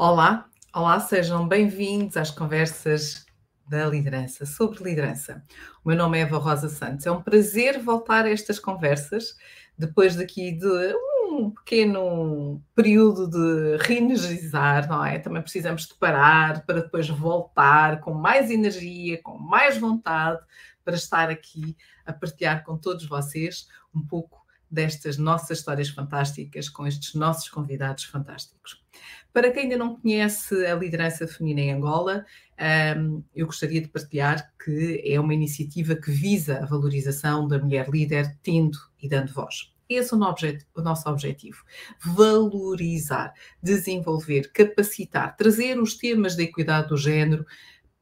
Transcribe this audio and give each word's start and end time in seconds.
Olá, 0.00 0.48
olá, 0.72 1.00
sejam 1.00 1.48
bem-vindos 1.48 2.16
às 2.16 2.30
conversas 2.30 3.26
da 3.68 3.84
liderança, 3.84 4.46
sobre 4.46 4.84
liderança. 4.84 5.44
O 5.84 5.88
meu 5.88 5.98
nome 5.98 6.18
é 6.18 6.20
Eva 6.20 6.38
Rosa 6.38 6.68
Santos. 6.68 7.04
É 7.04 7.10
um 7.10 7.20
prazer 7.20 7.82
voltar 7.82 8.24
a 8.24 8.30
estas 8.30 8.60
conversas 8.60 9.36
depois 9.76 10.14
daqui 10.14 10.52
de 10.52 10.94
um 11.24 11.50
pequeno 11.50 12.62
período 12.76 13.28
de 13.28 13.76
reenergizar, 13.82 14.88
não 14.88 15.04
é? 15.04 15.18
Também 15.18 15.42
precisamos 15.42 15.88
de 15.88 15.94
parar 15.94 16.64
para 16.64 16.82
depois 16.82 17.08
voltar 17.08 17.98
com 17.98 18.14
mais 18.14 18.52
energia, 18.52 19.20
com 19.20 19.36
mais 19.36 19.78
vontade 19.78 20.38
para 20.84 20.94
estar 20.94 21.28
aqui 21.28 21.76
a 22.06 22.12
partilhar 22.12 22.62
com 22.62 22.78
todos 22.78 23.04
vocês 23.04 23.66
um 23.92 24.06
pouco 24.06 24.46
destas 24.70 25.16
nossas 25.18 25.58
histórias 25.58 25.88
fantásticas 25.88 26.68
com 26.68 26.86
estes 26.86 27.14
nossos 27.14 27.48
convidados 27.48 28.04
fantásticos. 28.04 28.82
Para 29.32 29.50
quem 29.50 29.64
ainda 29.64 29.76
não 29.76 29.96
conhece 29.96 30.66
a 30.66 30.74
liderança 30.74 31.26
feminina 31.26 31.60
em 31.60 31.72
Angola, 31.72 32.24
um, 32.98 33.22
eu 33.34 33.46
gostaria 33.46 33.80
de 33.80 33.88
partilhar 33.88 34.52
que 34.62 35.02
é 35.04 35.18
uma 35.20 35.34
iniciativa 35.34 35.94
que 35.94 36.10
visa 36.10 36.58
a 36.58 36.66
valorização 36.66 37.46
da 37.46 37.58
mulher 37.58 37.88
líder, 37.88 38.36
tendo 38.42 38.78
e 39.00 39.08
dando 39.08 39.32
voz. 39.32 39.72
Esse 39.88 40.12
é 40.12 40.16
o 40.16 40.82
nosso 40.82 41.08
objetivo. 41.08 41.64
Valorizar, 42.04 43.32
desenvolver, 43.62 44.52
capacitar, 44.52 45.34
trazer 45.34 45.80
os 45.80 45.96
temas 45.96 46.36
da 46.36 46.42
equidade 46.42 46.88
do 46.88 46.96
género 46.96 47.46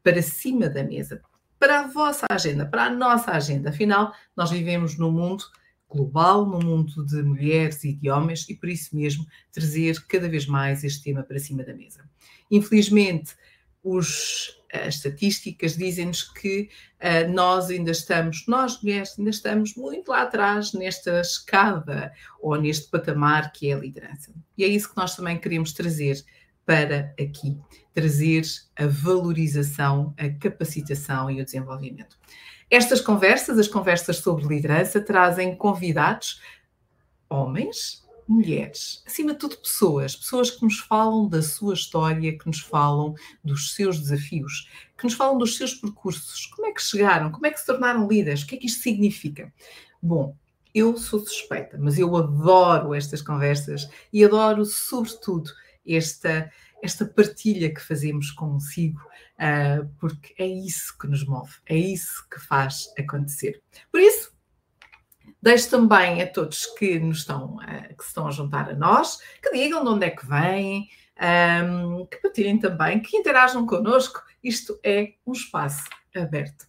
para 0.02 0.20
cima 0.20 0.68
da 0.68 0.82
mesa, 0.82 1.22
para 1.58 1.80
a 1.80 1.86
vossa 1.86 2.26
agenda, 2.30 2.66
para 2.66 2.86
a 2.86 2.90
nossa 2.90 3.30
agenda. 3.30 3.70
Afinal, 3.70 4.12
nós 4.36 4.50
vivemos 4.50 4.98
num 4.98 5.12
mundo 5.12 5.44
global, 5.88 6.46
num 6.46 6.62
mundo 6.62 7.04
de 7.04 7.22
mulheres 7.22 7.84
e 7.84 7.92
de 7.92 8.10
homens, 8.10 8.48
e 8.48 8.54
por 8.54 8.68
isso 8.68 8.94
mesmo 8.94 9.26
trazer 9.52 10.04
cada 10.06 10.28
vez 10.28 10.46
mais 10.46 10.84
este 10.84 11.04
tema 11.04 11.22
para 11.22 11.38
cima 11.38 11.62
da 11.62 11.74
mesa. 11.74 12.08
Infelizmente, 12.50 13.34
os, 13.82 14.60
as 14.72 14.96
estatísticas 14.96 15.76
dizem-nos 15.76 16.22
que 16.22 16.68
uh, 17.00 17.32
nós 17.32 17.70
ainda 17.70 17.92
estamos, 17.92 18.44
nós 18.48 18.82
mulheres, 18.82 19.14
ainda 19.16 19.30
estamos 19.30 19.76
muito 19.76 20.08
lá 20.08 20.22
atrás 20.22 20.72
nesta 20.72 21.20
escada 21.20 22.12
ou 22.40 22.60
neste 22.60 22.90
patamar 22.90 23.52
que 23.52 23.70
é 23.70 23.74
a 23.74 23.78
liderança. 23.78 24.34
E 24.58 24.64
é 24.64 24.66
isso 24.66 24.90
que 24.90 24.96
nós 24.96 25.14
também 25.14 25.38
queremos 25.38 25.72
trazer 25.72 26.24
para 26.64 27.14
aqui, 27.20 27.56
trazer 27.94 28.42
a 28.74 28.86
valorização, 28.88 30.12
a 30.18 30.28
capacitação 30.30 31.30
e 31.30 31.40
o 31.40 31.44
desenvolvimento. 31.44 32.18
Estas 32.70 33.00
conversas, 33.00 33.58
as 33.58 33.68
conversas 33.68 34.18
sobre 34.18 34.46
liderança, 34.46 35.00
trazem 35.00 35.54
convidados, 35.54 36.40
homens, 37.28 38.04
mulheres, 38.28 39.04
acima 39.06 39.32
de 39.32 39.38
tudo 39.38 39.56
pessoas, 39.56 40.16
pessoas 40.16 40.50
que 40.50 40.64
nos 40.64 40.80
falam 40.80 41.28
da 41.28 41.40
sua 41.42 41.74
história, 41.74 42.36
que 42.36 42.46
nos 42.46 42.60
falam 42.60 43.14
dos 43.44 43.74
seus 43.74 44.00
desafios, 44.00 44.68
que 44.98 45.04
nos 45.04 45.14
falam 45.14 45.38
dos 45.38 45.56
seus 45.56 45.74
percursos, 45.74 46.46
como 46.46 46.66
é 46.66 46.72
que 46.72 46.82
chegaram, 46.82 47.30
como 47.30 47.46
é 47.46 47.50
que 47.50 47.60
se 47.60 47.66
tornaram 47.66 48.08
líderes, 48.08 48.42
o 48.42 48.46
que 48.46 48.56
é 48.56 48.58
que 48.58 48.66
isto 48.66 48.82
significa. 48.82 49.52
Bom, 50.02 50.34
eu 50.74 50.96
sou 50.96 51.20
suspeita, 51.20 51.78
mas 51.80 51.98
eu 51.98 52.14
adoro 52.16 52.94
estas 52.94 53.22
conversas 53.22 53.88
e 54.12 54.24
adoro, 54.24 54.64
sobretudo, 54.64 55.50
esta, 55.86 56.50
esta 56.82 57.04
partilha 57.04 57.72
que 57.72 57.80
fazemos 57.80 58.30
consigo, 58.30 59.00
uh, 59.00 59.88
porque 59.98 60.34
é 60.38 60.46
isso 60.46 60.96
que 60.98 61.06
nos 61.06 61.24
move, 61.26 61.52
é 61.66 61.76
isso 61.76 62.26
que 62.30 62.40
faz 62.40 62.92
acontecer. 62.98 63.62
Por 63.90 64.00
isso, 64.00 64.32
deixo 65.42 65.70
também 65.70 66.22
a 66.22 66.26
todos 66.26 66.66
que 66.66 66.98
nos 66.98 67.18
estão, 67.18 67.56
uh, 67.56 67.96
que 67.96 68.02
se 68.02 68.08
estão 68.08 68.28
a 68.28 68.30
juntar 68.30 68.70
a 68.70 68.74
nós, 68.74 69.18
que 69.42 69.52
digam 69.52 69.82
de 69.82 69.90
onde 69.90 70.06
é 70.06 70.10
que 70.10 70.26
vêm, 70.26 70.88
um, 71.18 72.06
que 72.06 72.18
partilhem 72.18 72.58
também, 72.58 73.00
que 73.00 73.16
interajam 73.16 73.66
connosco. 73.66 74.22
Isto 74.42 74.78
é 74.82 75.14
um 75.26 75.32
espaço 75.32 75.84
aberto. 76.14 76.66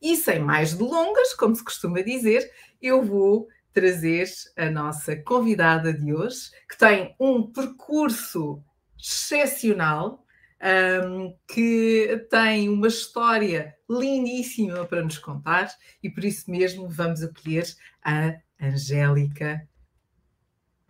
E 0.00 0.16
sem 0.16 0.38
mais 0.38 0.74
delongas, 0.74 1.34
como 1.34 1.56
se 1.56 1.64
costuma 1.64 2.00
dizer, 2.02 2.50
eu 2.80 3.02
vou 3.02 3.48
trazer 3.72 4.26
a 4.56 4.70
nossa 4.70 5.16
convidada 5.16 5.92
de 5.92 6.14
hoje, 6.14 6.50
que 6.68 6.78
tem 6.78 7.14
um 7.20 7.42
percurso 7.50 8.62
excepcional, 9.06 10.24
um, 11.06 11.36
que 11.46 12.26
tem 12.28 12.68
uma 12.68 12.88
história 12.88 13.76
lindíssima 13.88 14.84
para 14.84 15.02
nos 15.02 15.18
contar 15.18 15.70
e 16.02 16.10
por 16.10 16.24
isso 16.24 16.50
mesmo 16.50 16.88
vamos 16.88 17.22
acolher 17.22 17.66
a 18.04 18.34
Angélica 18.60 19.68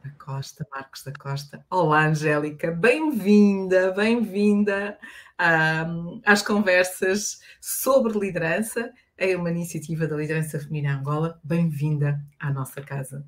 da 0.03 0.11
Costa, 0.13 0.67
Marcos 0.71 1.03
da 1.03 1.13
Costa. 1.13 1.67
Olá, 1.69 2.07
Angélica, 2.07 2.71
bem-vinda, 2.71 3.93
bem-vinda 3.93 4.99
um, 5.39 6.21
às 6.25 6.41
conversas 6.41 7.41
sobre 7.61 8.19
liderança 8.19 8.91
é 9.19 9.37
uma 9.37 9.51
iniciativa 9.51 10.07
da 10.07 10.17
liderança 10.17 10.61
feminina 10.61 10.99
Angola. 10.99 11.41
Bem-vinda 11.43 12.21
à 12.39 12.51
nossa 12.51 12.83
casa. 12.83 13.27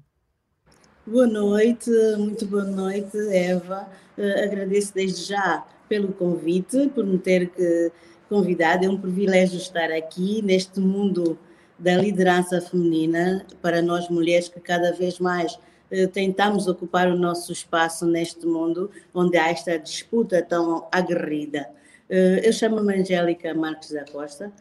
Boa 1.10 1.26
noite, 1.26 1.90
muito 2.18 2.44
boa 2.44 2.64
noite, 2.64 3.16
Eva. 3.32 3.88
Uh, 4.18 4.44
agradeço 4.44 4.92
desde 4.92 5.24
já 5.24 5.66
pelo 5.88 6.12
convite, 6.12 6.86
por 6.94 7.02
me 7.02 7.16
ter 7.16 7.48
que 7.48 7.90
convidado. 8.28 8.84
É 8.84 8.90
um 8.90 9.00
privilégio 9.00 9.56
estar 9.56 9.90
aqui 9.90 10.42
neste 10.42 10.78
mundo 10.80 11.38
da 11.78 11.96
liderança 11.96 12.60
feminina 12.60 13.46
para 13.62 13.80
nós 13.80 14.10
mulheres 14.10 14.50
que 14.50 14.60
cada 14.60 14.92
vez 14.92 15.18
mais 15.18 15.54
uh, 15.54 16.08
tentamos 16.12 16.68
ocupar 16.68 17.08
o 17.08 17.16
nosso 17.16 17.52
espaço 17.52 18.04
neste 18.04 18.44
mundo 18.44 18.90
onde 19.14 19.38
há 19.38 19.48
esta 19.48 19.78
disputa 19.78 20.42
tão 20.42 20.88
aguerrida. 20.92 21.70
Uh, 22.10 22.44
eu 22.44 22.52
chamo-me 22.52 23.00
Angélica 23.00 23.54
Marques 23.54 23.92
da 23.92 24.04
Costa, 24.04 24.52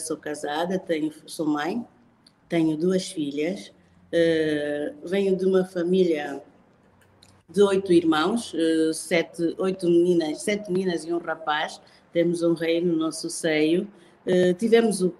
sou 0.00 0.16
casada, 0.16 0.78
tenho, 0.78 1.12
sou 1.26 1.46
mãe, 1.46 1.84
tenho 2.48 2.76
duas 2.76 3.10
filhas, 3.10 3.72
uh, 4.12 5.08
venho 5.08 5.36
de 5.36 5.44
uma 5.44 5.64
família 5.64 6.42
de 7.48 7.62
oito 7.62 7.92
irmãos, 7.92 8.52
uh, 8.54 8.92
sete, 8.92 9.54
oito 9.58 9.86
meninas, 9.86 10.42
sete 10.42 10.70
meninas 10.70 11.04
e 11.04 11.12
um 11.12 11.18
rapaz. 11.18 11.80
Temos 12.12 12.42
um 12.42 12.54
rei 12.54 12.80
no 12.80 12.96
nosso 12.96 13.28
seio. 13.28 13.86
tivemos 14.58 15.02
o, 15.02 15.14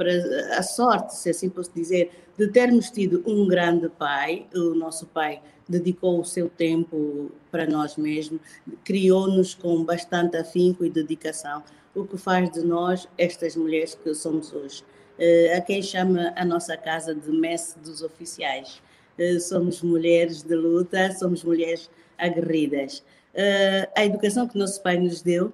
a 0.57 0.63
sorte, 0.63 1.15
se 1.15 1.31
assim 1.31 1.49
posso 1.49 1.71
dizer, 1.75 2.11
de 2.37 2.49
termos 2.49 2.91
tido 2.91 3.23
um 3.27 3.47
grande 3.47 3.89
pai. 3.89 4.47
O 4.55 4.75
nosso 4.75 5.07
pai 5.07 5.43
dedicou 5.69 6.21
o 6.21 6.25
seu 6.25 6.49
tempo 6.49 7.31
para 7.51 7.67
nós 7.67 7.97
mesmos, 7.97 8.41
criou-nos 8.85 9.55
com 9.55 9.85
bastante 9.85 10.37
afinco 10.37 10.85
e 10.85 10.91
dedicação 10.91 11.63
o 11.95 12.05
que 12.07 12.17
faz 12.17 12.51
de 12.51 12.61
nós 12.63 13.09
estas 13.19 13.57
mulheres 13.57 13.95
que 13.95 14.15
somos 14.15 14.53
hoje. 14.53 14.83
Uh, 15.19 15.57
a 15.57 15.61
quem 15.61 15.83
chama 15.83 16.33
a 16.37 16.45
nossa 16.45 16.77
casa 16.77 17.15
de 17.15 17.31
messe 17.31 17.79
dos 17.81 18.03
oficiais. 18.03 18.81
Uh, 19.19 19.41
somos 19.41 19.83
mulheres 19.83 20.43
de 20.43 20.55
luta, 20.55 21.13
somos 21.13 21.43
mulheres 21.43 21.91
aguerridas. 22.17 23.01
Uh, 23.35 23.91
a 23.97 24.05
educação 24.05 24.47
que 24.47 24.57
nosso 24.57 24.83
pai 24.83 24.97
nos 24.97 25.23
deu 25.23 25.53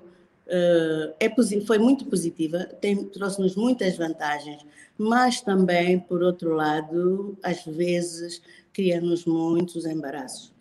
é, 1.19 1.35
foi 1.67 1.79
muito 1.79 2.05
positiva, 2.05 2.69
trouxe-nos 3.15 3.57
muitas 3.57 3.97
vantagens, 3.97 4.63
mas 4.97 5.41
também, 5.41 5.99
por 5.99 6.23
outro 6.23 6.55
lado, 6.55 7.37
às 7.43 7.65
vezes 7.65 8.43
cria-nos 8.71 9.25
muitos 9.25 9.87
embaraços, 9.87 10.53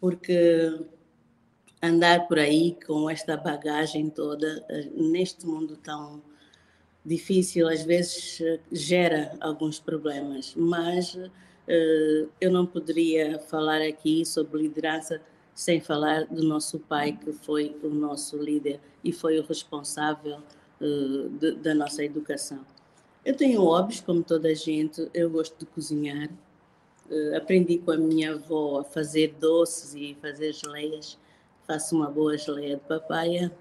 porque 0.00 0.76
andar 1.82 2.26
por 2.26 2.38
aí 2.38 2.76
com 2.86 3.08
esta 3.08 3.36
bagagem 3.36 4.10
toda, 4.10 4.64
eh, 4.68 4.88
neste 4.94 5.46
mundo 5.46 5.76
tão 5.76 6.20
difícil, 7.04 7.68
às 7.68 7.82
vezes 7.82 8.40
eh, 8.40 8.60
gera 8.70 9.36
alguns 9.40 9.80
problemas, 9.80 10.54
mas 10.56 11.14
uh, 11.14 12.28
eu 12.40 12.50
não 12.50 12.66
poderia 12.66 13.38
falar 13.38 13.80
aqui 13.80 14.24
sobre 14.26 14.62
liderança 14.62 15.20
sem 15.54 15.80
falar 15.80 16.26
do 16.26 16.42
nosso 16.44 16.78
pai, 16.78 17.12
que 17.12 17.32
foi 17.32 17.76
o 17.82 17.88
nosso 17.88 18.36
líder 18.36 18.80
e 19.02 19.12
foi 19.12 19.38
o 19.38 19.46
responsável 19.46 20.38
uh, 20.80 21.28
de, 21.30 21.52
da 21.52 21.74
nossa 21.74 22.04
educação. 22.04 22.64
Eu 23.24 23.36
tenho 23.36 23.62
hobbies, 23.62 24.00
como 24.00 24.22
toda 24.22 24.48
a 24.48 24.54
gente, 24.54 25.08
eu 25.14 25.30
gosto 25.30 25.58
de 25.58 25.66
cozinhar. 25.66 26.28
Uh, 27.10 27.36
aprendi 27.36 27.78
com 27.78 27.90
a 27.90 27.96
minha 27.96 28.34
avó 28.34 28.80
a 28.80 28.84
fazer 28.84 29.34
doces 29.40 29.94
e 29.94 30.16
fazer 30.20 30.52
geleias 30.52 31.18
faço 31.68 31.94
uma 31.94 32.10
boa 32.10 32.36
geleia 32.38 32.76
de 32.76 32.82
papaya, 32.82 33.52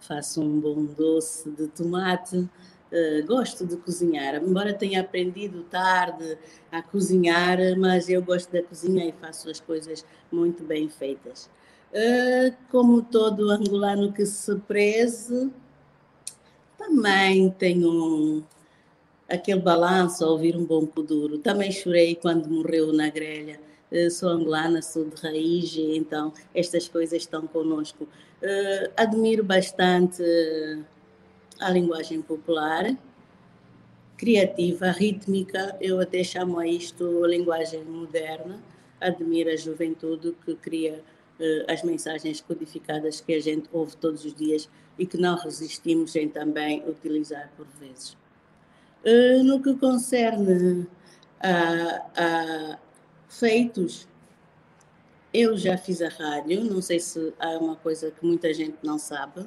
faço 0.00 0.42
um 0.42 0.60
bom 0.60 0.84
doce 0.84 1.50
de 1.50 1.68
tomate. 1.68 2.36
Uh, 2.36 3.24
gosto 3.24 3.64
de 3.64 3.76
cozinhar, 3.76 4.42
embora 4.42 4.74
tenha 4.74 5.00
aprendido 5.00 5.62
tarde 5.62 6.36
a 6.72 6.82
cozinhar, 6.82 7.58
mas 7.78 8.08
eu 8.08 8.20
gosto 8.20 8.50
da 8.50 8.60
cozinha 8.64 9.06
e 9.06 9.12
faço 9.12 9.48
as 9.48 9.60
coisas 9.60 10.04
muito 10.32 10.64
bem 10.64 10.88
feitas. 10.88 11.48
Uh, 11.92 12.52
como 12.68 13.00
todo 13.00 13.48
angolano 13.48 14.12
que 14.12 14.26
se 14.26 14.56
preze, 14.56 15.52
também 16.76 17.48
tenho 17.50 17.90
um, 17.90 18.42
aquele 19.28 19.60
balanço 19.60 20.24
a 20.24 20.28
ouvir 20.28 20.56
um 20.56 20.64
bom 20.64 20.84
kuduro. 20.84 21.38
Também 21.38 21.70
chorei 21.70 22.16
quando 22.16 22.50
morreu 22.50 22.92
na 22.92 23.08
grelha 23.08 23.60
sou 24.10 24.28
angolana, 24.28 24.80
sou 24.82 25.04
de 25.04 25.20
raiz, 25.20 25.76
então 25.76 26.32
estas 26.54 26.88
coisas 26.88 27.22
estão 27.22 27.46
conosco. 27.46 28.06
Admiro 28.96 29.44
bastante 29.44 30.22
a 31.58 31.70
linguagem 31.70 32.22
popular, 32.22 32.96
criativa, 34.16 34.90
rítmica, 34.90 35.76
eu 35.80 36.00
até 36.00 36.22
chamo 36.22 36.58
a 36.58 36.66
isto 36.66 37.24
linguagem 37.26 37.84
moderna, 37.84 38.60
admiro 39.00 39.50
a 39.50 39.56
juventude 39.56 40.34
que 40.44 40.54
cria 40.54 41.02
as 41.68 41.82
mensagens 41.82 42.40
codificadas 42.40 43.20
que 43.20 43.32
a 43.32 43.40
gente 43.40 43.68
ouve 43.72 43.96
todos 43.96 44.24
os 44.24 44.34
dias 44.34 44.68
e 44.98 45.06
que 45.06 45.16
não 45.16 45.36
resistimos 45.36 46.14
em 46.16 46.28
também 46.28 46.86
utilizar 46.86 47.50
por 47.56 47.66
vezes. 47.78 48.16
No 49.44 49.62
que 49.62 49.74
concerne 49.76 50.86
a, 51.40 52.02
a 52.14 52.78
feitos, 53.28 54.06
eu 55.32 55.56
já 55.56 55.78
fiz 55.78 56.02
a 56.02 56.08
rádio, 56.08 56.64
não 56.64 56.82
sei 56.82 56.98
se 56.98 57.32
há 57.38 57.50
uma 57.58 57.76
coisa 57.76 58.10
que 58.10 58.24
muita 58.24 58.52
gente 58.52 58.76
não 58.82 58.98
sabe. 58.98 59.46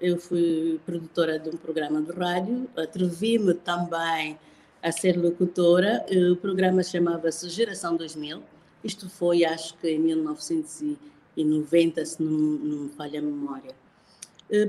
Eu 0.00 0.18
fui 0.18 0.80
produtora 0.84 1.38
de 1.38 1.48
um 1.48 1.56
programa 1.56 2.02
de 2.02 2.12
rádio, 2.12 2.68
atrevi-me 2.76 3.54
também 3.54 4.38
a 4.82 4.92
ser 4.92 5.16
locutora. 5.16 6.04
O 6.32 6.36
programa 6.36 6.82
chamava-se 6.82 7.48
Geração 7.48 7.96
2000. 7.96 8.42
Isto 8.82 9.08
foi, 9.08 9.44
acho 9.44 9.76
que 9.78 9.88
em 9.88 10.00
1990, 10.00 12.04
se 12.04 12.22
não, 12.22 12.30
não 12.30 12.88
falha 12.90 13.20
a 13.20 13.22
memória. 13.22 13.74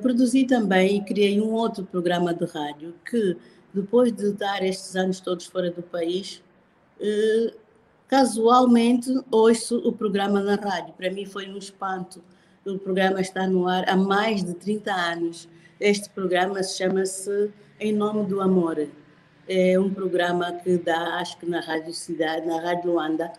Produzi 0.01 0.45
também 0.45 0.97
e 0.97 1.03
criei 1.03 1.41
um 1.41 1.51
outro 1.51 1.83
programa 1.83 2.33
de 2.33 2.45
rádio 2.45 2.93
que, 3.03 3.35
depois 3.73 4.13
de 4.13 4.31
dar 4.31 4.63
estes 4.63 4.95
anos 4.95 5.19
todos 5.19 5.45
fora 5.45 5.69
do 5.71 5.83
país, 5.83 6.41
eh, 7.01 7.53
casualmente 8.13 9.09
ouço 9.31 9.79
o 9.79 9.91
programa 9.91 10.39
na 10.39 10.53
rádio. 10.53 10.93
Para 10.93 11.09
mim 11.09 11.25
foi 11.25 11.49
um 11.49 11.57
espanto. 11.57 12.23
O 12.63 12.77
programa 12.77 13.19
está 13.19 13.47
no 13.47 13.67
ar 13.67 13.89
há 13.89 13.95
mais 13.95 14.43
de 14.43 14.53
30 14.53 14.93
anos. 14.93 15.49
Este 15.79 16.11
programa 16.11 16.61
chama-se 16.61 17.49
Em 17.79 17.91
Nome 17.91 18.27
do 18.27 18.39
Amor. 18.39 18.87
É 19.49 19.79
um 19.79 19.91
programa 19.91 20.51
que 20.51 20.77
dá, 20.77 21.15
acho 21.15 21.39
que 21.39 21.47
na 21.47 21.59
Rádio 21.59 21.91
Cidade, 21.91 22.45
na 22.45 22.61
Rádio 22.61 22.91
Luanda, 22.91 23.33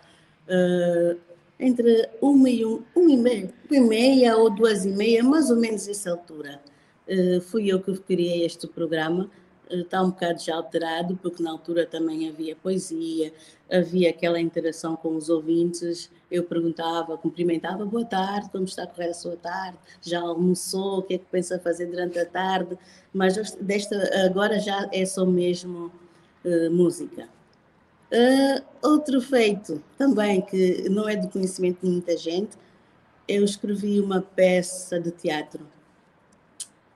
uh, 0.49 1.21
entre 1.61 2.09
uma 2.21 2.50
e, 2.50 2.65
um, 2.65 2.82
uma 2.97 3.12
e 3.12 3.17
meia, 3.17 3.50
uma 3.71 3.76
e 3.76 3.81
meia 3.81 4.37
ou 4.37 4.50
duas 4.50 4.85
e 4.85 4.88
meia, 4.88 5.23
mais 5.23 5.50
ou 5.50 5.56
menos 5.56 5.87
essa 5.87 6.11
altura. 6.11 6.61
Uh, 7.09 7.41
fui 7.43 7.69
eu 7.69 7.81
que 7.81 7.97
criei 7.99 8.44
este 8.44 8.67
programa 8.67 9.31
está 9.70 10.02
um 10.02 10.11
bocado 10.11 10.43
já 10.43 10.55
alterado, 10.56 11.16
porque 11.16 11.43
na 11.43 11.50
altura 11.50 11.87
também 11.87 12.28
havia 12.28 12.56
poesia, 12.56 13.32
havia 13.70 14.11
aquela 14.11 14.40
interação 14.40 14.96
com 14.96 15.16
os 15.16 15.28
ouvintes. 15.28 16.11
Eu 16.31 16.44
perguntava, 16.44 17.16
cumprimentava, 17.16 17.84
boa 17.84 18.05
tarde, 18.05 18.50
como 18.50 18.64
está 18.64 18.84
a 18.84 18.87
correr 18.87 19.11
a 19.11 19.14
sua 19.14 19.37
tarde? 19.37 19.78
Já 20.02 20.20
almoçou? 20.20 20.99
O 20.99 21.02
que 21.02 21.14
é 21.14 21.19
que 21.19 21.26
pensa 21.31 21.58
fazer 21.58 21.87
durante 21.87 22.19
a 22.19 22.26
tarde? 22.26 22.78
Mas 23.12 23.37
desta, 23.61 23.96
agora 24.25 24.58
já 24.58 24.88
é 24.93 25.05
só 25.05 25.25
mesmo 25.25 25.90
uh, 26.44 26.70
música. 26.70 27.28
Uh, 28.12 28.62
outro 28.82 29.20
feito 29.20 29.82
também 29.99 30.40
que 30.40 30.88
não 30.88 31.08
é 31.08 31.16
do 31.16 31.28
conhecimento 31.28 31.81
de 31.84 31.90
muita 31.90 32.16
gente, 32.16 32.56
eu 33.26 33.44
escrevi 33.44 33.99
uma 34.00 34.20
peça 34.20 35.00
de 35.00 35.11
teatro 35.11 35.66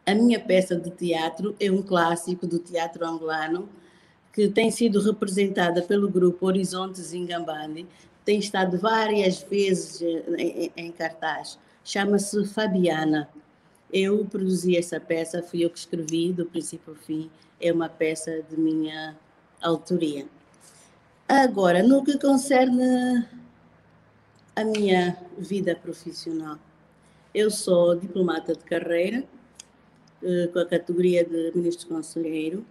a 0.09 0.15
minha 0.15 0.41
peça 0.41 0.75
de 0.75 0.91
teatro 0.91 1.55
é 1.61 1.71
um 1.71 1.83
clássico 1.83 2.47
do 2.47 2.59
teatro 2.59 3.07
angolano 3.07 3.69
que 4.33 4.49
tem 4.49 4.71
sido 4.71 5.01
representada 5.03 5.83
pelo 5.83 6.09
grupo 6.09 6.47
Horizontes 6.47 7.13
Ingambandi, 7.13 7.87
tem 8.25 8.39
estado 8.39 8.79
várias 8.79 9.43
vezes 9.43 10.01
em, 10.39 10.73
em 10.77 10.93
cartaz. 10.93 11.59
Chama-se 11.85 12.45
Fabiana. 12.47 13.29
Eu 13.93 14.25
produzi 14.25 14.77
essa 14.77 15.01
peça, 15.01 15.43
fui 15.43 15.65
eu 15.65 15.71
que 15.71 15.79
escrevi, 15.79 16.33
do 16.33 16.47
princípio 16.47 16.93
ao 16.93 16.99
fim. 16.99 17.31
É 17.61 17.73
uma 17.73 17.89
peça 17.89 18.43
de 18.49 18.57
minha 18.57 19.17
autoria. 19.61 20.27
Agora, 21.27 21.83
no 21.83 22.03
que 22.05 22.19
concerne 22.19 23.27
a 24.55 24.65
minha 24.65 25.19
vida 25.37 25.75
profissional, 25.75 26.59
eu 27.35 27.51
sou 27.51 27.95
diplomata 27.97 28.55
de 28.55 28.65
carreira, 28.65 29.19
eh, 29.19 29.38
com 30.53 30.59
a 30.59 30.67
categoria 30.67 31.25
de 31.25 31.53
ministro 31.55 31.89
conselheiro. 31.89 32.65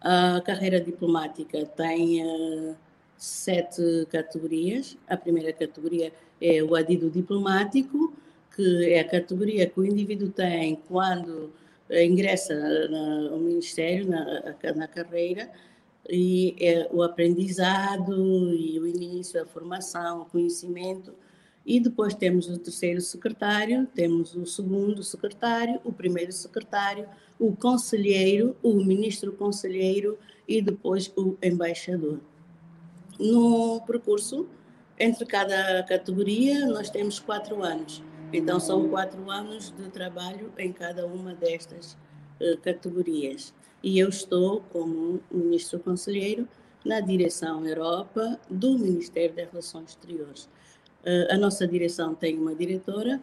A 0.00 0.40
carreira 0.40 0.80
diplomática 0.80 1.64
tem 1.64 2.24
uh, 2.24 2.76
sete 3.16 4.06
categorias. 4.10 4.96
A 5.08 5.16
primeira 5.16 5.52
categoria 5.52 6.12
é 6.40 6.62
o 6.62 6.74
adido 6.74 7.08
diplomático, 7.08 8.12
que 8.54 8.92
é 8.92 9.00
a 9.00 9.08
categoria 9.08 9.66
que 9.66 9.78
o 9.78 9.84
indivíduo 9.84 10.28
tem 10.30 10.76
quando 10.88 11.52
ingressa 11.90 12.54
no 12.88 13.38
Ministério, 13.38 14.08
na, 14.08 14.54
na 14.74 14.88
carreira, 14.88 15.50
e 16.08 16.56
é 16.58 16.88
o 16.90 17.02
aprendizado 17.02 18.54
e 18.54 18.78
o 18.78 18.86
início, 18.86 19.40
a 19.40 19.46
formação, 19.46 20.22
o 20.22 20.24
conhecimento 20.24 21.14
e 21.64 21.78
depois 21.78 22.14
temos 22.14 22.48
o 22.48 22.58
terceiro 22.58 23.00
secretário, 23.00 23.86
temos 23.94 24.34
o 24.34 24.44
segundo 24.44 25.02
secretário, 25.02 25.80
o 25.84 25.92
primeiro 25.92 26.32
secretário, 26.32 27.08
o 27.38 27.54
conselheiro, 27.54 28.56
o 28.62 28.74
ministro 28.74 29.32
conselheiro 29.32 30.18
e 30.46 30.60
depois 30.60 31.12
o 31.16 31.36
embaixador. 31.42 32.20
No 33.18 33.80
percurso, 33.86 34.48
entre 34.98 35.24
cada 35.24 35.82
categoria, 35.84 36.66
nós 36.66 36.90
temos 36.90 37.18
quatro 37.18 37.62
anos. 37.62 38.02
Então, 38.32 38.58
são 38.58 38.88
quatro 38.88 39.30
anos 39.30 39.70
de 39.70 39.88
trabalho 39.90 40.52
em 40.58 40.72
cada 40.72 41.06
uma 41.06 41.34
destas 41.34 41.96
uh, 42.40 42.56
categorias. 42.62 43.54
E 43.82 43.98
eu 43.98 44.08
estou, 44.08 44.62
como 44.70 45.20
ministro 45.30 45.78
conselheiro, 45.78 46.48
na 46.84 47.00
direção 47.00 47.66
Europa 47.66 48.40
do 48.50 48.78
Ministério 48.78 49.36
das 49.36 49.50
Relações 49.50 49.90
Exteriores. 49.90 50.48
Eh, 51.04 51.34
a 51.34 51.36
nossa 51.36 51.66
direção 51.66 52.14
tem 52.14 52.38
uma 52.38 52.54
diretora 52.54 53.20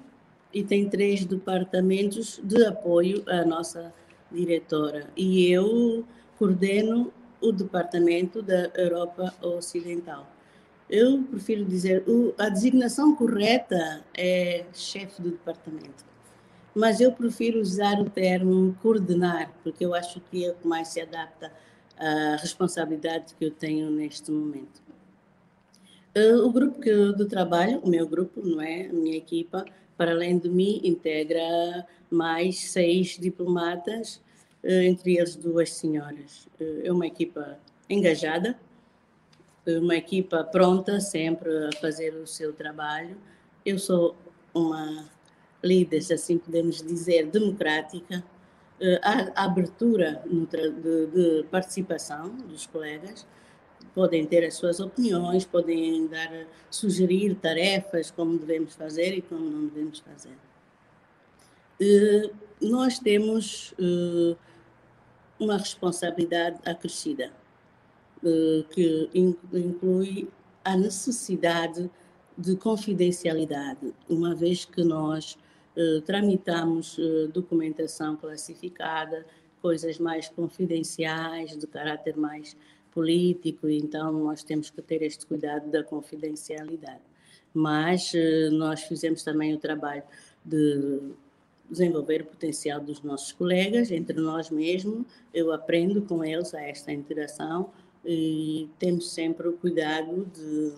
e 0.53 0.63
tem 0.63 0.89
três 0.89 1.25
departamentos 1.25 2.39
de 2.43 2.65
apoio 2.65 3.23
à 3.27 3.45
nossa 3.45 3.93
diretora. 4.31 5.09
E 5.15 5.49
eu 5.51 6.05
coordeno 6.37 7.13
o 7.41 7.51
departamento 7.51 8.41
da 8.41 8.69
Europa 8.75 9.33
Ocidental. 9.41 10.27
Eu 10.89 11.23
prefiro 11.23 11.63
dizer, 11.63 12.03
a 12.37 12.49
designação 12.49 13.15
correta 13.15 14.03
é 14.13 14.65
chefe 14.73 15.21
do 15.21 15.31
departamento, 15.31 16.03
mas 16.73 16.99
eu 16.99 17.11
prefiro 17.11 17.59
usar 17.59 17.99
o 17.99 18.09
termo 18.09 18.75
coordenar, 18.81 19.53
porque 19.63 19.85
eu 19.85 19.93
acho 19.93 20.19
que 20.19 20.45
é 20.45 20.49
o 20.49 20.55
que 20.55 20.67
mais 20.67 20.87
se 20.87 20.99
adapta 20.99 21.51
à 21.95 22.37
responsabilidade 22.37 23.35
que 23.35 23.45
eu 23.45 23.51
tenho 23.51 23.91
neste 23.91 24.31
momento. 24.31 24.88
Uh, 26.15 26.43
o 26.45 26.51
grupo 26.51 26.79
que 26.79 26.91
do 27.13 27.27
trabalho, 27.27 27.79
o 27.79 27.89
meu 27.89 28.07
grupo, 28.07 28.41
não 28.43 28.61
é? 28.61 28.87
A 28.87 28.93
minha 28.93 29.15
equipa, 29.15 29.63
para 29.95 30.11
além 30.11 30.39
de 30.39 30.49
mim, 30.49 30.81
integra 30.83 31.85
mais 32.09 32.71
seis 32.71 33.17
diplomatas, 33.19 34.15
uh, 34.63 34.69
entre 34.69 35.17
eles 35.17 35.35
duas 35.35 35.71
senhoras. 35.73 36.47
Uh, 36.59 36.81
é 36.83 36.91
uma 36.91 37.05
equipa 37.05 37.59
engajada, 37.87 38.59
uma 39.67 39.95
equipa 39.95 40.43
pronta 40.43 40.99
sempre 40.99 41.49
a 41.67 41.69
fazer 41.79 42.15
o 42.15 42.25
seu 42.25 42.51
trabalho. 42.53 43.15
Eu 43.63 43.77
sou 43.77 44.15
uma 44.51 45.07
líder, 45.63 45.99
assim 46.11 46.39
podemos 46.39 46.81
dizer, 46.81 47.27
democrática. 47.27 48.23
A 49.03 49.43
abertura 49.43 50.23
de 50.25 51.43
participação 51.51 52.29
dos 52.47 52.65
colegas 52.65 53.27
podem 53.93 54.25
ter 54.25 54.45
as 54.45 54.55
suas 54.55 54.79
opiniões, 54.79 55.45
podem 55.45 56.07
dar, 56.07 56.47
sugerir 56.69 57.35
tarefas, 57.35 58.11
como 58.11 58.37
devemos 58.37 58.75
fazer 58.75 59.13
e 59.17 59.21
como 59.21 59.49
não 59.49 59.67
devemos 59.67 59.99
fazer. 59.99 60.37
Uh, 61.81 62.29
nós 62.61 62.99
temos 62.99 63.73
uh, 63.79 64.37
uma 65.39 65.57
responsabilidade 65.57 66.59
acrescida, 66.65 67.31
uh, 68.21 68.63
que 68.69 69.09
inclui 69.53 70.27
a 70.63 70.75
necessidade 70.75 71.89
de 72.37 72.55
confidencialidade, 72.55 73.93
uma 74.07 74.33
vez 74.33 74.63
que 74.65 74.83
nós 74.83 75.37
tramitamos 76.05 76.97
documentação 77.33 78.17
classificada, 78.17 79.25
coisas 79.61 79.97
mais 79.97 80.27
confidenciais, 80.27 81.57
de 81.57 81.67
caráter 81.67 82.17
mais 82.17 82.55
político, 82.93 83.69
então 83.69 84.11
nós 84.11 84.43
temos 84.43 84.69
que 84.69 84.81
ter 84.81 85.01
este 85.01 85.25
cuidado 85.25 85.69
da 85.69 85.83
confidencialidade. 85.83 87.01
Mas 87.53 88.13
eh, 88.13 88.49
nós 88.51 88.83
fizemos 88.83 89.23
também 89.23 89.53
o 89.53 89.57
trabalho 89.57 90.03
de 90.45 90.99
desenvolver 91.69 92.21
o 92.21 92.25
potencial 92.25 92.79
dos 92.79 93.01
nossos 93.03 93.31
colegas, 93.31 93.91
entre 93.91 94.19
nós 94.19 94.49
mesmos, 94.49 95.05
eu 95.33 95.51
aprendo 95.51 96.01
com 96.01 96.23
eles 96.23 96.53
a 96.53 96.61
esta 96.61 96.91
interação 96.91 97.69
e 98.03 98.69
temos 98.79 99.11
sempre 99.11 99.47
o 99.47 99.53
cuidado 99.53 100.25
de 100.25 100.73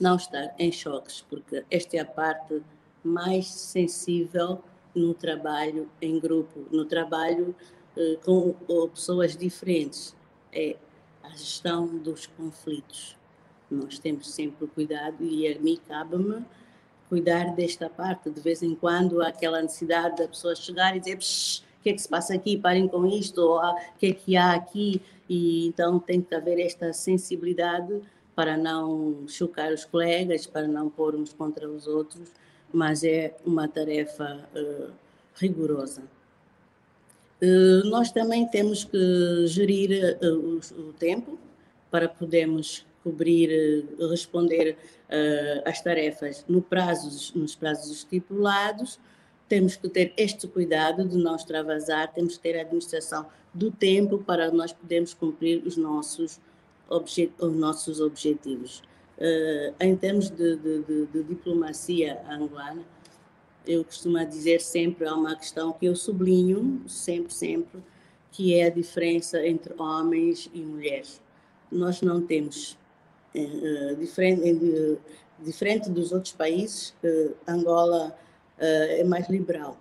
não 0.00 0.16
estar 0.16 0.54
em 0.58 0.72
choques, 0.72 1.24
porque 1.28 1.64
esta 1.70 1.96
é 1.96 2.00
a 2.00 2.04
parte 2.04 2.60
mais 3.04 3.46
sensível 3.46 4.62
no 4.94 5.14
trabalho 5.14 5.88
em 6.00 6.18
grupo, 6.18 6.66
no 6.70 6.84
trabalho 6.84 7.54
eh, 7.96 8.18
com 8.24 8.54
pessoas 8.88 9.36
diferentes. 9.36 10.14
É 10.52 10.76
a 11.22 11.30
gestão 11.30 11.86
dos 11.86 12.26
conflitos. 12.26 13.16
Nós 13.70 13.98
temos 13.98 14.30
sempre 14.30 14.66
cuidado 14.66 15.24
e 15.24 15.48
a 15.48 15.58
mim 15.58 15.78
cabe-me 15.88 16.44
cuidar 17.08 17.54
desta 17.54 17.88
parte. 17.88 18.30
De 18.30 18.40
vez 18.40 18.62
em 18.62 18.74
quando 18.74 19.22
há 19.22 19.28
aquela 19.28 19.62
necessidade 19.62 20.16
da 20.16 20.28
pessoa 20.28 20.54
chegar 20.54 20.96
e 20.96 21.00
dizer 21.00 21.16
o 21.16 21.82
que 21.82 21.90
é 21.90 21.92
que 21.92 21.98
se 21.98 22.08
passa 22.08 22.34
aqui, 22.34 22.56
parem 22.56 22.86
com 22.86 23.06
isto, 23.06 23.38
ou 23.38 23.58
o 23.58 23.76
que 23.98 24.06
é 24.06 24.12
que 24.12 24.36
há 24.36 24.52
aqui. 24.52 25.00
E 25.28 25.66
então 25.66 25.98
tem 25.98 26.20
que 26.20 26.34
haver 26.34 26.60
esta 26.60 26.92
sensibilidade 26.92 28.02
para 28.34 28.56
não 28.56 29.26
chocar 29.28 29.72
os 29.72 29.84
colegas, 29.84 30.46
para 30.46 30.66
não 30.66 30.88
pôr 30.88 31.14
uns 31.14 31.32
contra 31.32 31.68
os 31.68 31.86
outros, 31.86 32.32
mas 32.72 33.04
é 33.04 33.36
uma 33.44 33.68
tarefa 33.68 34.48
uh, 34.54 34.92
rigorosa. 35.34 36.02
Uh, 37.42 37.84
nós 37.88 38.12
também 38.12 38.46
temos 38.46 38.84
que 38.84 39.46
gerir 39.48 40.16
uh, 40.22 40.60
o, 40.78 40.92
tempo 40.92 41.36
para 41.90 42.08
podermos 42.08 42.86
cobrir, 43.02 43.84
responder 44.10 44.78
às 45.64 45.80
tarefas 45.82 46.44
no 46.48 46.62
prazos, 46.62 47.34
nos 47.34 47.56
prazos 47.56 47.90
estipulados. 47.90 48.98
Temos 49.48 49.74
que 49.74 49.88
ter 49.88 50.14
este 50.16 50.46
cuidado 50.46 51.04
de 51.04 51.18
não 51.18 51.34
extravasar, 51.34 52.12
temos 52.14 52.36
que 52.36 52.44
ter 52.44 52.56
a 52.56 52.62
administração 52.62 53.26
do 53.52 53.72
tempo 53.72 54.18
para 54.18 54.52
nós 54.52 54.72
podermos 54.72 55.12
cumprir 55.12 55.62
os 55.66 55.76
nossos 55.76 56.40
os 56.88 57.52
nossos 57.56 58.00
objetivos. 58.00 58.82
Em 59.80 59.96
termos 59.96 60.30
de, 60.30 60.56
de, 60.56 60.82
de, 60.82 61.06
de, 61.06 61.22
diplomacia 61.24 62.22
angolana, 62.30 62.82
eu 63.66 63.84
costumo 63.84 64.24
dizer 64.26 64.60
sempre, 64.60 65.06
há 65.06 65.14
uma 65.14 65.36
questão 65.36 65.72
que 65.72 65.86
eu 65.86 65.94
sublinho 65.94 66.82
sempre, 66.88 67.32
sempre, 67.32 67.82
que 68.30 68.54
é 68.54 68.66
a 68.66 68.70
diferença 68.70 69.44
entre 69.46 69.74
homens 69.80 70.50
e 70.52 70.60
mulheres. 70.60 71.20
Nós 71.70 72.02
não 72.02 72.24
temos, 72.26 72.78
uh, 73.34 73.96
diferente, 73.96 74.50
uh, 74.50 74.98
diferente 75.40 75.90
dos 75.90 76.12
outros 76.12 76.32
países, 76.32 76.94
Angola 77.46 78.16
é 78.58 79.02
mais 79.02 79.28
liberal. 79.28 79.76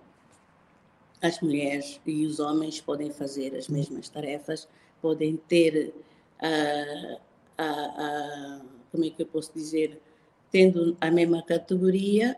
As 1.21 1.39
mulheres 1.39 2.01
e 2.03 2.25
os 2.25 2.39
homens 2.39 2.81
podem 2.81 3.11
fazer 3.11 3.55
as 3.55 3.67
mesmas 3.67 4.09
tarefas, 4.09 4.67
podem 4.99 5.37
ter 5.37 5.93
a, 6.39 7.17
a, 7.59 7.63
a, 7.63 8.61
como 8.91 9.05
é 9.05 9.11
que 9.11 9.21
eu 9.21 9.27
posso 9.27 9.51
dizer, 9.53 10.01
tendo 10.51 10.97
a 10.99 11.09
mesma 11.09 11.41
categoria, 11.41 12.37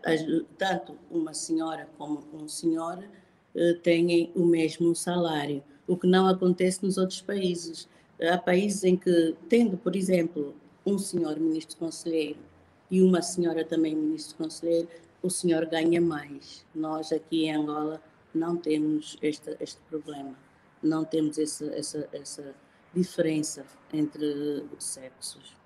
tanto 0.56 0.96
uma 1.10 1.34
senhora 1.34 1.88
como 1.98 2.22
um 2.32 2.48
senhor 2.48 3.04
eh, 3.54 3.74
têm 3.82 4.30
o 4.34 4.44
mesmo 4.44 4.94
salário, 4.94 5.62
o 5.86 5.96
que 5.96 6.06
não 6.06 6.28
acontece 6.28 6.84
nos 6.84 6.96
outros 6.96 7.20
países. 7.20 7.88
Há 8.22 8.38
países 8.38 8.84
em 8.84 8.96
que, 8.96 9.34
tendo, 9.48 9.76
por 9.76 9.96
exemplo, 9.96 10.54
um 10.86 10.96
senhor 10.96 11.38
ministro 11.40 11.76
conselheiro 11.76 12.38
e 12.90 13.02
uma 13.02 13.20
senhora 13.20 13.64
também 13.64 13.94
ministro 13.96 14.36
conselheiro, 14.36 14.88
o 15.20 15.28
senhor 15.28 15.66
ganha 15.66 16.00
mais. 16.00 16.64
Nós 16.74 17.10
aqui 17.10 17.46
em 17.46 17.56
Angola 17.56 18.00
não 18.32 18.56
temos 18.56 19.16
este, 19.22 19.56
este 19.60 19.80
problema, 19.88 20.36
não 20.82 21.04
temos 21.04 21.38
essa, 21.38 21.66
essa, 21.74 22.08
essa 22.12 22.54
diferença 22.94 23.64
entre 23.92 24.64
os 24.76 24.84
sexos. 24.84 25.63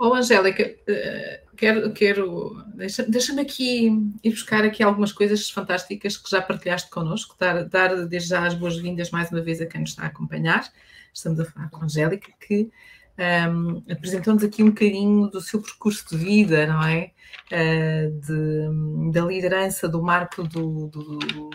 Oh, 0.00 0.14
Angélica, 0.14 0.62
eh, 0.86 1.42
quero, 1.56 1.92
quero 1.92 2.64
deixa-me 2.74 3.10
deixa 3.10 3.40
aqui 3.40 3.90
ir 4.22 4.30
buscar 4.30 4.64
aqui 4.64 4.80
algumas 4.80 5.10
coisas 5.12 5.50
fantásticas 5.50 6.16
que 6.16 6.30
já 6.30 6.40
partilhaste 6.40 6.88
connosco, 6.88 7.34
dar, 7.36 7.64
dar 7.64 8.06
desde 8.06 8.28
já 8.28 8.46
as 8.46 8.54
boas-vindas 8.54 9.10
mais 9.10 9.32
uma 9.32 9.40
vez 9.40 9.60
a 9.60 9.66
quem 9.66 9.80
nos 9.80 9.90
está 9.90 10.04
a 10.04 10.06
acompanhar. 10.06 10.72
Estamos 11.12 11.40
a 11.40 11.44
falar 11.44 11.68
com 11.70 11.82
a 11.82 11.84
Angélica, 11.86 12.30
que 12.38 12.70
um, 13.18 13.22
ehm, 13.22 13.82
apresentou-nos 13.90 14.44
aqui 14.44 14.62
um 14.62 14.68
bocadinho 14.68 15.26
do 15.28 15.40
seu 15.40 15.60
percurso 15.60 16.08
de 16.10 16.16
vida, 16.16 16.64
não 16.66 16.80
é? 16.84 17.10
Uh, 17.50 18.20
de, 18.20 19.12
da 19.12 19.22
liderança, 19.22 19.88
do 19.88 20.00
marco 20.02 20.44
do, 20.44 20.86
do, 20.86 21.50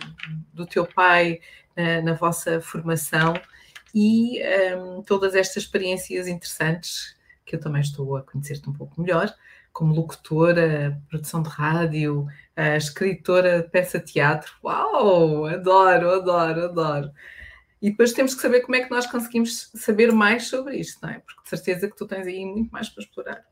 do 0.54 0.66
teu 0.66 0.86
pai 0.86 1.40
uh, 1.78 2.04
na 2.04 2.14
vossa 2.14 2.60
formação 2.60 3.34
e 3.96 4.42
um, 4.76 5.02
todas 5.04 5.34
estas 5.36 5.64
experiências 5.64 6.28
interessantes 6.28 7.16
que 7.46 7.56
eu 7.56 7.60
também 7.60 7.82
estou 7.82 8.16
a 8.16 8.24
conhecer-te 8.24 8.70
um 8.70 8.74
pouco 8.74 9.02
melhor, 9.02 9.34
como 9.72 9.94
locutora, 9.94 11.02
produção 11.10 11.42
de 11.42 11.50
rádio, 11.50 12.28
escritora 12.78 13.64
de 13.64 13.70
peça 13.70 14.00
de 14.00 14.14
teatro. 14.14 14.54
Uau! 14.64 15.46
Adoro, 15.46 16.12
adoro, 16.12 16.66
adoro. 16.66 17.12
E 17.82 17.90
depois 17.90 18.14
temos 18.14 18.34
que 18.34 18.42
saber 18.42 18.62
como 18.62 18.76
é 18.76 18.82
que 18.84 18.92
nós 18.92 19.06
conseguimos 19.08 19.70
saber 19.76 20.12
mais 20.12 20.48
sobre 20.48 20.78
isto, 20.78 21.00
não 21.02 21.10
é? 21.10 21.20
Porque 21.20 21.44
de 21.44 21.50
certeza 21.50 21.90
que 21.90 21.98
tu 21.98 22.08
tens 22.08 22.26
aí 22.28 22.46
muito 22.46 22.72
mais 22.72 22.88
para 22.88 23.04
explorar. 23.04 23.46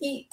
E 0.00 0.26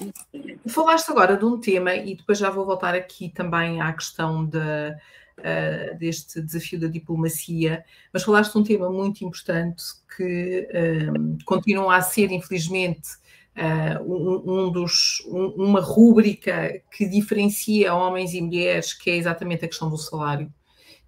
falaste 0.70 1.10
agora 1.10 1.36
de 1.36 1.44
um 1.44 1.60
tema, 1.60 1.94
e 1.94 2.16
depois 2.16 2.38
já 2.38 2.50
vou 2.50 2.66
voltar 2.66 2.96
aqui 2.96 3.28
também 3.28 3.82
à 3.82 3.92
questão 3.92 4.46
da, 4.46 4.96
uh, 5.40 5.98
deste 5.98 6.42
desafio 6.42 6.80
da 6.80 6.88
diplomacia, 6.88 7.84
mas 8.12 8.24
falaste 8.24 8.54
de 8.54 8.58
um 8.60 8.64
tema 8.64 8.90
muito 8.90 9.24
importante 9.24 9.84
que 10.16 10.68
um, 11.14 11.36
eh, 11.36 11.44
continua 11.46 11.96
a 11.96 12.02
ser, 12.02 12.32
infelizmente, 12.32 13.10
uh, 13.56 14.02
um, 14.04 14.66
um, 14.66 14.72
dos, 14.72 15.20
uma 15.28 15.80
rúbrica 15.80 16.82
que 16.92 17.08
diferencia 17.08 17.94
homens 17.94 18.34
e 18.34 18.42
mulheres, 18.42 18.94
que 18.94 19.10
é 19.10 19.16
exatamente 19.16 19.66
a 19.66 19.68
questão 19.68 19.90
do 19.90 19.98
salário. 19.98 20.52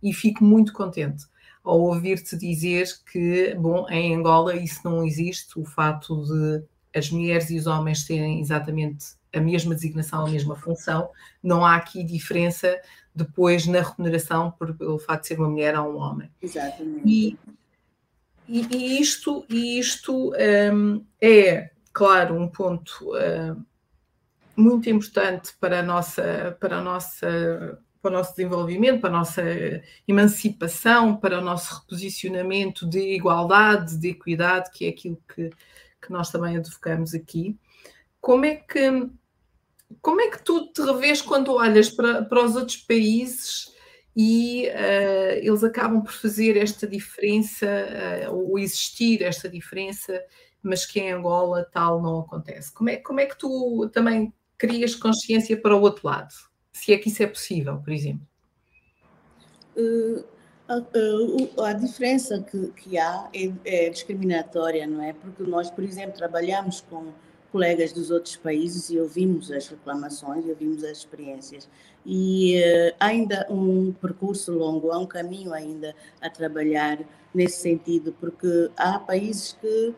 E 0.02 0.14
fico 0.14 0.44
muito 0.44 0.74
contente 0.74 1.26
ao 1.64 1.80
ouvir-te 1.80 2.38
dizer 2.38 2.88
que, 3.12 3.54
bom, 3.56 3.88
em 3.90 4.16
Angola 4.16 4.56
isso 4.56 4.82
não 4.84 5.04
existe, 5.04 5.60
o 5.60 5.66
fato 5.66 6.24
de 6.24 6.64
as 6.98 7.10
mulheres 7.12 7.50
e 7.50 7.58
os 7.58 7.68
homens 7.68 8.06
terem 8.06 8.40
exatamente 8.40 9.19
a 9.34 9.40
mesma 9.40 9.76
designação, 9.76 10.26
a 10.26 10.30
mesma 10.30 10.56
função, 10.56 11.10
não 11.42 11.66
há 11.66 11.76
aqui 11.76 12.04
diferença 12.04 12.80
depois 13.14 13.68
na 13.68 13.82
remuneração 13.82 14.52
por, 14.52 14.76
pelo 14.76 15.00
facto 15.00 15.24
de 15.24 15.28
ser 15.28 15.40
uma 15.40 15.50
mulher 15.50 15.78
ou 15.80 15.94
um 15.94 15.98
homem. 15.98 16.32
Exatamente. 16.42 17.02
E, 17.06 17.38
e, 18.48 18.68
e 18.76 19.02
isto, 19.02 19.46
isto 19.50 20.34
um, 20.74 21.06
é, 21.22 21.70
claro, 21.94 22.36
um 22.36 22.48
ponto 22.48 23.12
um, 23.14 23.64
muito 24.56 24.90
importante 24.90 25.54
para 25.60 25.80
a 25.80 25.84
nossa, 25.84 26.58
para 26.60 26.78
a 26.78 26.82
nossa 26.82 27.80
para 28.02 28.12
o 28.12 28.14
nosso 28.14 28.34
desenvolvimento, 28.36 29.02
para 29.02 29.10
a 29.10 29.18
nossa 29.20 29.44
emancipação, 30.08 31.18
para 31.18 31.40
o 31.40 31.42
nosso 31.42 31.82
reposicionamento 31.82 32.88
de 32.88 33.14
igualdade, 33.14 33.98
de 33.98 34.10
equidade, 34.10 34.72
que 34.72 34.86
é 34.86 34.90
aquilo 34.90 35.22
que, 35.28 35.50
que 36.02 36.10
nós 36.10 36.32
também 36.32 36.56
advocamos 36.56 37.14
aqui. 37.14 37.58
Como 38.22 38.46
é 38.46 38.56
que 38.56 39.10
como 40.02 40.22
é 40.22 40.30
que 40.30 40.44
tu 40.44 40.72
te 40.72 40.82
revês 40.82 41.22
quando 41.22 41.54
olhas 41.54 41.90
para, 41.90 42.24
para 42.24 42.46
os 42.46 42.56
outros 42.56 42.78
países 42.78 43.74
e 44.16 44.68
uh, 44.68 45.38
eles 45.42 45.64
acabam 45.64 46.02
por 46.02 46.12
fazer 46.12 46.58
esta 46.58 46.88
diferença, 46.88 47.66
uh, 48.30 48.36
ou 48.36 48.60
existir 48.60 49.24
esta 49.24 49.50
diferença, 49.50 50.22
mas 50.62 50.86
que 50.86 51.00
em 51.00 51.12
Angola 51.12 51.68
tal 51.72 52.02
não 52.02 52.20
acontece? 52.20 52.72
Como 52.74 52.90
é, 52.90 52.98
como 52.98 53.20
é 53.20 53.26
que 53.26 53.38
tu 53.38 53.90
também 53.94 54.34
crias 54.58 54.94
consciência 54.94 55.60
para 55.60 55.76
o 55.76 55.82
outro 55.82 56.08
lado? 56.08 56.34
Se 56.72 56.94
é 56.94 56.98
que 56.98 57.10
isso 57.10 57.24
é 57.24 57.28
possível, 57.28 57.78
por 57.78 57.92
exemplo? 57.92 58.28
Uh, 59.76 60.24
a, 60.68 61.70
a, 61.70 61.74
diferença 61.74 62.42
que, 62.42 62.68
que 62.74 62.98
há 62.98 63.30
é, 63.34 63.52
é 63.66 63.90
discriminatória, 63.90 64.86
não 64.86 65.02
é? 65.02 65.14
Porque 65.14 65.44
nós, 65.44 65.72
por 65.72 65.84
exemplo, 65.84 66.14
trabalhamos 66.14 66.82
com 66.82 67.14
colegas 67.52 67.92
dos 67.92 68.12
outros 68.12 68.36
países 68.36 68.90
e 68.90 69.00
ouvimos 69.00 69.52
as 69.52 69.68
reclamações, 69.68 70.46
ouvimos 70.46 70.84
as 70.84 71.00
experiências. 71.00 71.68
E 72.06 72.60
uh, 72.60 72.96
ainda 73.00 73.46
um 73.50 73.92
percurso 73.92 74.52
longo, 74.52 74.92
há 74.92 74.98
um 74.98 75.06
caminho 75.06 75.54
ainda 75.54 75.96
a 76.22 76.30
trabalhar 76.30 77.00
nesse 77.34 77.62
sentido, 77.62 78.16
porque 78.20 78.70
há 78.78 79.00
países 79.00 79.58
que 79.60 79.94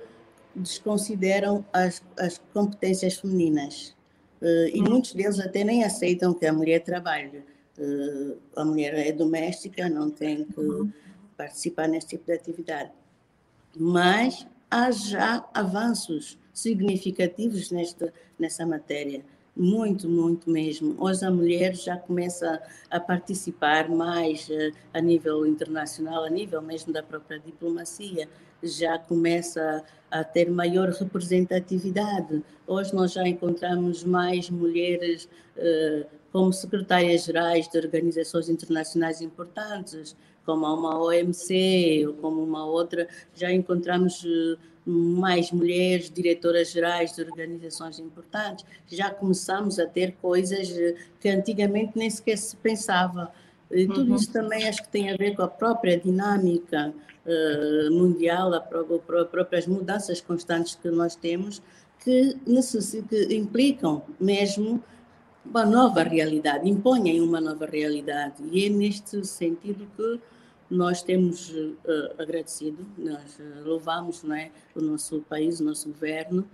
desconsideram 0.55 1.65
as, 1.72 2.01
as 2.17 2.41
competências 2.53 3.15
femininas 3.15 3.96
uh, 4.41 4.67
e 4.74 4.81
hum. 4.81 4.89
muitos 4.89 5.13
deles 5.13 5.39
até 5.39 5.63
nem 5.63 5.84
aceitam 5.84 6.34
que 6.34 6.46
a 6.46 6.53
mulher 6.53 6.79
trabalhe. 6.84 7.43
Uh, 7.77 8.38
a 8.55 8.65
mulher 8.65 8.93
é 8.96 9.12
doméstica, 9.12 9.89
não 9.89 10.10
tem 10.10 10.46
que 10.46 10.60
uhum. 10.60 10.91
participar 11.38 11.88
nesse 11.88 12.08
tipo 12.08 12.25
de 12.25 12.34
atividade. 12.34 12.91
Mas 13.75 14.46
há 14.70 14.91
já 14.91 15.48
avanços 15.53 16.38
significativos 16.53 17.72
nesta, 17.72 18.13
nessa 18.38 18.65
matéria. 18.65 19.24
muito, 19.55 20.08
muito 20.08 20.50
mesmo. 20.50 20.96
Hoje 20.98 21.25
a 21.25 21.31
mulher 21.31 21.75
já 21.75 21.98
começa 21.98 22.62
a 22.89 23.00
participar 23.00 23.89
mais 23.89 24.48
uh, 24.48 24.72
a 24.93 25.01
nível 25.01 25.46
internacional, 25.46 26.24
a 26.24 26.29
nível 26.29 26.62
mesmo 26.62 26.93
da 26.93 27.03
própria 27.03 27.39
diplomacia, 27.39 28.29
já 28.63 28.98
começa 28.98 29.84
a 30.10 30.24
ter 30.24 30.50
maior 30.50 30.89
representatividade. 30.89 32.43
Hoje 32.65 32.93
nós 32.93 33.12
já 33.12 33.27
encontramos 33.27 34.03
mais 34.03 34.50
mulheres 34.50 35.27
uh, 35.58 36.05
como 36.31 36.53
secretárias 36.53 37.25
gerais 37.25 37.67
de 37.67 37.77
organizações 37.77 38.48
internacionais 38.48 39.22
importantes, 39.22 40.15
como 40.45 40.65
uma 40.65 41.00
OMC 41.00 42.05
ou 42.07 42.13
como 42.13 42.43
uma 42.43 42.65
outra, 42.65 43.07
já 43.36 43.51
encontramos 43.51 44.24
uh, 44.24 44.57
mais 44.86 45.51
mulheres 45.51 46.10
diretoras 46.10 46.71
gerais 46.71 47.15
de 47.15 47.21
organizações 47.21 48.00
importantes, 48.00 48.65
já 48.88 49.10
começamos 49.12 49.79
a 49.79 49.86
ter 49.86 50.13
coisas 50.21 50.71
eh, 50.71 50.95
que 51.19 51.29
antigamente 51.29 51.91
nem 51.95 52.10
sequer 52.10 52.38
se 52.38 52.55
pensava. 52.57 53.31
E 53.69 53.88
tudo 53.88 54.10
uhum. 54.10 54.15
isso 54.15 54.31
também 54.33 54.67
acho 54.67 54.81
que 54.81 54.89
tem 54.89 55.12
a 55.12 55.15
ver 55.15 55.36
com 55.36 55.43
a 55.43 55.48
própria 55.48 55.98
dinâmica 55.98 56.93
uh, 57.25 57.93
mundial, 57.93 58.53
as 58.53 58.63
próprias 59.29 59.67
mudanças 59.67 60.19
constantes 60.19 60.75
que 60.75 60.89
nós 60.89 61.15
temos, 61.15 61.62
que, 62.03 62.36
que 63.07 63.36
implicam 63.36 64.03
mesmo 64.19 64.83
uma 65.45 65.65
nova 65.65 66.03
realidade, 66.03 66.69
impõem 66.69 67.19
uma 67.21 67.41
nova 67.41 67.65
realidade. 67.65 68.36
E 68.51 68.65
é 68.65 68.69
neste 68.69 69.25
sentido 69.25 69.88
que 69.95 70.19
nós 70.69 71.03
temos 71.03 71.50
uh, 71.50 71.77
agradecido, 72.17 72.86
nós 72.98 73.39
uh, 73.39 73.67
louvamos 73.67 74.24
não 74.24 74.36
é, 74.36 74.51
o 74.74 74.81
nosso 74.81 75.19
país, 75.21 75.60
o 75.60 75.63
nosso 75.65 75.89
governo, 75.89 76.48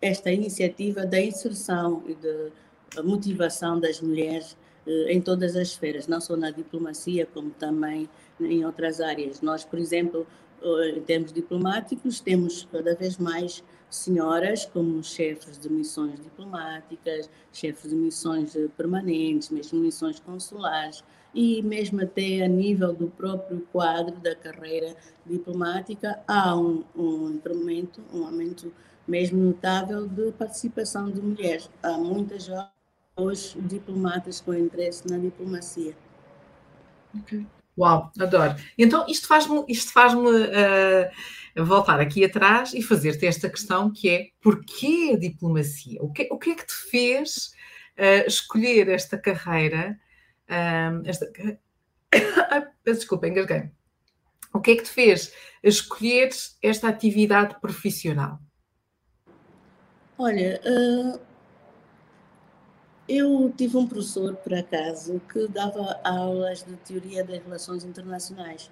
esta 0.00 0.32
iniciativa 0.32 1.04
da 1.04 1.20
inserção 1.20 2.02
e 2.06 2.14
da 2.14 3.02
motivação 3.02 3.78
das 3.78 4.00
mulheres 4.00 4.56
uh, 4.86 5.08
em 5.08 5.20
todas 5.20 5.56
as 5.56 5.68
esferas, 5.68 6.06
não 6.06 6.20
só 6.20 6.36
na 6.36 6.50
diplomacia, 6.50 7.26
como 7.26 7.50
também 7.50 8.08
em 8.40 8.64
outras 8.64 9.00
áreas. 9.00 9.42
Nós, 9.42 9.64
por 9.64 9.78
exemplo, 9.78 10.26
em 10.64 11.00
termos 11.02 11.32
diplomáticos, 11.32 12.20
temos 12.20 12.66
cada 12.72 12.94
vez 12.94 13.18
mais 13.18 13.62
senhoras 13.90 14.64
como 14.66 15.02
chefes 15.02 15.58
de 15.58 15.68
missões 15.68 16.18
diplomáticas, 16.20 17.30
chefes 17.52 17.90
de 17.90 17.96
missões 17.96 18.56
permanentes, 18.76 19.50
mesmo 19.50 19.80
missões 19.80 20.18
consulares, 20.18 21.04
e 21.34 21.62
mesmo 21.62 22.02
até 22.02 22.42
a 22.42 22.48
nível 22.48 22.92
do 22.92 23.08
próprio 23.08 23.60
quadro 23.72 24.16
da 24.20 24.34
carreira 24.34 24.96
diplomática 25.26 26.20
há 26.26 26.56
um, 26.56 26.84
um 26.96 27.30
incremento, 27.30 28.02
um 28.12 28.24
aumento 28.24 28.72
mesmo 29.06 29.38
notável 29.38 30.06
de 30.06 30.32
participação 30.32 31.10
de 31.10 31.20
mulheres. 31.20 31.68
Há 31.82 31.98
muitas 31.98 32.48
hoje 33.16 33.60
diplomatas 33.60 34.40
com 34.40 34.54
interesse 34.54 35.06
na 35.08 35.18
diplomacia. 35.18 35.96
Okay. 37.20 37.46
Uau, 37.76 38.10
adoro. 38.18 38.54
Então 38.78 39.04
isto 39.08 39.26
faz-me 39.26 39.64
isto 39.68 39.92
faz 39.92 40.14
uh, 40.14 41.64
voltar 41.64 42.00
aqui 42.00 42.24
atrás 42.24 42.72
e 42.72 42.82
fazer-te 42.82 43.26
esta 43.26 43.50
questão 43.50 43.90
que 43.90 44.08
é 44.08 44.28
porquê 44.40 45.12
a 45.14 45.18
diplomacia? 45.18 46.00
O 46.02 46.12
que, 46.12 46.28
o 46.30 46.38
que 46.38 46.50
é 46.50 46.54
que 46.54 46.66
te 46.66 46.74
fez 46.90 47.52
uh, 47.98 48.26
escolher 48.26 48.88
esta 48.88 49.18
carreira 49.18 49.98
um, 50.48 51.02
esta... 51.06 51.26
Desculpa, 52.84 53.26
engasguei. 53.28 53.70
O 54.52 54.60
que 54.60 54.72
é 54.72 54.76
que 54.76 54.84
te 54.84 54.90
fez 54.90 55.32
escolher 55.62 56.30
esta 56.62 56.88
atividade 56.88 57.60
profissional? 57.60 58.38
Olha, 60.16 60.60
uh, 60.64 61.20
eu 63.08 63.52
tive 63.56 63.76
um 63.76 63.86
professor, 63.86 64.34
por 64.36 64.54
acaso, 64.54 65.20
que 65.32 65.46
dava 65.48 66.00
aulas 66.02 66.64
de 66.64 66.74
teoria 66.76 67.22
das 67.24 67.42
relações 67.42 67.84
internacionais. 67.84 68.70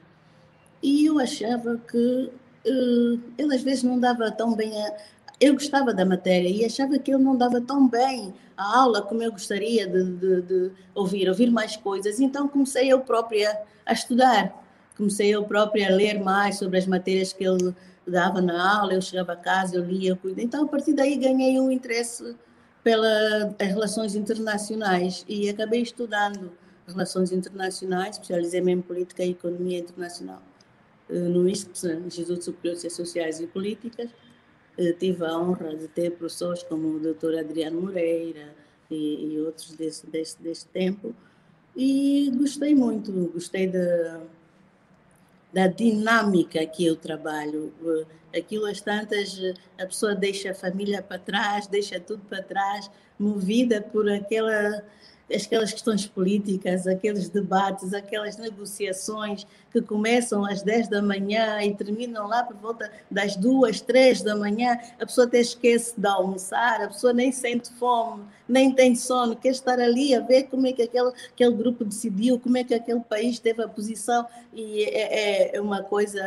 E 0.83 1.07
eu 1.07 1.19
achava 1.19 1.79
que 1.79 2.31
uh, 2.67 3.21
ele 3.37 3.55
às 3.55 3.63
vezes 3.63 3.83
não 3.83 3.99
dava 3.99 4.31
tão 4.31 4.55
bem 4.55 4.73
a, 4.85 4.97
eu 5.43 5.55
gostava 5.55 5.93
da 5.93 6.05
matéria 6.05 6.49
e 6.49 6.65
achava 6.65 6.99
que 6.99 7.13
eu 7.13 7.19
não 7.19 7.37
dava 7.37 7.61
tão 7.61 7.89
bem 7.89 8.33
a 8.57 8.79
aula 8.79 9.03
como 9.03 9.23
eu 9.23 9.33
gostaria 9.33 9.89
de, 9.89 10.05
de, 10.13 10.43
de 10.43 10.71
ouvir, 10.95 11.29
ouvir 11.29 11.51
mais 11.51 11.77
coisas. 11.77 12.21
Então 12.21 12.47
comecei 12.47 12.93
eu 12.93 13.01
própria 13.01 13.61
a 13.85 13.93
estudar, 13.93 14.55
comecei 14.97 15.31
eu 15.31 15.43
própria 15.45 15.89
a 15.89 15.97
ler 15.97 16.21
mais 16.21 16.59
sobre 16.59 16.79
as 16.79 16.87
matérias 16.87 17.33
que 17.33 17.45
ele 17.45 17.75
dava 18.07 18.41
na 18.41 18.79
aula. 18.79 18.95
Eu 18.95 19.03
chegava 19.03 19.33
a 19.33 19.37
casa, 19.37 19.77
eu 19.77 19.85
lia, 19.85 20.11
eu 20.11 20.35
então 20.39 20.65
a 20.65 20.69
partir 20.69 20.93
daí 20.93 21.17
ganhei 21.17 21.59
um 21.59 21.73
interesse 21.73 22.37
pelas 22.83 23.55
relações 23.61 24.15
internacionais 24.15 25.25
e 25.29 25.49
acabei 25.49 25.83
estudando 25.83 26.53
relações 26.87 27.33
internacionais, 27.33 28.17
especializei-me 28.17 28.73
em 28.73 28.81
política 28.81 29.25
e 29.25 29.31
economia 29.31 29.79
internacional 29.79 30.43
eh, 31.09 31.15
no 31.15 31.49
ISP, 31.49 31.71
Instituto 32.07 32.45
Superior 32.45 32.75
de 32.75 32.81
Ciências 32.81 33.09
Sociais 33.09 33.41
e 33.41 33.47
Políticas 33.47 34.11
eh, 34.77 34.93
tive 34.93 35.25
a 35.25 35.39
honra 35.39 35.77
de 35.77 35.87
ter 35.89 36.11
professores 36.13 36.63
como 36.63 36.97
o 36.97 37.01
Dr. 37.01 37.39
Adriano 37.39 37.81
Moreira 37.81 38.55
e, 38.91 39.35
e 39.35 39.41
outros 39.41 39.73
desse, 39.73 40.07
desse, 40.07 40.43
desse 40.43 40.67
tempo, 40.67 41.15
e 41.77 42.31
gostei 42.37 42.75
muito, 42.75 43.13
gostei 43.33 43.67
da, 43.67 44.21
da 45.53 45.67
dinâmica 45.67 46.65
que 46.67 46.85
eu 46.85 46.97
trabalho. 46.97 47.73
Eh, 48.33 48.39
aquilo, 48.39 48.67
às 48.67 48.81
tantas, 48.81 49.39
a 49.79 49.87
pessoa 49.87 50.15
deixa 50.15 50.51
a 50.53 50.55
família 50.55 51.03
para 51.03 51.19
trás, 51.19 51.67
deixa 51.67 52.01
tudo 52.01 52.25
para 52.25 52.43
trás, 52.43 52.91
movida 53.19 53.81
por 53.81 54.11
aquela 54.11 54.83
aquelas 55.35 55.73
questões 55.73 56.07
políticas, 56.07 56.87
aqueles 56.87 57.29
debates, 57.29 57.95
aquelas 57.95 58.37
negociações 58.37 59.47
que 59.71 59.81
começam 59.81 60.45
às 60.45 60.63
10 60.63 60.89
da 60.89 61.01
manhã 61.01 61.63
e 61.63 61.75
terminam 61.75 62.27
lá 62.27 62.45
por 62.45 62.57
volta 62.57 62.91
das 63.11 63.37
2, 63.37 63.81
3 63.81 64.23
da 64.23 64.37
manhã, 64.37 64.79
a 65.01 65.07
pessoa 65.07 65.27
até 65.27 65.41
esquece 65.41 65.99
de 65.99 66.07
almoçar, 66.07 66.83
a 66.83 66.89
pessoa 66.89 67.13
nem 67.13 67.33
sente 67.33 67.71
fome, 67.75 68.25
nem 68.49 68.73
tem 68.73 68.95
sono, 68.95 69.35
quer 69.35 69.51
estar 69.51 69.81
ali 69.81 70.15
a 70.15 70.21
ver 70.21 70.45
como 70.45 70.67
é 70.67 70.73
que 70.73 70.83
aquele, 70.83 71.13
aquele 71.33 71.55
grupo 71.55 71.85
decidiu, 71.85 72.39
como 72.39 72.59
é 72.59 72.65
que 72.65 72.75
aquele 72.75 73.01
país 73.01 73.39
teve 73.39 73.63
a 73.63 73.69
posição, 73.69 74.27
e 74.53 74.85
é, 74.85 75.57
é 75.57 75.61
uma 75.61 75.83
coisa, 75.83 76.21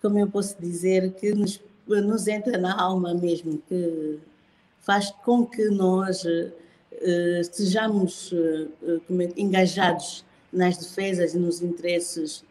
como 0.00 0.18
eu 0.18 0.28
posso 0.28 0.56
dizer, 0.60 1.12
que 1.12 1.34
nos, 1.34 1.60
nos 1.86 2.26
entra 2.26 2.56
na 2.56 2.80
alma 2.80 3.12
mesmo, 3.12 3.62
que 3.68 4.18
faz 4.80 5.10
com 5.24 5.46
que 5.46 5.66
nós 5.66 6.24
sejamos 7.52 8.32
uh, 8.32 8.70
engajados 9.36 10.24
nas 10.52 10.76
defesas 10.76 11.34
e 11.34 11.38
nos 11.38 11.62
interesses 11.62 12.44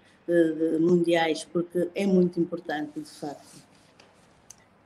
mundiais, 0.79 1.43
porque 1.51 1.89
é 1.93 2.05
muito 2.05 2.39
importante, 2.39 3.01
de 3.01 3.09
facto. 3.09 3.61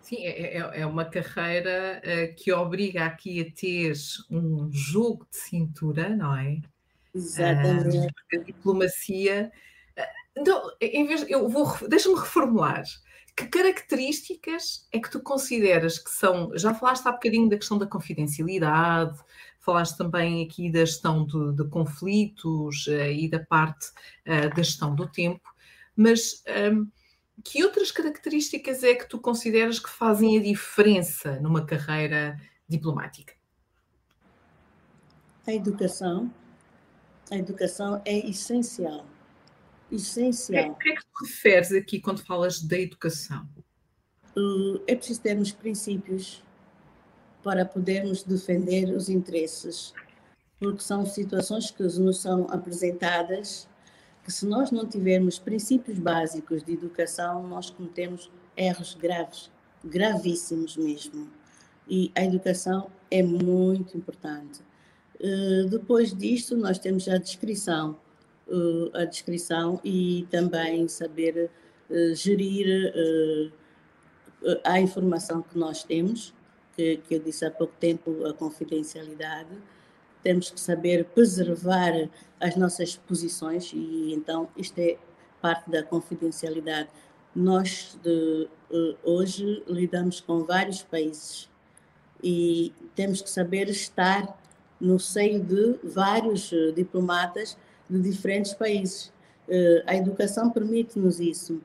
Sim, 0.01 0.25
é, 0.25 0.57
é, 0.57 0.81
é 0.81 0.85
uma 0.85 1.05
carreira 1.05 2.01
que 2.35 2.51
obriga 2.51 3.05
aqui 3.05 3.41
a 3.41 3.51
ter 3.51 3.93
um 4.31 4.71
jogo 4.71 5.27
de 5.29 5.37
cintura, 5.37 6.09
não 6.09 6.35
é? 6.35 6.61
Exatamente. 7.13 8.07
a 8.33 8.37
diplomacia. 8.37 9.51
Então, 10.35 10.69
em 10.81 11.07
vez, 11.07 11.25
eu 11.29 11.47
vou, 11.47 11.73
deixa-me 11.87 12.15
reformular. 12.15 12.83
Que 13.35 13.47
características 13.47 14.87
é 14.91 14.99
que 14.99 15.09
tu 15.09 15.19
consideras 15.19 15.99
que 15.99 16.09
são? 16.09 16.57
Já 16.57 16.73
falaste 16.73 17.05
há 17.05 17.11
bocadinho 17.11 17.49
da 17.49 17.57
questão 17.57 17.77
da 17.77 17.85
confidencialidade, 17.85 19.17
falaste 19.65 19.97
também 19.97 20.45
aqui 20.45 20.71
da 20.71 20.79
gestão 20.79 21.25
de, 21.25 21.53
de 21.55 21.67
conflitos 21.69 22.87
uh, 22.87 23.11
e 23.11 23.27
da 23.29 23.39
parte 23.39 23.87
uh, 24.27 24.55
da 24.55 24.61
gestão 24.61 24.95
do 24.95 25.07
tempo, 25.07 25.49
mas 25.95 26.43
um, 26.71 26.87
que 27.43 27.63
outras 27.63 27.91
características 27.91 28.83
é 28.83 28.95
que 28.95 29.09
tu 29.09 29.19
consideras 29.19 29.79
que 29.79 29.89
fazem 29.89 30.37
a 30.37 30.41
diferença 30.41 31.39
numa 31.41 31.65
carreira 31.65 32.39
diplomática? 32.67 33.33
A 35.45 35.53
educação. 35.53 36.31
A 37.29 37.37
educação 37.37 38.01
é 38.05 38.17
essencial 38.29 39.05
essencial. 39.91 40.71
O 40.71 40.75
que 40.75 40.89
é 40.89 40.95
que 40.95 41.01
tu 41.01 41.25
referes 41.25 41.71
aqui 41.71 41.99
quando 41.99 42.23
falas 42.23 42.61
da 42.61 42.77
educação? 42.77 43.47
É 44.87 44.95
preciso 44.95 45.21
termos 45.21 45.51
princípios 45.51 46.43
para 47.45 47.63
podermos 47.63 48.23
defender 48.23 48.89
os 48.89 49.07
interesses, 49.07 49.93
porque 50.59 50.81
são 50.81 51.05
situações 51.05 51.69
que 51.69 51.83
nos 51.83 52.19
são 52.19 52.47
apresentadas 52.49 53.67
que 54.23 54.31
se 54.31 54.47
nós 54.47 54.71
não 54.71 54.87
tivermos 54.87 55.37
princípios 55.37 55.99
básicos 55.99 56.63
de 56.63 56.73
educação, 56.73 57.47
nós 57.47 57.69
cometemos 57.69 58.31
erros 58.57 58.95
graves, 58.95 59.51
gravíssimos 59.83 60.75
mesmo. 60.75 61.29
E 61.87 62.11
a 62.15 62.25
educação 62.25 62.89
é 63.11 63.21
muito 63.21 63.95
importante. 63.95 64.61
Eh, 65.19 65.67
depois 65.69 66.11
disto, 66.11 66.57
nós 66.57 66.79
temos 66.79 67.07
a 67.07 67.19
descrição 67.19 67.99
uh, 68.47 68.97
a 68.97 69.05
descrição 69.05 69.79
e 69.83 70.27
também 70.29 70.87
saber 70.87 71.49
uh, 71.89 72.15
gerir 72.15 73.51
a 74.63 74.79
informação 74.79 75.41
que 75.41 75.57
nós 75.57 75.83
temos, 75.83 76.33
que, 76.75 76.97
que 76.97 77.15
eu 77.15 77.19
disse 77.19 77.45
há 77.45 77.51
pouco 77.51 77.73
tempo, 77.79 78.25
a 78.25 78.33
confidencialidade. 78.33 79.49
Temos 80.23 80.49
que 80.49 80.59
saber 80.59 81.05
preservar 81.05 82.09
as 82.39 82.55
nossas 82.55 82.95
posições 82.95 83.71
e 83.73 84.13
então 84.13 84.49
isto 84.57 84.77
é 84.79 84.97
parte 85.41 85.69
da 85.69 85.83
confidencialidade. 85.83 86.89
Nós 87.35 87.97
de, 88.03 88.47
eh, 88.71 88.95
hoje 89.03 89.63
lidamos 89.67 90.19
com 90.21 90.43
vários 90.43 90.81
países 90.81 91.49
e 92.23 92.73
temos 92.95 93.21
que 93.21 93.29
saber 93.29 93.69
estar 93.69 94.41
no 94.79 94.99
seio 94.99 95.43
de 95.43 95.79
vários 95.83 96.51
eh, 96.51 96.71
diplomatas 96.71 97.57
de 97.89 98.01
diferentes 98.01 98.53
países. 98.53 99.13
Eh, 99.47 99.83
a 99.85 99.95
educação 99.95 100.49
permite-nos 100.49 101.19
isso. 101.19 101.61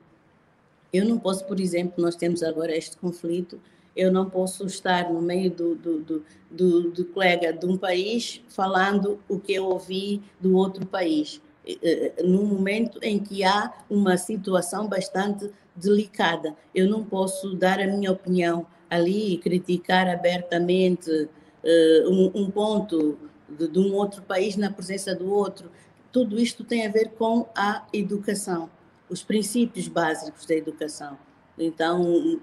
Eu 0.93 1.05
não 1.05 1.17
posso, 1.17 1.45
por 1.45 1.59
exemplo, 1.59 2.03
nós 2.03 2.15
temos 2.15 2.43
agora 2.43 2.75
este 2.75 2.97
conflito, 2.97 3.59
eu 3.95 4.11
não 4.11 4.29
posso 4.29 4.65
estar 4.65 5.11
no 5.11 5.21
meio 5.21 5.51
do, 5.51 5.75
do, 5.75 5.99
do, 5.99 6.25
do, 6.49 6.91
do 6.91 7.05
colega 7.05 7.51
de 7.51 7.65
um 7.65 7.77
país 7.77 8.41
falando 8.49 9.19
o 9.27 9.39
que 9.39 9.53
eu 9.53 9.65
ouvi 9.65 10.21
do 10.39 10.55
outro 10.55 10.85
país, 10.85 11.41
eh, 11.67 12.13
num 12.23 12.45
momento 12.45 12.99
em 13.01 13.19
que 13.19 13.43
há 13.43 13.73
uma 13.89 14.17
situação 14.17 14.87
bastante 14.87 15.51
delicada. 15.75 16.55
Eu 16.73 16.89
não 16.89 17.03
posso 17.03 17.55
dar 17.55 17.79
a 17.79 17.87
minha 17.87 18.11
opinião 18.11 18.65
ali 18.89 19.33
e 19.33 19.37
criticar 19.37 20.07
abertamente 20.09 21.09
uh, 21.09 22.31
um, 22.35 22.51
ponto 22.51 23.17
de 23.47 23.79
um 23.79 23.93
outro 23.93 24.21
país 24.21 24.57
na 24.57 24.69
presença 24.69 25.15
do 25.15 25.31
outro. 25.31 25.71
Tudo 26.11 26.37
isto 26.37 26.63
tem 26.63 26.85
a 26.85 26.91
ver 26.91 27.11
com 27.11 27.47
a 27.55 27.87
educação, 27.93 28.69
os 29.09 29.23
princípios 29.23 29.87
básicos 29.87 30.45
da 30.45 30.55
educação. 30.55 31.17
Então, 31.57 32.39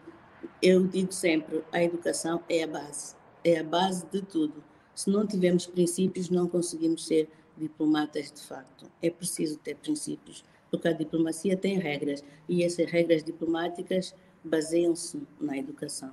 eu 0.62 0.86
digo 0.86 1.12
sempre, 1.12 1.62
a 1.72 1.82
educação 1.82 2.42
é 2.48 2.62
a 2.62 2.66
base, 2.66 3.14
é 3.44 3.58
a 3.58 3.64
base 3.64 4.06
de 4.06 4.22
tudo. 4.22 4.62
Se 4.94 5.10
não 5.10 5.26
tivermos 5.26 5.66
princípios, 5.66 6.28
não 6.30 6.48
conseguimos 6.48 7.06
ser 7.06 7.28
diplomatas 7.56 8.32
de 8.32 8.40
facto. 8.40 8.86
É 9.02 9.10
preciso 9.10 9.58
ter 9.58 9.76
princípios, 9.76 10.44
porque 10.70 10.88
a 10.88 10.92
diplomacia 10.92 11.56
tem 11.56 11.78
regras 11.78 12.24
e 12.48 12.62
essas 12.64 12.90
regras 12.90 13.22
diplomáticas 13.22 14.14
baseiam-se 14.44 15.22
na 15.40 15.56
educação. 15.56 16.12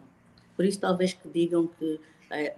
Por 0.55 0.65
isso, 0.65 0.79
talvez 0.79 1.13
que 1.13 1.27
digam 1.29 1.67
que 1.67 1.99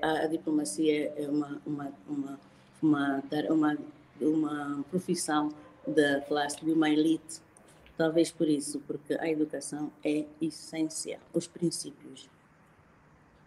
a, 0.01 0.23
a 0.23 0.27
diplomacia 0.27 1.13
é 1.15 1.27
uma, 1.27 1.61
uma, 1.65 1.93
uma, 2.07 2.39
uma, 2.81 3.23
uma, 3.49 3.77
uma 4.21 4.85
profissão 4.89 5.49
da 5.87 6.21
classe 6.21 6.63
de 6.63 6.71
uma 6.71 6.89
elite. 6.89 7.41
Talvez 7.97 8.31
por 8.31 8.47
isso, 8.47 8.79
porque 8.85 9.15
a 9.15 9.27
educação 9.27 9.91
é 10.05 10.25
essência, 10.39 11.19
os 11.33 11.47
princípios. 11.47 12.29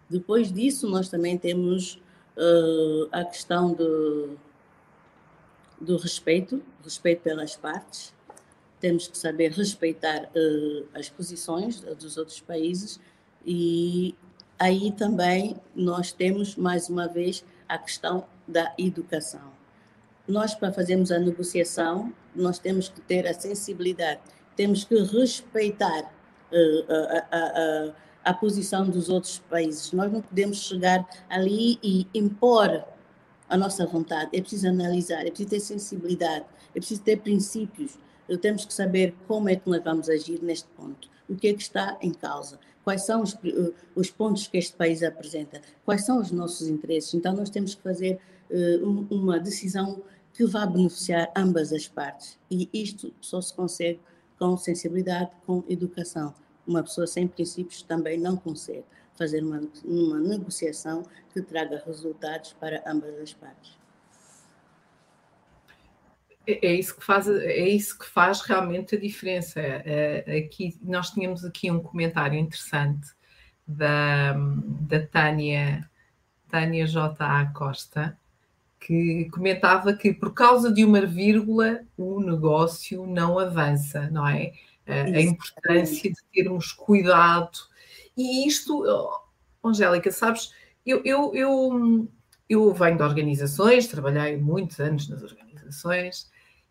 Depois 0.08 0.52
disso, 0.52 0.88
nós 0.88 1.08
também 1.08 1.38
temos 1.38 2.02
uh, 2.36 3.08
a 3.12 3.24
questão 3.24 3.72
do, 3.72 4.36
do 5.80 5.96
respeito, 5.96 6.60
respeito 6.82 7.22
pelas 7.22 7.54
partes. 7.54 8.12
Temos 8.80 9.06
que 9.06 9.16
saber 9.16 9.52
respeitar 9.52 10.24
uh, 10.24 10.88
as 10.94 11.08
posições 11.08 11.80
dos 11.80 12.16
outros 12.16 12.40
países 12.40 12.98
e 13.46 14.16
aí 14.58 14.90
também 14.92 15.56
nós 15.76 16.12
temos, 16.12 16.56
mais 16.56 16.88
uma 16.88 17.06
vez, 17.06 17.44
a 17.68 17.78
questão 17.78 18.26
da 18.48 18.74
educação. 18.76 19.52
Nós, 20.26 20.54
para 20.54 20.72
fazermos 20.72 21.10
a 21.10 21.18
negociação, 21.18 22.12
nós 22.34 22.58
temos 22.58 22.88
que 22.88 23.00
ter 23.00 23.26
a 23.26 23.34
sensibilidade, 23.34 24.20
temos 24.56 24.84
que 24.84 24.94
respeitar 24.96 26.02
uh, 26.52 26.92
a, 27.30 27.36
a, 27.36 28.30
a, 28.30 28.34
posição 28.34 28.88
dos 28.88 29.08
outros 29.08 29.38
países. 29.38 29.92
Nós 29.92 30.12
não 30.12 30.20
podemos 30.20 30.58
chegar 30.58 31.08
ali 31.28 31.78
e 31.82 32.06
impor 32.14 32.84
a 33.48 33.56
nossa 33.56 33.86
vontade. 33.86 34.30
É 34.32 34.40
preciso 34.40 34.68
analisar, 34.68 35.26
é 35.26 35.30
preciso 35.30 35.50
ter 35.50 35.60
sensibilidade, 35.60 36.44
é 36.74 36.78
preciso 36.78 37.02
ter 37.02 37.18
princípios. 37.18 37.98
Temos 38.40 38.64
que 38.64 38.72
saber 38.72 39.14
como 39.26 39.48
é 39.48 39.56
que 39.56 39.68
nós 39.68 39.82
vamos 39.82 40.08
agir 40.08 40.40
neste 40.42 40.68
ponto. 40.68 41.08
O 41.28 41.34
que 41.34 41.48
é 41.48 41.54
que 41.54 41.62
está 41.62 41.96
em 42.00 42.12
causa? 42.12 42.58
quais 42.84 43.02
são 43.02 43.22
os, 43.22 43.34
eh, 43.44 43.72
os, 43.94 44.10
pontos 44.10 44.46
que 44.46 44.58
este 44.58 44.74
país 44.76 45.02
apresenta, 45.02 45.60
quais 45.84 46.04
são 46.04 46.20
os 46.20 46.30
nossos 46.30 46.68
interesses. 46.68 47.14
Então, 47.14 47.34
nós 47.34 47.50
temos 47.50 47.74
que 47.74 47.82
fazer 47.82 48.18
uh, 48.50 49.06
uma 49.10 49.38
decisão 49.38 50.02
que 50.32 50.44
vá 50.46 50.66
beneficiar 50.66 51.30
ambas 51.36 51.72
as 51.72 51.86
partes. 51.86 52.38
E 52.50 52.68
isto 52.72 53.12
só 53.20 53.40
se 53.40 53.54
consegue 53.54 54.00
com 54.40 54.56
sensibilidade, 54.56 55.30
com 55.46 55.62
educação. 55.68 56.34
Uma 56.66 56.82
pessoa 56.82 57.06
sem 57.06 57.28
princípios 57.28 57.82
também 57.82 58.18
não 58.18 58.38
consegue 58.38 58.84
fazer 59.14 59.44
uma, 59.44 59.60
uma 59.84 60.18
negociação 60.18 61.02
que 61.30 61.42
traga 61.42 61.82
resultados 61.84 62.54
para 62.54 62.82
ambas 62.86 63.14
as 63.18 63.34
partes. 63.34 63.78
É, 66.46 66.68
é 66.68 66.74
isso 66.74 66.96
que 66.96 67.04
faz, 67.04 67.28
é 67.28 67.68
isso 67.68 67.98
que 67.98 68.06
faz 68.06 68.40
realmente 68.40 68.94
a 68.94 68.98
diferença. 68.98 69.60
É, 69.60 70.24
é, 70.26 70.38
aqui, 70.38 70.78
nós 70.82 71.10
tínhamos 71.10 71.44
aqui 71.44 71.70
um 71.70 71.82
comentário 71.82 72.38
interessante 72.38 73.08
da, 73.66 74.32
da 74.32 75.06
Tânia, 75.06 75.86
Tânia 76.48 76.86
J.A. 76.86 77.44
Costa, 77.52 78.18
que 78.80 79.28
comentava 79.30 79.92
que 79.92 80.12
por 80.12 80.32
causa 80.32 80.72
de 80.72 80.84
uma 80.84 81.04
vírgula 81.04 81.80
o 81.96 82.20
negócio 82.20 83.06
não 83.06 83.38
avança, 83.38 84.08
não 84.10 84.26
é? 84.26 84.52
A 84.86 85.20
importância 85.20 86.10
de 86.10 86.16
termos 86.32 86.72
cuidado. 86.72 87.58
E 88.16 88.48
isto, 88.48 88.82
Angélica, 89.62 90.10
sabes, 90.10 90.52
eu, 90.84 91.02
eu, 91.04 91.34
eu, 91.34 92.08
eu 92.48 92.74
venho 92.74 92.96
de 92.96 93.02
organizações, 93.02 93.86
trabalhei 93.86 94.36
muitos 94.36 94.80
anos 94.80 95.08
nas 95.08 95.22
organizações, 95.22 96.30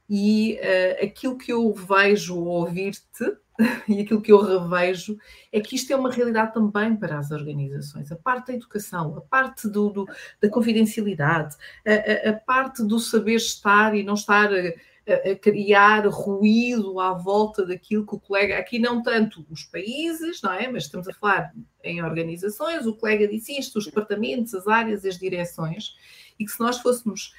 e 0.10 0.60
uh, 0.60 1.06
aquilo 1.06 1.38
que 1.38 1.54
eu 1.54 1.72
vejo 1.72 2.38
ouvir-te 2.38 3.38
e 3.88 4.02
aquilo 4.02 4.22
que 4.22 4.32
eu 4.32 4.42
revejo 4.42 5.18
é 5.52 5.60
que 5.60 5.76
isto 5.76 5.92
é 5.92 5.96
uma 5.96 6.12
realidade 6.12 6.54
também 6.54 6.96
para 6.96 7.20
as 7.20 7.30
organizações. 7.30 8.12
A 8.12 8.16
parte 8.16 8.48
da 8.48 8.54
educação, 8.54 9.16
a 9.18 9.22
parte 9.22 9.68
do, 9.68 9.90
do 9.90 10.08
da 10.42 10.50
confidencialidade, 10.50 11.56
a, 11.86 12.30
a, 12.30 12.32
a, 12.32 12.34
parte 12.34 12.84
do 12.84 13.00
saber 13.00 13.36
estar 13.36 13.94
e 13.96 14.02
não 14.02 14.14
estar 14.14 14.50
a, 14.52 15.32
a, 15.32 15.36
criar 15.36 16.08
ruído 16.08 17.00
à 17.00 17.14
volta 17.14 17.66
daquilo 17.66 18.06
que 18.06 18.16
o 18.16 18.20
colega, 18.20 18.58
aqui 18.58 18.80
não 18.80 19.04
tanto 19.04 19.46
os 19.50 19.66
países, 19.66 20.42
não 20.42 20.54
é? 20.54 20.68
Mas 20.72 20.84
estamos 20.86 21.08
a 21.08 21.14
falar 21.14 21.54
em 21.84 22.02
organizações, 22.02 22.88
o 22.88 22.96
colega 22.96 23.28
disse 23.28 23.60
isto, 23.60 23.78
os 23.78 23.86
departamentos, 23.86 24.54
as 24.54 24.68
áreas, 24.68 25.06
as 25.06 25.18
direções, 25.18 25.96
e 26.40 26.46
que 26.46 26.52
se 26.52 26.60
nós 26.60 26.80
fôssemos 26.80 27.34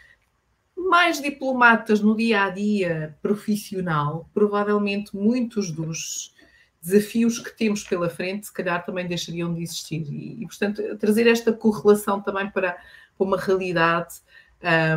mais 0.88 1.20
diplomatas 1.20 2.00
no 2.00 2.16
dia 2.16 2.44
a 2.44 2.50
dia 2.50 3.16
profissional, 3.22 4.28
provavelmente 4.32 5.14
muitos 5.14 5.70
dos 5.70 6.34
desafios 6.80 7.38
que 7.38 7.56
temos 7.56 7.84
pela 7.84 8.08
frente, 8.08 8.46
se 8.46 8.52
calhar 8.52 8.84
também 8.84 9.06
deixariam 9.06 9.52
de 9.52 9.62
existir. 9.62 10.02
E, 10.10 10.42
e 10.42 10.46
portanto, 10.46 10.82
trazer 10.98 11.26
esta 11.26 11.52
correlação 11.52 12.20
também 12.20 12.48
para, 12.50 12.72
para 12.72 13.26
uma 13.26 13.36
realidade 13.36 14.14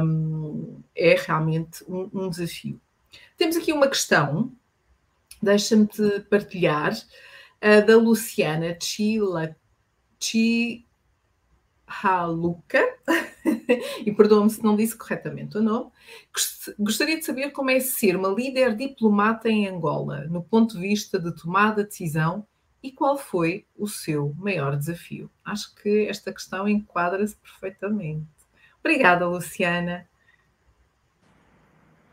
um, 0.01 0.81
é 0.95 1.15
realmente 1.15 1.83
um, 1.87 2.09
um, 2.13 2.29
desafio. 2.29 2.79
Temos 3.37 3.55
aqui 3.57 3.73
uma 3.73 3.87
questão, 3.87 4.51
deixa-me 5.41 5.87
partilhar, 6.29 6.93
uh, 6.93 7.85
da 7.85 7.97
Luciana 7.97 8.77
Chila, 8.81 9.55
Chihaluka. 10.19 10.83
e 14.05 14.11
perdoa-me 14.11 14.49
se 14.49 14.63
não 14.63 14.75
disse 14.75 14.95
corretamente 14.95 15.57
o 15.57 15.61
nome, 15.61 15.91
gostaria 16.79 17.17
de 17.17 17.25
saber 17.25 17.51
como 17.51 17.69
é 17.69 17.79
ser 17.79 18.15
uma 18.15 18.29
líder 18.29 18.75
diplomata 18.75 19.49
em 19.49 19.67
Angola, 19.67 20.25
no 20.25 20.43
ponto 20.43 20.75
de 20.75 20.81
vista 20.81 21.19
de 21.19 21.35
tomada 21.35 21.83
de 21.83 21.89
decisão, 21.89 22.45
e 22.81 22.91
qual 22.91 23.17
foi 23.17 23.65
o 23.77 23.87
seu 23.87 24.33
maior 24.37 24.75
desafio? 24.75 25.31
Acho 25.45 25.73
que 25.75 26.07
esta 26.07 26.33
questão 26.33 26.67
enquadra-se 26.67 27.35
perfeitamente. 27.37 28.27
Obrigada, 28.81 29.25
Luciana. 29.25 30.05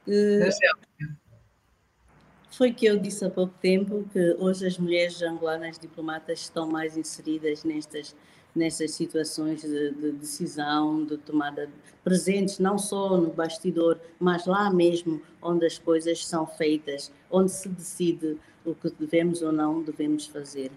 Uh, 0.06 1.18
foi 2.50 2.72
que 2.72 2.86
eu 2.86 2.98
disse 2.98 3.24
há 3.24 3.30
pouco 3.30 3.54
tempo 3.60 4.08
que 4.12 4.36
hoje 4.38 4.66
as 4.66 4.78
mulheres 4.78 5.20
angolanas 5.22 5.78
diplomatas 5.78 6.40
estão 6.40 6.68
mais 6.68 6.96
inseridas 6.96 7.64
nestas 7.64 8.14
nessas 8.54 8.92
situações 8.92 9.62
de, 9.62 9.90
de, 9.92 10.12
decisão, 10.12 11.04
de 11.04 11.16
tomada, 11.18 11.68
presentes 12.02 12.58
não 12.58 12.78
só 12.78 13.16
no 13.16 13.30
bastidor, 13.30 13.98
mas 14.18 14.46
lá 14.46 14.70
mesmo 14.70 15.20
onde 15.40 15.66
as 15.66 15.78
coisas 15.78 16.26
são 16.26 16.46
feitas, 16.46 17.12
onde 17.30 17.50
se 17.50 17.68
decide 17.68 18.38
o 18.64 18.74
que 18.74 18.90
devemos 18.98 19.42
ou 19.42 19.52
não 19.52 19.82
devemos 19.82 20.26
fazer. 20.26 20.70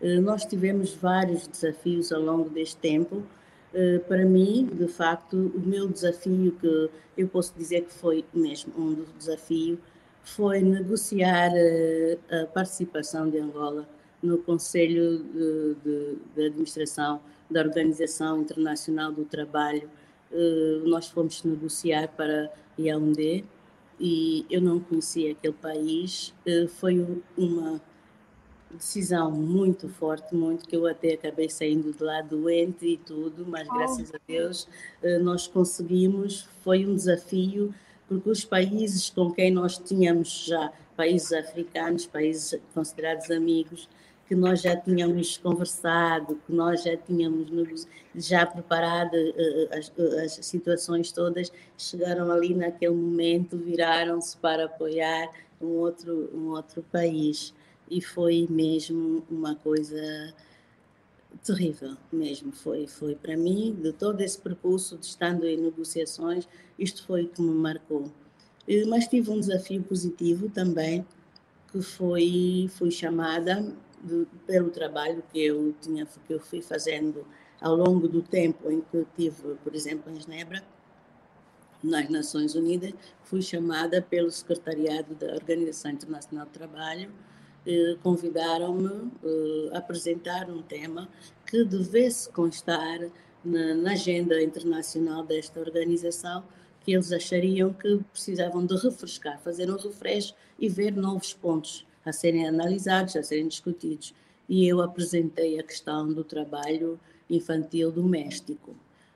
Eh, 0.00 0.18
nós 0.20 0.44
tivemos 0.44 0.94
vários 0.94 1.46
desafios 1.46 2.12
ao 2.12 2.20
longo 2.20 2.50
deste 2.50 2.76
tempo. 2.76 3.22
Eh, 3.72 3.98
para 4.00 4.24
mim, 4.24 4.68
de 4.72 4.88
facto, 4.88 5.52
o 5.54 5.60
meu 5.60 5.88
desafio, 5.88 6.52
que 6.60 6.90
eu 7.16 7.28
posso 7.28 7.54
dizer 7.56 7.82
que 7.82 7.92
foi 7.92 8.24
mesmo 8.34 8.72
um 8.76 9.04
desafio, 9.18 9.78
foi 10.22 10.60
negociar 10.60 11.50
eh, 11.54 12.18
a 12.30 12.46
participação 12.46 13.28
de 13.30 13.38
Angola 13.38 13.88
no 14.22 14.38
Conselho 14.38 15.18
de, 15.18 15.74
de, 15.82 16.18
de 16.34 16.46
Administração 16.46 17.20
da 17.50 17.60
Organização 17.60 18.42
Internacional 18.42 19.12
do 19.12 19.24
Trabalho, 19.24 19.90
uh, 20.30 20.88
nós 20.88 21.08
fomos 21.08 21.42
negociar 21.42 22.08
para 22.08 22.52
Yaoundé 22.78 23.44
e 23.98 24.46
eu 24.50 24.60
não 24.60 24.80
conhecia 24.80 25.32
aquele 25.32 25.54
país. 25.54 26.34
Uh, 26.46 26.68
foi 26.68 27.04
uma 27.36 27.80
decisão 28.70 29.30
muito 29.32 29.88
forte, 29.88 30.34
muito 30.34 30.68
que 30.68 30.76
eu 30.76 30.86
até 30.86 31.14
acabei 31.14 31.50
saindo 31.50 31.92
de 31.92 32.02
lá 32.02 32.22
doente 32.22 32.86
e 32.86 32.96
tudo, 32.96 33.44
mas 33.46 33.68
oh. 33.68 33.74
graças 33.74 34.14
a 34.14 34.18
Deus 34.28 34.68
nós 35.22 35.48
conseguimos. 35.48 36.48
Foi 36.62 36.86
um 36.86 36.94
desafio 36.94 37.74
porque 38.10 38.28
os 38.28 38.44
países 38.44 39.08
com 39.08 39.30
quem 39.30 39.52
nós 39.52 39.78
tínhamos 39.78 40.44
já, 40.46 40.72
países 40.96 41.32
africanos, 41.32 42.06
países 42.06 42.60
considerados 42.74 43.30
amigos, 43.30 43.88
que 44.30 44.34
nós 44.36 44.62
já 44.62 44.76
tínhamos 44.76 45.36
conversado, 45.38 46.40
que 46.46 46.52
nós 46.52 46.84
já 46.84 46.96
tínhamos 46.96 47.84
já 48.14 48.46
preparado 48.46 49.12
uh, 49.14 49.76
as, 49.76 49.92
as, 50.22 50.46
situações 50.46 51.10
todas, 51.10 51.52
chegaram 51.76 52.30
ali 52.30 52.54
naquele 52.54 52.94
momento, 52.94 53.58
viraram-se 53.58 54.36
para 54.36 54.66
apoiar 54.66 55.28
um 55.60 55.66
outro, 55.66 56.30
um 56.32 56.50
outro 56.50 56.80
país. 56.92 57.52
E 57.90 58.00
foi 58.00 58.46
mesmo 58.48 59.24
uma 59.28 59.56
coisa 59.56 60.32
terrível 61.44 61.96
mesmo 62.12 62.50
foi 62.50 62.88
foi 62.88 63.14
para 63.14 63.36
mim 63.36 63.76
de 63.80 63.92
todo 63.92 64.20
esse 64.20 64.38
percurso 64.38 64.98
de 64.98 65.06
estando 65.06 65.46
em 65.46 65.56
negociações 65.56 66.46
isto 66.76 67.06
foi 67.06 67.26
que 67.26 67.40
me 67.40 67.54
marcou 67.54 68.10
mas 68.88 69.06
tive 69.06 69.30
um 69.30 69.38
desafio 69.38 69.80
positivo 69.80 70.50
também 70.50 71.06
que 71.70 71.80
foi 71.80 72.68
fui 72.76 72.90
chamada 72.90 73.72
de, 74.02 74.26
pelo 74.46 74.70
trabalho 74.70 75.22
que 75.32 75.44
eu 75.44 75.74
tinha 75.80 76.06
que 76.26 76.34
eu 76.34 76.40
fui 76.40 76.62
fazendo 76.62 77.26
ao 77.60 77.76
longo 77.76 78.08
do 78.08 78.22
tempo 78.22 78.70
em 78.70 78.80
que 78.80 78.96
eu 78.96 79.06
tive 79.16 79.54
por 79.62 79.74
exemplo 79.74 80.10
em 80.12 80.20
Genebra 80.20 80.62
nas 81.82 82.08
Nações 82.08 82.54
Unidas 82.54 82.92
fui 83.24 83.42
chamada 83.42 84.00
pelo 84.02 84.30
secretariado 84.30 85.14
da 85.14 85.34
Organização 85.34 85.90
Internacional 85.90 86.46
do 86.46 86.52
Trabalho 86.52 87.10
eh, 87.66 87.96
convidaram-me 88.02 89.10
eh, 89.22 89.70
a 89.74 89.78
apresentar 89.78 90.48
um 90.48 90.62
tema 90.62 91.08
que 91.46 91.62
devesse 91.62 92.30
constar 92.30 93.00
na, 93.44 93.74
na, 93.74 93.92
agenda 93.92 94.42
internacional 94.42 95.24
desta 95.24 95.60
organização, 95.60 96.42
que 96.80 96.92
eles 96.92 97.12
achariam 97.12 97.72
que 97.72 97.98
precisavam 98.12 98.64
de 98.64 98.74
refrescar, 98.76 99.38
fazer 99.40 99.70
um 99.70 99.76
refresh 99.76 100.34
e 100.58 100.70
ver 100.70 100.96
novos 100.96 101.34
pontos 101.34 101.86
a 102.04 102.12
serem 102.12 102.46
analisados, 102.46 103.16
a 103.16 103.22
serem 103.22 103.48
discutidos. 103.48 104.14
E 104.48 104.66
eu 104.66 104.80
apresentei 104.80 105.58
a 105.58 105.62
questão 105.62 106.12
do 106.12 106.24
trabalho 106.24 106.98
infantil 107.28 107.92
doméstico. 107.92 108.74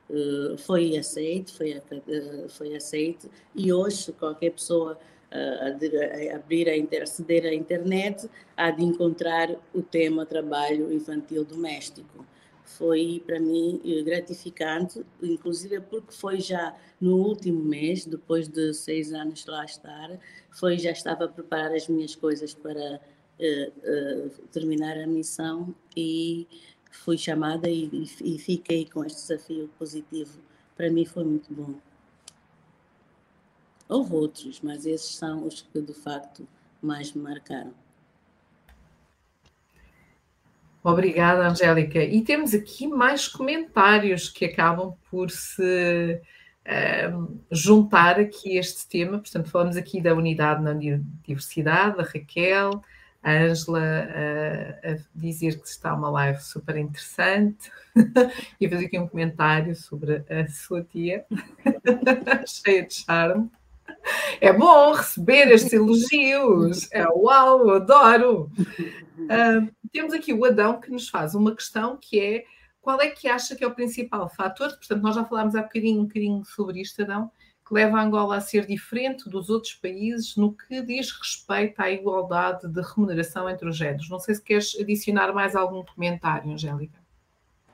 Uh, 0.08 0.56
foi 0.58 0.96
aceito, 0.96 1.54
foi, 1.54 1.76
uh, 1.76 2.48
foi 2.48 2.76
aceito, 2.76 3.28
e 3.54 3.72
hoje 3.72 4.12
qualquer 4.12 4.50
pessoa 4.50 4.98
a, 5.34 6.36
abrir 6.36 6.68
a 6.68 6.76
inter, 6.76 7.02
aceder 7.02 7.44
à 7.46 7.54
internet, 7.54 8.28
há 8.56 8.70
de 8.70 8.84
encontrar 8.84 9.50
o 9.74 9.82
tema 9.82 10.24
trabalho 10.24 10.92
infantil 10.92 11.44
doméstico. 11.44 12.24
Foi 12.64 13.22
para 13.26 13.38
mim 13.38 13.80
gratificante, 14.04 15.04
inclusive 15.22 15.80
porque 15.80 16.12
foi 16.12 16.40
já 16.40 16.74
no 17.00 17.16
último 17.16 17.62
mês, 17.62 18.06
depois 18.06 18.48
de 18.48 18.72
seis 18.72 19.12
anos 19.12 19.44
lá 19.46 19.64
estar, 19.64 20.18
foi 20.50 20.78
já 20.78 20.90
estava 20.90 21.26
a 21.26 21.28
preparar 21.28 21.72
as 21.72 21.86
minhas 21.88 22.14
coisas 22.14 22.54
para 22.54 23.00
uh, 23.38 24.28
uh, 24.28 24.30
terminar 24.50 24.96
a 24.98 25.06
missão 25.06 25.74
e 25.96 26.46
fui 26.90 27.18
chamada 27.18 27.68
e, 27.68 28.08
e 28.22 28.38
fiquei 28.38 28.86
com 28.86 29.04
este 29.04 29.20
desafio 29.20 29.68
positivo. 29.78 30.38
Para 30.76 30.90
mim 30.90 31.04
foi 31.04 31.24
muito 31.24 31.52
bom. 31.52 31.74
Houve 33.88 34.14
outros, 34.14 34.60
mas 34.62 34.86
esses 34.86 35.14
são 35.14 35.46
os 35.46 35.60
que 35.60 35.80
de 35.80 35.92
facto 35.92 36.48
mais 36.80 37.12
me 37.12 37.22
marcaram. 37.22 37.74
Obrigada, 40.84 41.48
Angélica. 41.48 42.04
E 42.04 42.20
temos 42.20 42.52
aqui 42.52 42.86
mais 42.86 43.26
comentários 43.26 44.28
que 44.28 44.44
acabam 44.44 44.94
por 45.10 45.30
se 45.30 46.20
uh, 46.66 47.40
juntar 47.50 48.20
aqui 48.20 48.58
a 48.58 48.60
este 48.60 48.86
tema. 48.86 49.18
Portanto, 49.18 49.48
falamos 49.48 49.78
aqui 49.78 49.98
da 49.98 50.12
unidade 50.12 50.62
na 50.62 50.74
diversidade, 51.26 51.98
a 51.98 52.02
Raquel, 52.02 52.82
a 53.22 53.32
Ângela 53.32 53.80
uh, 53.80 54.90
a 54.90 54.98
dizer 55.14 55.58
que 55.58 55.66
está 55.66 55.94
uma 55.94 56.10
live 56.10 56.42
super 56.42 56.76
interessante 56.76 57.72
e 58.60 58.66
a 58.66 58.68
fazer 58.68 58.84
aqui 58.84 58.98
um 58.98 59.08
comentário 59.08 59.74
sobre 59.74 60.22
a 60.28 60.46
sua 60.48 60.84
tia, 60.84 61.24
cheia 62.46 62.86
de 62.86 62.92
charme. 62.92 63.50
É 64.38 64.52
bom 64.52 64.92
receber 64.92 65.50
estes 65.50 65.72
elogios. 65.72 66.92
É 66.92 67.08
uau, 67.08 67.70
adoro. 67.70 68.50
Uh, 69.18 69.72
temos 69.94 70.12
aqui 70.12 70.32
o 70.32 70.44
Adão 70.44 70.80
que 70.80 70.90
nos 70.90 71.08
faz 71.08 71.36
uma 71.36 71.54
questão 71.54 71.96
que 71.96 72.18
é 72.18 72.44
qual 72.82 73.00
é 73.00 73.08
que 73.08 73.28
acha 73.28 73.54
que 73.54 73.64
é 73.64 73.66
o 73.66 73.74
principal 73.74 74.28
fator? 74.28 74.68
Portanto, 74.70 75.00
nós 75.00 75.14
já 75.14 75.24
falámos 75.24 75.54
há 75.54 75.62
bocadinho, 75.62 76.00
um 76.00 76.04
bocadinho 76.04 76.44
sobre 76.44 76.82
isto, 76.82 77.00
Adão, 77.00 77.30
que 77.66 77.72
leva 77.72 77.96
a 77.96 78.02
Angola 78.02 78.36
a 78.36 78.40
ser 78.40 78.66
diferente 78.66 79.30
dos 79.30 79.48
outros 79.48 79.72
países 79.72 80.36
no 80.36 80.52
que 80.52 80.82
diz 80.82 81.10
respeito 81.12 81.80
à 81.80 81.90
igualdade 81.90 82.68
de 82.68 82.82
remuneração 82.82 83.48
entre 83.48 83.66
os 83.68 83.76
géneros. 83.76 84.10
Não 84.10 84.18
sei 84.18 84.34
se 84.34 84.42
queres 84.42 84.76
adicionar 84.78 85.32
mais 85.32 85.56
algum 85.56 85.82
comentário, 85.82 86.52
Angélica. 86.52 86.98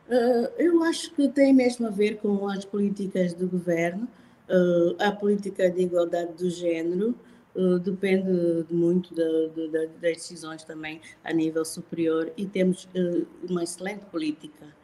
Uh, 0.07 0.53
eu 0.59 0.85
acho 0.85 1.13
que 1.15 1.27
tem 1.29 1.53
mesmo 1.53 1.87
a 1.87 1.91
ver 1.91 2.19
com 2.19 2.47
as 2.49 2.65
políticas 2.65 3.33
do 3.35 3.49
governo 3.49 4.07
Uh, 4.53 5.01
a 5.01 5.13
política 5.13 5.71
de 5.71 5.83
igualdade 5.83 6.33
do 6.33 6.51
género 6.51 7.15
uh, 7.55 7.79
depende 7.79 8.65
muito 8.71 9.15
de, 9.15 9.49
de, 9.51 9.69
das 9.69 10.17
decisões 10.17 10.65
também 10.65 11.01
a 11.25 11.33
nível 11.33 11.65
superior 11.65 12.33
e 12.37 12.47
temos 12.47 12.85
uh, 12.85 13.27
uma 13.49 13.63
excelente 13.63 14.05
política 14.07 14.81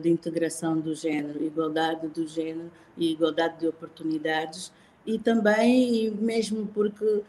de 0.00 0.08
integração 0.08 0.78
do 0.78 0.94
género, 0.94 1.44
igualdade 1.44 2.06
do 2.06 2.26
género 2.26 2.70
e 2.96 3.10
igualdade 3.10 3.58
de 3.58 3.66
oportunidades 3.66 4.72
e 5.04 5.18
também 5.18 6.12
mesmo 6.12 6.64
porque 6.68 7.22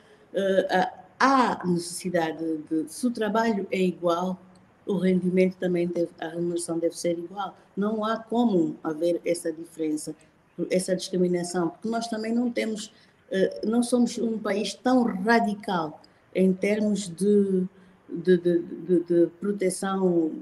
há 1.19 1.60
necessidade 1.65 2.58
de, 2.69 2.86
se 2.88 3.08
o 3.08 3.12
trabalho 3.12 3.67
é 3.71 3.82
igual, 3.82 4.39
o 4.86 4.95
rendimento 4.95 5.58
também 5.58 5.88
deve, 5.88 6.12
a 6.19 6.28
remuneração 6.28 6.78
deve 6.78 6.98
ser 6.98 7.17
igual. 7.17 7.58
Não 7.76 8.06
há 8.06 8.19
como 8.19 8.78
haver 8.84 9.19
essa 9.26 9.52
diferença 9.52 10.15
essa 10.69 10.95
discriminação, 10.95 11.69
porque 11.69 11.89
nós 11.89 12.08
também 12.08 12.34
não 12.34 12.52
temos, 12.52 12.88
eh, 12.88 13.14
não 13.63 13.82
somos 13.84 14.17
um 14.17 14.38
país 14.38 14.74
tão 14.74 15.04
radical 15.04 16.02
em 16.34 16.54
termos 16.54 17.08
de, 17.08 17.65
de, 18.10 18.38
de, 18.38 18.60
de, 18.60 19.00
de 19.04 19.28
proteção, 19.39 20.34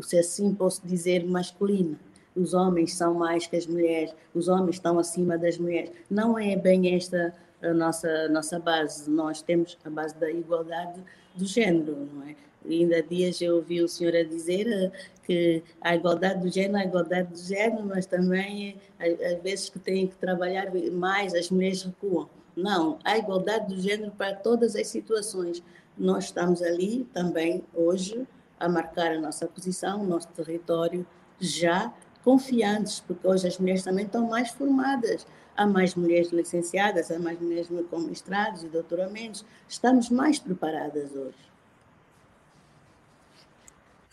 se 0.00 0.18
assim 0.18 0.54
posso 0.54 0.86
dizer, 0.86 1.24
masculina. 1.24 1.98
Os 2.34 2.54
homens 2.54 2.94
são 2.94 3.14
mais 3.14 3.46
que 3.46 3.56
as 3.56 3.66
mulheres, 3.66 4.14
os 4.34 4.48
homens 4.48 4.76
estão 4.76 4.98
acima 4.98 5.36
das 5.36 5.58
mulheres. 5.58 5.90
Não 6.10 6.38
é 6.38 6.56
bem 6.56 6.94
esta 6.94 7.34
a 7.62 7.72
nossa, 7.72 8.28
nossa 8.28 8.58
base. 8.58 9.08
Nós 9.08 9.40
temos 9.40 9.78
a 9.84 9.90
base 9.90 10.14
da 10.16 10.30
igualdade 10.30 11.00
do 11.34 11.46
género, 11.46 12.08
não 12.12 12.22
é? 12.28 12.34
Ainda 12.68 12.98
há 12.98 13.00
dias 13.00 13.40
eu 13.40 13.56
ouvi 13.56 13.82
o 13.82 13.88
senhor 13.88 14.14
a 14.14 14.22
dizer 14.22 14.66
eh, 14.68 14.90
que 15.24 15.62
a 15.80 15.94
igualdade 15.94 16.40
do 16.40 16.50
género, 16.50 16.76
a 16.76 16.84
igualdade 16.84 17.28
do 17.28 17.38
género, 17.38 17.84
mas 17.84 18.06
também 18.06 18.76
eh, 19.00 19.34
às 19.34 19.42
vezes 19.42 19.68
que 19.68 19.78
têm 19.78 20.06
que 20.06 20.16
trabalhar 20.16 20.70
mais, 20.92 21.34
as 21.34 21.50
mulheres 21.50 21.82
recuam. 21.82 22.28
Não, 22.56 22.98
a 23.02 23.16
igualdade 23.18 23.74
do 23.74 23.80
género 23.80 24.12
para 24.12 24.34
todas 24.34 24.76
as 24.76 24.86
situações. 24.88 25.62
Nós 25.96 26.24
estamos 26.24 26.62
ali 26.62 27.04
também 27.12 27.64
hoje 27.74 28.26
a 28.60 28.68
marcar 28.68 29.12
a 29.12 29.20
nossa 29.20 29.46
posição, 29.46 30.02
o 30.02 30.06
nosso 30.06 30.28
território, 30.28 31.06
já 31.40 31.92
confiantes, 32.22 33.00
porque 33.00 33.26
hoje 33.26 33.48
as 33.48 33.58
mulheres 33.58 33.82
também 33.82 34.04
estão 34.04 34.28
mais 34.28 34.50
formadas. 34.50 35.26
Há 35.56 35.66
mais 35.66 35.94
mulheres 35.94 36.30
licenciadas, 36.30 37.10
há 37.10 37.18
mais 37.18 37.38
mulheres 37.40 37.68
com 37.90 37.98
mestrados 37.98 38.62
e 38.62 38.68
doutoramentos. 38.68 39.44
Estamos 39.68 40.08
mais 40.08 40.38
preparadas 40.38 41.14
hoje 41.14 41.51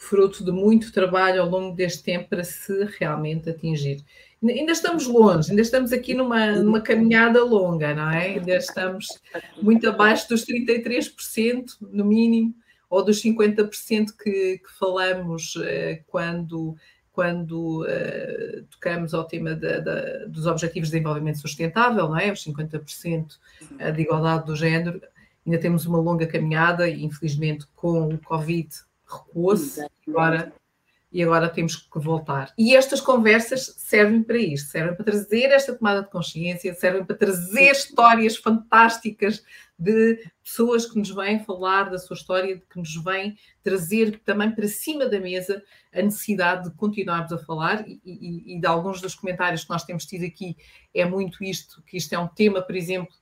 fruto 0.09 0.43
de 0.43 0.51
muito 0.51 0.91
trabalho 0.91 1.39
ao 1.41 1.47
longo 1.47 1.75
deste 1.75 2.03
tempo 2.03 2.29
para 2.29 2.43
se 2.43 2.83
realmente 2.97 3.47
atingir. 3.47 4.03
Ainda 4.43 4.71
estamos 4.71 5.05
longe, 5.05 5.51
ainda 5.51 5.61
estamos 5.61 5.91
aqui 5.93 6.15
numa, 6.15 6.53
numa 6.53 6.81
caminhada 6.81 7.43
longa, 7.43 7.93
não 7.93 8.09
é? 8.09 8.29
Ainda 8.29 8.55
estamos 8.55 9.05
muito 9.61 9.87
abaixo 9.87 10.27
dos 10.27 10.45
33%, 10.45 11.77
no 11.81 12.05
mínimo, 12.05 12.55
ou 12.89 13.05
dos 13.05 13.21
50% 13.21 14.15
que, 14.17 14.57
que 14.57 14.79
falamos 14.79 15.53
eh, 15.61 16.01
quando, 16.07 16.75
quando 17.11 17.85
eh, 17.87 18.63
tocamos 18.71 19.13
ao 19.13 19.25
tema 19.25 19.59
dos 20.27 20.47
Objetivos 20.47 20.89
de 20.89 20.93
Desenvolvimento 20.93 21.39
Sustentável, 21.39 22.09
não 22.09 22.17
é? 22.17 22.31
Os 22.31 22.43
50% 22.43 23.37
de 23.93 24.01
igualdade 24.01 24.45
do 24.45 24.55
género. 24.55 24.99
Ainda 25.45 25.59
temos 25.59 25.85
uma 25.85 25.99
longa 25.99 26.25
caminhada 26.25 26.89
e, 26.89 27.03
infelizmente, 27.03 27.67
com 27.75 28.07
o 28.07 28.17
Covid 28.17 28.69
recuou-se, 29.09 29.85
agora 30.07 30.53
e 31.11 31.23
agora 31.23 31.49
temos 31.49 31.75
que 31.75 31.99
voltar. 31.99 32.53
E 32.57 32.75
estas 32.75 33.01
conversas 33.01 33.73
servem 33.77 34.21
para 34.21 34.37
isto, 34.37 34.69
servem 34.69 34.95
para 34.95 35.05
trazer 35.05 35.45
esta 35.45 35.75
tomada 35.75 36.03
de 36.03 36.09
consciência, 36.09 36.73
servem 36.75 37.03
para 37.03 37.15
trazer 37.15 37.71
histórias 37.71 38.37
fantásticas 38.37 39.43
de 39.77 40.23
pessoas 40.43 40.85
que 40.85 40.99
nos 40.99 41.09
vêm 41.09 41.43
falar 41.43 41.89
da 41.89 41.97
sua 41.97 42.15
história, 42.15 42.61
que 42.69 42.77
nos 42.77 42.95
vêm 43.03 43.37
trazer 43.63 44.19
também 44.23 44.51
para 44.51 44.67
cima 44.67 45.07
da 45.07 45.19
mesa 45.19 45.63
a 45.91 46.01
necessidade 46.01 46.69
de 46.69 46.75
continuarmos 46.75 47.31
a 47.31 47.39
falar. 47.39 47.87
E, 47.87 47.99
e, 48.05 48.55
e 48.55 48.59
de 48.59 48.67
alguns 48.67 49.01
dos 49.01 49.15
comentários 49.15 49.63
que 49.63 49.69
nós 49.71 49.83
temos 49.83 50.05
tido 50.05 50.25
aqui 50.25 50.55
é 50.93 51.05
muito 51.05 51.43
isto, 51.43 51.81
que 51.87 51.97
isto 51.97 52.13
é 52.13 52.19
um 52.19 52.27
tema, 52.27 52.61
por 52.61 52.75
exemplo, 52.75 53.15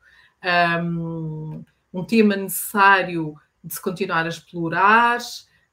um, 0.82 1.64
um 1.94 2.04
tema 2.04 2.36
necessário 2.36 3.34
de 3.64 3.74
se 3.74 3.82
continuar 3.82 4.26
a 4.26 4.30
explorar, 4.30 5.20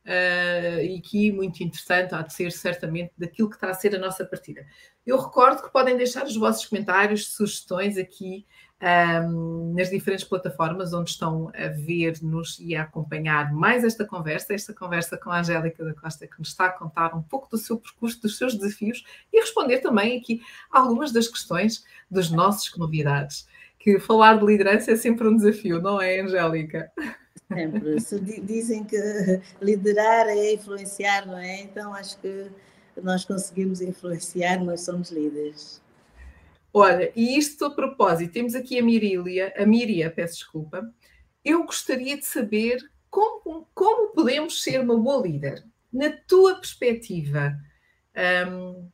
uh, 0.04 0.80
e 0.80 1.00
que 1.00 1.32
muito 1.32 1.62
interessante 1.62 2.14
há 2.14 2.22
de 2.22 2.32
ser 2.32 2.52
certamente 2.52 3.12
daquilo 3.16 3.48
que 3.48 3.56
está 3.56 3.70
a 3.70 3.74
ser 3.74 3.94
a 3.94 3.98
nossa 3.98 4.24
partida. 4.24 4.66
Eu 5.06 5.18
recordo 5.18 5.62
que 5.62 5.72
podem 5.72 5.96
deixar 5.96 6.24
os 6.24 6.36
vossos 6.36 6.66
comentários, 6.66 7.28
sugestões 7.28 7.98
aqui 7.98 8.46
um, 8.82 9.72
nas 9.74 9.90
diferentes 9.90 10.24
plataformas 10.26 10.92
onde 10.92 11.10
estão 11.10 11.50
a 11.54 11.68
ver-nos 11.68 12.58
e 12.58 12.74
a 12.74 12.82
acompanhar 12.82 13.52
mais 13.52 13.84
esta 13.84 14.04
conversa, 14.04 14.54
esta 14.54 14.74
conversa 14.74 15.16
com 15.16 15.30
a 15.30 15.40
Angélica 15.40 15.84
da 15.84 15.94
Costa, 15.94 16.26
que 16.26 16.38
nos 16.38 16.48
está 16.48 16.66
a 16.66 16.72
contar 16.72 17.14
um 17.14 17.22
pouco 17.22 17.48
do 17.50 17.56
seu 17.56 17.78
percurso, 17.78 18.20
dos 18.20 18.36
seus 18.36 18.54
desafios 18.54 19.04
e 19.32 19.40
responder 19.40 19.78
também 19.78 20.18
aqui 20.18 20.42
algumas 20.70 21.12
das 21.12 21.28
questões 21.28 21.84
dos 22.10 22.30
nossos 22.30 22.68
convidados. 22.68 23.46
Que 23.78 23.98
falar 23.98 24.38
de 24.38 24.46
liderança 24.46 24.92
é 24.92 24.96
sempre 24.96 25.28
um 25.28 25.36
desafio, 25.36 25.80
não 25.80 26.00
é, 26.00 26.20
Angélica? 26.20 26.90
Sempre. 27.54 28.00
Se 28.00 28.20
dizem 28.20 28.84
que 28.84 28.96
liderar 29.60 30.28
é 30.28 30.52
influenciar, 30.52 31.26
não 31.26 31.38
é? 31.38 31.62
Então 31.62 31.94
acho 31.94 32.18
que 32.18 32.50
nós 33.02 33.24
conseguimos 33.24 33.80
influenciar, 33.80 34.62
nós 34.62 34.82
somos 34.82 35.10
líderes. 35.10 35.82
Olha, 36.72 37.12
e 37.14 37.38
isto 37.38 37.64
a 37.64 37.70
propósito, 37.70 38.32
temos 38.32 38.54
aqui 38.54 38.78
a 38.78 38.82
Mirília, 38.82 39.54
a 39.56 39.64
Miria, 39.64 40.10
peço 40.10 40.34
desculpa. 40.34 40.92
Eu 41.44 41.64
gostaria 41.64 42.16
de 42.16 42.26
saber 42.26 42.78
como, 43.08 43.68
como 43.72 44.12
podemos 44.12 44.60
ser 44.62 44.80
uma 44.80 44.96
boa 44.96 45.22
líder. 45.22 45.64
Na 45.92 46.10
tua 46.10 46.56
perspectiva, 46.56 47.56
um, 48.48 48.88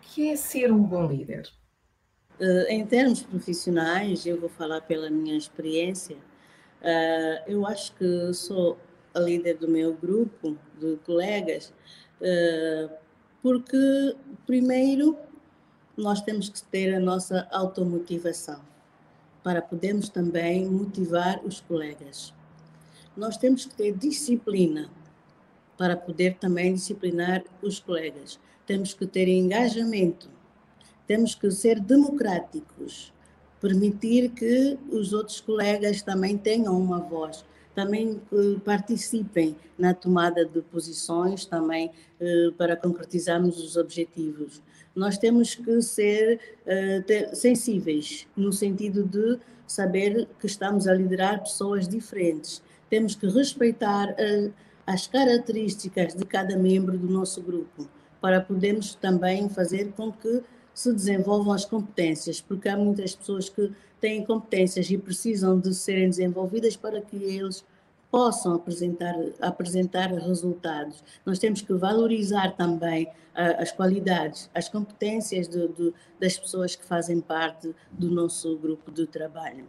que 0.00 0.30
é 0.30 0.36
ser 0.36 0.72
um 0.72 0.82
bom 0.82 1.06
líder? 1.06 1.46
Uh, 2.40 2.66
em 2.70 2.86
termos 2.86 3.22
profissionais, 3.22 4.24
eu 4.24 4.40
vou 4.40 4.48
falar 4.48 4.80
pela 4.80 5.10
minha 5.10 5.36
experiência, 5.36 6.16
Uh, 6.86 7.42
eu 7.48 7.66
acho 7.66 7.92
que 7.96 8.32
sou 8.32 8.78
a 9.12 9.18
líder 9.18 9.56
do 9.56 9.66
meu 9.66 9.92
grupo 9.92 10.56
de 10.78 10.96
colegas, 11.04 11.74
uh, 12.20 12.94
porque, 13.42 14.14
primeiro, 14.46 15.18
nós 15.96 16.20
temos 16.20 16.48
que 16.48 16.62
ter 16.62 16.94
a 16.94 17.00
nossa 17.00 17.48
automotivação 17.50 18.60
para 19.42 19.60
podermos 19.60 20.08
também 20.08 20.64
motivar 20.66 21.44
os 21.44 21.60
colegas. 21.60 22.32
Nós 23.16 23.36
temos 23.36 23.66
que 23.66 23.74
ter 23.74 23.92
disciplina 23.92 24.88
para 25.76 25.96
poder 25.96 26.36
também 26.36 26.74
disciplinar 26.74 27.42
os 27.60 27.80
colegas. 27.80 28.38
Temos 28.64 28.94
que 28.94 29.08
ter 29.08 29.26
engajamento. 29.26 30.30
Temos 31.04 31.34
que 31.34 31.50
ser 31.50 31.80
democráticos 31.80 33.12
permitir 33.60 34.30
que 34.30 34.78
os 34.90 35.12
outros 35.12 35.40
colegas 35.40 36.02
também 36.02 36.36
tenham 36.36 36.78
uma 36.78 37.00
voz, 37.00 37.44
também 37.74 38.20
eh, 38.32 38.58
participem 38.64 39.54
na 39.78 39.92
tomada 39.92 40.44
de 40.44 40.62
posições, 40.62 41.44
também 41.44 41.90
eh, 42.18 42.50
para 42.56 42.74
concretizarmos 42.74 43.62
os 43.62 43.76
objetivos. 43.76 44.62
Nós 44.94 45.18
temos 45.18 45.54
que 45.54 45.82
ser 45.82 46.40
eh, 46.66 47.30
sensíveis, 47.34 48.26
no 48.34 48.52
sentido 48.52 49.04
de 49.04 49.38
saber 49.66 50.26
que 50.40 50.46
estamos 50.46 50.88
a 50.88 50.94
liderar 50.94 51.40
pessoas 51.40 51.86
diferentes. 51.86 52.62
Temos 52.88 53.14
que 53.14 53.26
respeitar 53.26 54.14
as 54.86 55.08
características 55.08 56.14
de 56.14 56.24
cada 56.24 56.56
membro 56.56 56.96
do 56.96 57.08
nosso 57.08 57.42
grupo, 57.42 57.88
para 58.20 58.40
podermos 58.40 58.94
também 58.94 59.48
fazer 59.48 59.92
com 59.96 60.12
que 60.12 60.40
se 60.76 60.92
desenvolvam 60.92 61.54
as 61.54 61.64
competências, 61.64 62.38
porque 62.38 62.68
há 62.68 62.76
muitas 62.76 63.16
pessoas 63.16 63.48
que 63.48 63.72
têm 63.98 64.22
competências 64.22 64.90
e 64.90 64.98
precisam 64.98 65.58
de 65.58 65.74
serem 65.74 66.10
desenvolvidas 66.10 66.76
para 66.76 67.00
que 67.00 67.16
eles 67.16 67.64
possam 68.10 68.56
apresentar, 68.56 69.14
apresentar 69.40 70.12
resultados. 70.12 71.02
Nós 71.24 71.38
temos 71.38 71.62
que 71.62 71.72
valorizar 71.72 72.54
também 72.56 73.06
uh, 73.06 73.56
as 73.58 73.72
qualidades, 73.72 74.50
as 74.54 74.68
competências 74.68 75.48
de, 75.48 75.66
de, 75.66 75.94
das 76.20 76.38
pessoas 76.38 76.76
que 76.76 76.84
fazem 76.84 77.22
parte 77.22 77.74
do 77.90 78.10
nosso 78.10 78.54
grupo 78.58 78.92
de 78.92 79.06
trabalho. 79.06 79.64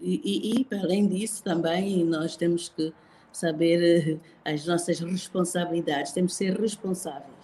E, 0.00 0.20
e, 0.24 0.60
e, 0.60 0.74
além 0.74 1.06
disso, 1.06 1.40
também 1.44 2.04
nós 2.04 2.36
temos 2.36 2.68
que 2.68 2.92
saber 3.32 4.16
uh, 4.16 4.20
as 4.44 4.66
nossas 4.66 4.98
responsabilidades, 4.98 6.10
temos 6.10 6.32
que 6.32 6.38
ser 6.38 6.60
responsáveis. 6.60 7.39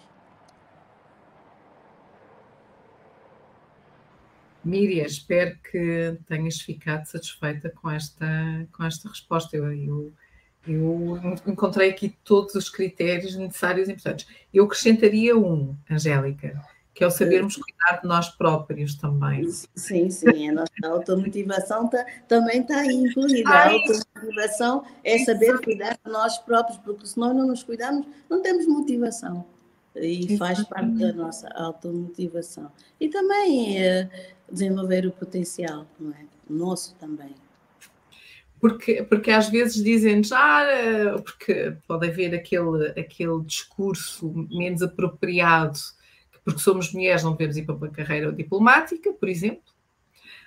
Miriam, 4.66 5.06
espero 5.06 5.56
que 5.70 6.18
tenhas 6.26 6.60
ficado 6.60 7.06
satisfeita 7.06 7.70
com 7.70 7.88
esta, 7.88 8.26
com 8.76 8.84
esta 8.84 9.08
resposta. 9.08 9.56
Eu, 9.56 9.72
eu, 9.72 10.12
eu 10.66 11.20
encontrei 11.46 11.90
aqui 11.90 12.16
todos 12.24 12.56
os 12.56 12.68
critérios 12.68 13.36
necessários 13.36 13.88
e 13.88 13.92
importantes. 13.92 14.26
Eu 14.52 14.64
acrescentaria 14.64 15.38
um, 15.38 15.76
Angélica, 15.88 16.60
que 16.92 17.04
é 17.04 17.06
o 17.06 17.10
sabermos 17.12 17.54
cuidar 17.54 18.00
de 18.00 18.08
nós 18.08 18.28
próprios 18.30 18.96
também. 18.96 19.48
Sim, 19.76 20.10
sim, 20.10 20.48
a 20.48 20.52
nossa 20.52 20.72
automotivação 20.84 21.88
tá, 21.88 22.04
também 22.26 22.62
está 22.62 22.80
aí 22.80 22.92
incluída. 22.92 23.48
A 23.48 23.70
automotivação 23.70 24.84
é 25.04 25.18
saber 25.18 25.60
cuidar 25.60 25.96
de 26.04 26.10
nós 26.10 26.38
próprios, 26.38 26.76
porque 26.78 27.06
se 27.06 27.16
nós 27.16 27.36
não 27.36 27.46
nos 27.46 27.62
cuidarmos, 27.62 28.04
não 28.28 28.42
temos 28.42 28.66
motivação. 28.66 29.46
E 29.94 30.36
faz 30.36 30.62
parte 30.64 30.92
da 30.98 31.12
nossa 31.12 31.48
automotivação. 31.54 32.70
E 33.00 33.08
também 33.08 33.82
é, 33.82 34.35
desenvolver 34.50 35.06
o 35.06 35.12
potencial, 35.12 35.86
não 35.98 36.12
é? 36.12 36.24
Nosso 36.48 36.94
também. 36.96 37.34
Porque, 38.60 39.02
porque 39.02 39.30
às 39.30 39.48
vezes 39.48 39.82
dizem-nos, 39.82 40.32
ah, 40.32 41.16
porque 41.22 41.76
pode 41.86 42.08
haver 42.08 42.34
aquele, 42.34 42.88
aquele 42.98 43.42
discurso 43.44 44.32
menos 44.50 44.82
apropriado, 44.82 45.78
porque 46.42 46.60
somos 46.60 46.92
mulheres, 46.92 47.22
não 47.22 47.32
devemos 47.32 47.56
ir 47.56 47.64
para 47.64 47.74
uma 47.74 47.90
carreira 47.90 48.32
diplomática, 48.32 49.12
por 49.12 49.28
exemplo. 49.28 49.62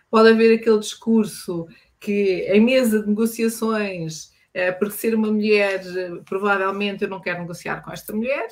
Pode 0.10 0.30
haver 0.30 0.56
aquele 0.56 0.80
discurso 0.80 1.68
que 2.00 2.48
em 2.50 2.62
mesa 2.62 3.02
de 3.02 3.08
negociações, 3.08 4.34
eh, 4.54 4.72
porque 4.72 4.96
ser 4.96 5.14
uma 5.14 5.32
mulher, 5.32 5.82
provavelmente 6.26 7.04
eu 7.04 7.10
não 7.10 7.22
quero 7.22 7.42
negociar 7.42 7.82
com 7.82 7.92
esta 7.92 8.14
mulher, 8.14 8.48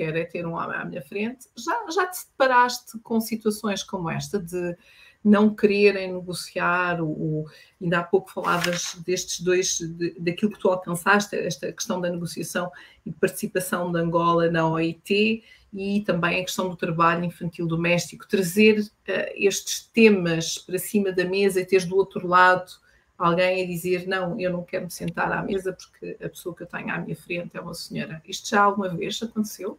quero 0.00 0.16
é 0.16 0.24
ter 0.24 0.46
um 0.46 0.54
homem 0.54 0.76
à 0.78 0.84
minha 0.84 1.02
frente. 1.02 1.46
Já, 1.54 1.90
já 1.90 2.06
te 2.06 2.20
deparaste 2.30 2.98
com 3.00 3.20
situações 3.20 3.82
como 3.82 4.08
esta 4.08 4.38
de 4.38 4.74
não 5.22 5.54
quererem 5.54 6.14
negociar, 6.14 7.02
o, 7.02 7.44
ainda 7.80 7.98
há 7.98 8.02
pouco 8.02 8.30
falavas 8.30 8.96
destes 9.04 9.40
dois, 9.40 9.78
de, 9.78 10.18
daquilo 10.18 10.50
que 10.50 10.58
tu 10.58 10.68
alcançaste, 10.68 11.36
esta 11.36 11.70
questão 11.70 12.00
da 12.00 12.08
negociação 12.08 12.72
e 13.04 13.12
participação 13.12 13.92
de 13.92 13.98
Angola 13.98 14.50
na 14.50 14.66
OIT 14.66 15.44
e 15.74 16.00
também 16.06 16.40
a 16.40 16.44
questão 16.44 16.70
do 16.70 16.76
trabalho 16.76 17.22
infantil 17.22 17.66
doméstico, 17.66 18.26
trazer 18.26 18.80
uh, 18.80 18.86
estes 19.34 19.86
temas 19.92 20.56
para 20.56 20.78
cima 20.78 21.12
da 21.12 21.26
mesa 21.26 21.60
e 21.60 21.66
teres 21.66 21.84
do 21.84 21.96
outro 21.96 22.26
lado 22.26 22.72
alguém 23.18 23.62
a 23.62 23.66
dizer 23.66 24.08
não, 24.08 24.40
eu 24.40 24.50
não 24.50 24.64
quero 24.64 24.84
me 24.84 24.90
sentar 24.90 25.30
à 25.30 25.42
mesa 25.42 25.74
porque 25.74 26.16
a 26.24 26.28
pessoa 26.30 26.56
que 26.56 26.62
eu 26.62 26.66
tenho 26.66 26.90
à 26.90 26.98
minha 26.98 27.14
frente 27.14 27.54
é 27.54 27.60
uma 27.60 27.74
senhora. 27.74 28.22
Isto 28.26 28.48
já 28.48 28.62
alguma 28.62 28.88
vez 28.88 29.22
aconteceu? 29.22 29.78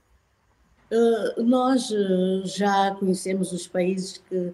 Uh, 0.91 1.41
nós 1.41 1.89
uh, 1.89 2.45
já 2.45 2.93
conhecemos 2.95 3.53
os 3.53 3.65
países 3.65 4.17
que 4.17 4.53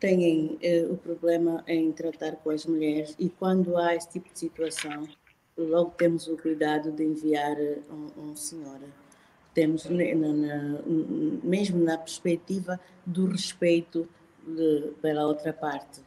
têm 0.00 0.58
uh, 0.60 0.92
o 0.92 0.96
problema 0.96 1.62
em 1.68 1.92
tratar 1.92 2.32
com 2.36 2.50
as 2.50 2.66
mulheres 2.66 3.14
e 3.20 3.28
quando 3.28 3.76
há 3.76 3.94
esse 3.94 4.08
tipo 4.08 4.32
de 4.32 4.36
situação, 4.36 5.06
logo 5.56 5.92
temos 5.92 6.26
o 6.26 6.36
cuidado 6.36 6.90
de 6.90 7.04
enviar 7.04 7.56
um, 7.88 8.30
um 8.30 8.34
senhor. 8.34 8.80
Temos, 9.54 9.84
na, 9.84 10.04
na, 10.12 10.80
mesmo 11.44 11.82
na 11.82 11.96
perspectiva 11.96 12.80
do 13.06 13.26
respeito 13.26 14.08
de, 14.44 14.90
pela 15.00 15.24
outra 15.24 15.52
parte. 15.52 16.00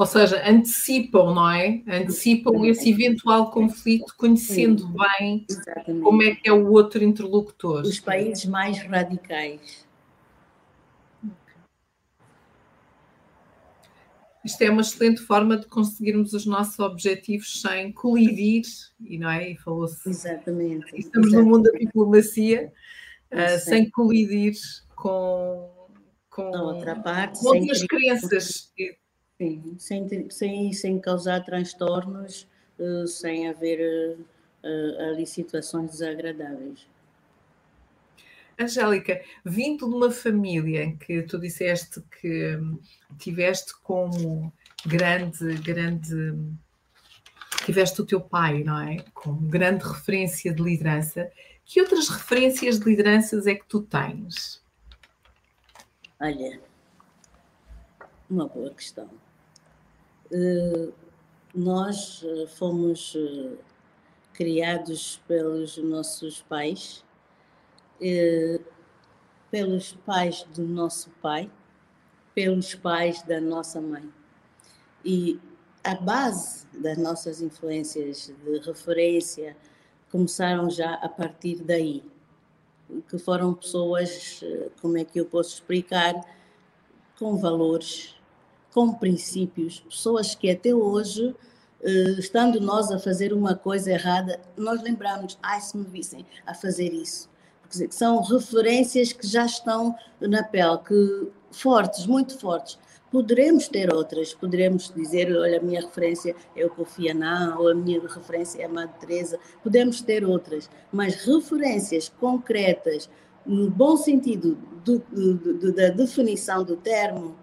Ou 0.00 0.06
seja, 0.06 0.42
antecipam, 0.48 1.34
não 1.34 1.50
é? 1.50 1.82
Antecipam 1.86 2.64
esse 2.64 2.88
eventual 2.88 3.50
conflito, 3.50 4.14
conhecendo 4.16 4.88
bem 4.88 5.44
Exatamente. 5.46 6.02
como 6.02 6.22
é 6.22 6.34
que 6.34 6.48
é 6.48 6.52
o 6.54 6.72
outro 6.72 7.04
interlocutor. 7.04 7.82
Os 7.82 8.00
países 8.00 8.46
mais 8.46 8.78
radicais. 8.78 9.86
isto 14.42 14.62
é 14.62 14.70
uma 14.70 14.80
excelente 14.80 15.20
forma 15.20 15.58
de 15.58 15.66
conseguirmos 15.66 16.32
os 16.32 16.46
nossos 16.46 16.78
objetivos 16.78 17.60
sem 17.60 17.92
colidir, 17.92 18.62
e 19.04 19.18
não 19.18 19.28
é? 19.28 19.50
E 19.50 19.56
falou-se. 19.58 20.08
Exatamente. 20.08 20.98
Estamos 20.98 21.28
exatamente. 21.28 21.34
no 21.36 21.44
mundo 21.44 21.70
da 21.70 21.78
diplomacia, 21.78 22.72
uh, 23.30 23.58
sem 23.58 23.90
colidir 23.90 24.54
com, 24.96 25.90
com, 26.30 26.48
outra 26.56 26.96
parte, 26.96 27.38
com 27.38 27.48
outras 27.48 27.84
crenças. 27.84 28.72
Sim, 29.40 29.74
sem, 29.78 30.28
sem, 30.28 30.70
sem 30.74 31.00
causar 31.00 31.42
transtornos, 31.42 32.46
uh, 32.78 33.06
sem 33.06 33.48
haver 33.48 34.18
uh, 34.62 35.02
ali 35.08 35.26
situações 35.26 35.92
desagradáveis. 35.92 36.86
Angélica, 38.58 39.24
vindo 39.42 39.88
de 39.88 39.94
uma 39.94 40.10
família 40.10 40.84
em 40.84 40.94
que 40.94 41.22
tu 41.22 41.40
disseste 41.40 42.02
que 42.20 42.58
tiveste 43.18 43.72
como 43.80 44.52
grande, 44.84 45.54
grande, 45.62 46.34
tiveste 47.64 48.02
o 48.02 48.04
teu 48.04 48.20
pai, 48.20 48.62
não 48.62 48.78
é? 48.78 48.98
Como 49.14 49.40
grande 49.48 49.86
referência 49.86 50.52
de 50.52 50.62
liderança, 50.62 51.32
que 51.64 51.80
outras 51.80 52.10
referências 52.10 52.78
de 52.78 52.84
lideranças 52.84 53.46
é 53.46 53.54
que 53.54 53.64
tu 53.64 53.80
tens? 53.80 54.62
Olha, 56.20 56.60
uma 58.28 58.46
boa 58.46 58.68
questão. 58.74 59.08
Uh, 60.30 60.92
nós 61.54 62.22
uh, 62.22 62.46
fomos 62.46 63.14
uh, 63.14 63.58
criados 64.32 65.20
pelos 65.26 65.76
nossos 65.78 66.40
pais 66.42 67.04
eh, 68.00 68.58
pelos 69.50 69.92
pais 69.92 70.46
do 70.54 70.62
nosso 70.62 71.10
pai, 71.20 71.50
pelos 72.34 72.74
pais 72.74 73.22
da 73.22 73.40
nossa 73.40 73.80
mãe. 73.80 74.10
E 75.04 75.38
a 75.84 75.94
base 75.94 76.66
das 76.72 76.96
nossas 76.96 77.42
influências 77.42 78.32
de 78.42 78.58
referência 78.58 79.56
começaram 80.10 80.70
já 80.70 80.94
a 80.94 81.08
partir 81.08 81.62
daí, 81.62 82.02
que 83.08 83.18
foram 83.18 83.52
pessoas, 83.52 84.40
eh, 84.42 84.70
como 84.80 84.96
é 84.96 85.04
que 85.04 85.20
eu 85.20 85.26
posso 85.26 85.54
explicar, 85.54 86.14
com 87.18 87.36
valores, 87.36 88.16
com 88.72 88.92
princípios, 88.92 89.80
pessoas 89.80 90.34
que 90.34 90.50
até 90.50 90.74
hoje, 90.74 91.34
eh, 91.82 92.16
estando 92.18 92.60
nós 92.60 92.90
a 92.90 92.98
fazer 92.98 93.32
uma 93.32 93.54
coisa 93.54 93.90
errada, 93.90 94.40
nós 94.56 94.82
lembramos, 94.82 95.38
ai, 95.42 95.60
se 95.60 95.76
me 95.76 95.84
vissem 95.84 96.24
a 96.46 96.54
fazer 96.54 96.92
isso, 96.92 97.28
dizer, 97.68 97.88
são 97.92 98.20
referências 98.22 99.12
que 99.12 99.26
já 99.26 99.46
estão 99.46 99.94
na 100.20 100.42
pele, 100.42 100.78
que 100.78 101.28
fortes, 101.50 102.06
muito 102.06 102.38
fortes. 102.38 102.78
Poderemos 103.10 103.66
ter 103.66 103.92
outras, 103.92 104.32
poderemos 104.32 104.92
dizer, 104.94 105.36
olha, 105.36 105.58
a 105.58 105.62
minha 105.62 105.80
referência 105.80 106.34
é 106.54 106.64
o 106.64 106.70
Kofi 106.70 107.10
Annan, 107.10 107.56
ou 107.58 107.68
a 107.68 107.74
minha 107.74 108.00
referência 108.00 108.62
é 108.62 108.66
a 108.66 108.68
Madre 108.68 108.94
Teresa, 109.00 109.38
podemos 109.64 110.00
ter 110.00 110.24
outras, 110.24 110.70
mas 110.92 111.16
referências 111.16 112.08
concretas, 112.08 113.10
no 113.44 113.68
bom 113.68 113.96
sentido 113.96 114.56
do, 114.84 114.98
do, 115.10 115.34
do, 115.34 115.72
da 115.72 115.88
definição 115.88 116.62
do 116.62 116.76
termo, 116.76 117.34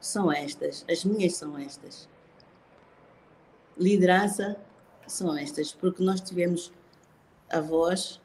são 0.00 0.30
estas, 0.32 0.84
as 0.90 1.04
minhas 1.04 1.34
são 1.34 1.58
estas. 1.58 2.08
Liderança 3.76 4.56
são 5.06 5.36
estas, 5.36 5.72
porque 5.72 6.02
nós 6.02 6.20
tivemos 6.20 6.72
avós 7.50 8.20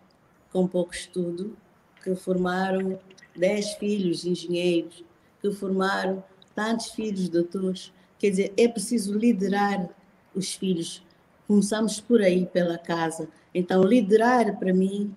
com 0.51 0.67
pouco 0.67 0.93
estudo, 0.93 1.55
que 2.03 2.15
formaram 2.15 2.99
dez 3.36 3.74
filhos 3.74 4.26
engenheiros, 4.26 5.03
que 5.41 5.51
formaram 5.51 6.24
tantos 6.53 6.88
filhos 6.88 7.30
doutores. 7.30 7.91
Quer 8.19 8.30
dizer, 8.30 8.53
é 8.57 8.67
preciso 8.67 9.17
liderar 9.17 9.89
os 10.36 10.53
filhos. 10.53 11.03
Começamos 11.47 11.99
por 11.99 12.21
aí, 12.21 12.45
pela 12.45 12.78
casa. 12.78 13.28
Então, 13.53 13.84
liderar 13.84 14.57
para 14.59 14.74
mim 14.74 15.15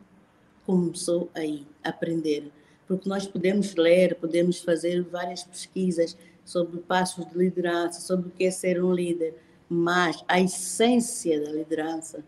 começou 0.64 1.30
aí, 1.34 1.66
aprender. 1.84 2.50
Porque 2.86 3.08
nós 3.08 3.26
podemos 3.26 3.74
ler, 3.74 4.16
podemos 4.16 4.60
fazer 4.60 5.02
várias 5.02 5.44
pesquisas 5.44 6.16
sobre 6.46 6.80
passos 6.80 7.26
de 7.26 7.36
liderança, 7.36 8.00
sobre 8.00 8.28
o 8.28 8.30
que 8.30 8.46
é 8.46 8.50
ser 8.50 8.82
um 8.82 8.94
líder, 8.94 9.34
mas 9.68 10.24
a 10.26 10.40
essência 10.40 11.38
da 11.44 11.50
liderança 11.50 12.24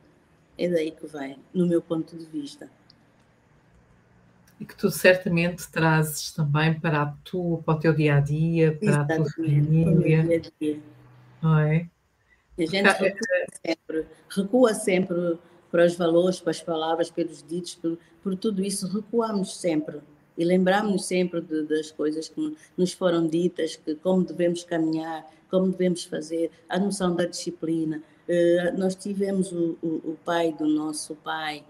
é 0.59 0.69
daí 0.69 0.91
que 0.91 1.07
vem, 1.07 1.39
no 1.55 1.67
meu 1.67 1.81
ponto 1.81 2.15
de 2.15 2.27
vista 2.27 2.69
e 4.61 4.65
que 4.65 4.77
tu 4.77 4.91
certamente 4.91 5.71
trazes 5.71 6.33
também 6.33 6.79
para, 6.79 7.03
a 7.03 7.07
tua, 7.25 7.59
para 7.59 7.75
o 7.75 7.79
teu 7.79 7.95
dia 7.95 8.17
a 8.17 8.21
dia, 8.21 8.77
para 8.77 8.89
Exatamente, 8.89 9.31
a 9.31 9.35
tua 9.35 9.45
família. 9.45 10.23
Dia 10.25 10.39
-a 10.39 10.51
-dia. 10.61 10.81
Não 11.41 11.59
é? 11.59 11.89
A 12.59 12.67
gente 12.67 12.89
recua 12.89 13.47
sempre, 13.65 14.07
recua 14.29 14.75
sempre 14.75 15.39
para 15.71 15.85
os 15.85 15.95
valores, 15.95 16.41
para 16.41 16.51
as 16.51 16.61
palavras, 16.61 17.11
pelos 17.11 17.43
ditos, 17.43 17.77
por, 17.77 17.97
por 18.21 18.37
tudo 18.37 18.63
isso, 18.63 18.89
recuamos 18.89 19.61
sempre 19.61 20.01
e 20.39 20.45
lembramos 20.45 21.05
sempre 21.05 21.41
de, 21.41 21.65
das 21.65 21.91
coisas 21.91 22.29
que 22.29 22.57
nos 22.77 22.93
foram 22.93 23.27
ditas, 23.27 23.75
que 23.75 23.97
como 23.97 24.23
devemos 24.23 24.63
caminhar, 24.63 25.27
como 25.51 25.73
devemos 25.73 26.05
fazer, 26.05 26.53
a 26.69 26.79
noção 26.79 27.15
da 27.17 27.25
disciplina. 27.25 28.01
Uh, 28.29 28.79
nós 28.79 28.95
tivemos 28.95 29.51
o, 29.51 29.77
o, 29.83 29.87
o, 30.13 30.19
pai 30.25 30.53
do 30.53 30.67
nosso 30.67 31.17
pai, 31.17 31.65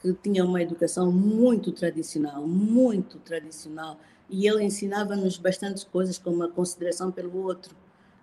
que 0.00 0.14
tinha 0.14 0.44
uma 0.44 0.62
educação 0.62 1.12
muito 1.12 1.70
tradicional, 1.72 2.46
muito 2.46 3.18
tradicional, 3.18 3.98
e 4.30 4.48
ele 4.48 4.64
ensinava-nos 4.64 5.36
bastantes 5.36 5.84
coisas, 5.84 6.16
como 6.16 6.42
a 6.42 6.48
consideração 6.48 7.12
pelo 7.12 7.44
outro, 7.44 7.76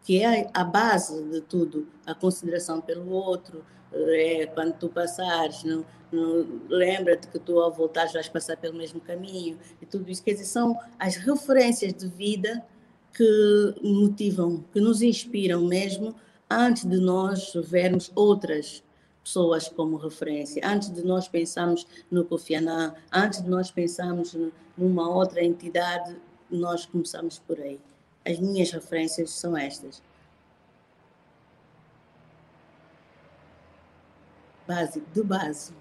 que 0.03 0.21
é 0.21 0.49
a 0.53 0.63
base 0.63 1.23
de 1.23 1.41
tudo, 1.41 1.87
a 2.05 2.13
consideração 2.13 2.81
pelo 2.81 3.09
outro, 3.09 3.63
é 3.91 4.45
quando 4.47 4.73
tu 4.73 4.89
passares, 4.89 5.63
não, 5.63 5.85
não 6.11 6.61
lembra-te 6.67 7.27
que 7.27 7.39
tu 7.39 7.59
ao 7.59 7.71
voltar 7.71 8.11
vais 8.11 8.27
passar 8.27 8.57
pelo 8.57 8.77
mesmo 8.77 8.99
caminho, 8.99 9.57
e 9.81 9.85
tudo 9.85 10.09
isso, 10.09 10.23
quer 10.23 10.33
dizer, 10.33 10.45
são 10.45 10.77
as 10.99 11.15
referências 11.15 11.93
de 11.93 12.07
vida 12.07 12.63
que 13.13 13.75
motivam, 13.81 14.63
que 14.73 14.81
nos 14.81 15.01
inspiram 15.01 15.63
mesmo, 15.63 16.15
antes 16.49 16.85
de 16.85 16.97
nós 16.97 17.53
vermos 17.53 18.11
outras 18.15 18.83
pessoas 19.23 19.69
como 19.69 19.95
referência. 19.95 20.61
Antes 20.65 20.91
de 20.91 21.03
nós 21.03 21.27
pensarmos 21.27 21.87
no 22.11 22.25
Kofi 22.25 22.55
Annan, 22.55 22.93
antes 23.11 23.41
de 23.41 23.49
nós 23.49 23.71
pensarmos 23.71 24.35
numa 24.77 25.09
outra 25.09 25.43
entidade, 25.43 26.15
nós 26.51 26.85
começamos 26.85 27.39
por 27.39 27.59
aí. 27.59 27.79
As 28.25 28.39
minhas 28.39 28.71
referências 28.71 29.31
são 29.31 29.57
estas. 29.57 30.01
Base, 34.67 35.03
de 35.13 35.23
base. 35.23 35.73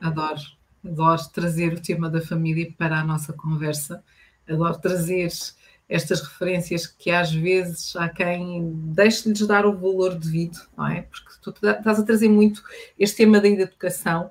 Adoro, 0.00 0.40
adoro 0.84 1.28
trazer 1.32 1.72
o 1.72 1.80
tema 1.80 2.10
da 2.10 2.20
família 2.20 2.72
para 2.76 2.98
a 2.98 3.04
nossa 3.04 3.32
conversa. 3.32 4.02
Adoro 4.48 4.78
trazer 4.78 5.28
estas 5.88 6.20
referências 6.20 6.86
que 6.86 7.10
às 7.10 7.32
vezes 7.32 7.94
há 7.94 8.08
quem 8.08 8.72
deixe-lhes 8.92 9.46
dar 9.46 9.66
o 9.66 9.76
valor 9.76 10.16
devido, 10.16 10.58
não 10.76 10.88
é? 10.88 11.02
Porque 11.02 11.30
tu 11.42 11.50
estás 11.50 12.00
a 12.00 12.04
trazer 12.04 12.28
muito 12.28 12.62
este 12.98 13.18
tema 13.18 13.40
da 13.40 13.48
educação 13.48 14.30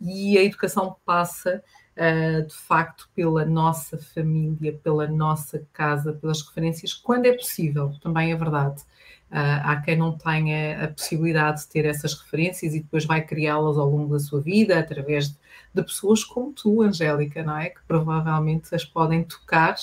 e 0.00 0.36
a 0.38 0.42
educação 0.42 0.96
passa 1.04 1.62
uh, 2.00 2.46
de 2.46 2.54
facto 2.54 3.08
pela 3.14 3.44
nossa 3.44 3.98
família, 3.98 4.72
pela 4.82 5.06
nossa 5.06 5.62
casa, 5.72 6.14
pelas 6.14 6.40
referências, 6.40 6.94
quando 6.94 7.26
é 7.26 7.32
possível, 7.32 7.92
também 8.02 8.32
é 8.32 8.36
verdade. 8.36 8.82
Uh, 9.30 9.62
há 9.62 9.76
quem 9.76 9.96
não 9.96 10.18
tenha 10.18 10.84
a 10.84 10.88
possibilidade 10.88 11.60
de 11.60 11.68
ter 11.68 11.84
essas 11.84 12.14
referências 12.14 12.74
e 12.74 12.80
depois 12.80 13.04
vai 13.04 13.22
criá-las 13.22 13.78
ao 13.78 13.88
longo 13.88 14.14
da 14.14 14.18
sua 14.18 14.40
vida 14.40 14.76
através 14.76 15.28
de, 15.28 15.36
de, 15.72 15.82
pessoas 15.84 16.24
como 16.24 16.52
tu, 16.52 16.82
Angélica, 16.82 17.42
não 17.44 17.56
é? 17.56 17.68
Que 17.68 17.80
provavelmente 17.86 18.74
as 18.74 18.84
podem 18.84 19.22
tocar 19.22 19.76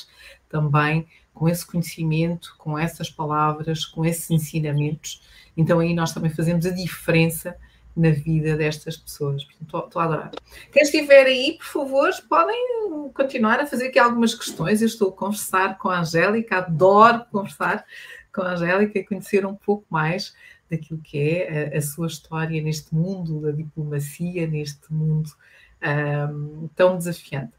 também 0.49 1.07
com 1.33 1.47
esse 1.47 1.65
conhecimento, 1.65 2.55
com 2.57 2.77
essas 2.77 3.09
palavras, 3.09 3.85
com 3.85 4.03
esses 4.03 4.29
ensinamentos. 4.31 5.21
Então 5.55 5.79
aí 5.79 5.93
nós 5.93 6.11
também 6.11 6.31
fazemos 6.31 6.65
a 6.65 6.71
diferença 6.71 7.55
na 7.97 8.11
vida 8.11 8.55
destas 8.55 8.95
pessoas. 8.95 9.45
Estou 9.61 9.89
a 9.95 10.03
adorar. 10.03 10.31
Quem 10.71 10.83
estiver 10.83 11.25
aí, 11.25 11.57
por 11.57 11.65
favor, 11.65 12.09
podem 12.29 13.09
continuar 13.13 13.59
a 13.59 13.65
fazer 13.65 13.87
aqui 13.87 13.97
algumas 13.97 14.35
questões. 14.35 14.81
Eu 14.81 14.87
estou 14.87 15.09
a 15.09 15.13
conversar 15.13 15.77
com 15.79 15.89
a 15.89 15.99
Angélica, 15.99 16.57
adoro 16.57 17.25
conversar 17.31 17.83
com 18.31 18.41
a 18.43 18.51
Angélica 18.51 18.99
e 18.99 19.03
conhecer 19.03 19.45
um 19.45 19.55
pouco 19.55 19.85
mais 19.89 20.35
daquilo 20.69 21.01
que 21.01 21.17
é 21.17 21.73
a, 21.73 21.77
a 21.77 21.81
sua 21.81 22.07
história 22.07 22.61
neste 22.61 22.93
mundo 22.93 23.41
da 23.41 23.51
diplomacia, 23.51 24.45
neste 24.45 24.93
mundo 24.93 25.29
um, 25.81 26.69
tão 26.75 26.97
desafiante. 26.97 27.53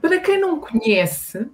Para 0.00 0.20
quem 0.20 0.40
não 0.40 0.58
conhece, 0.58 1.46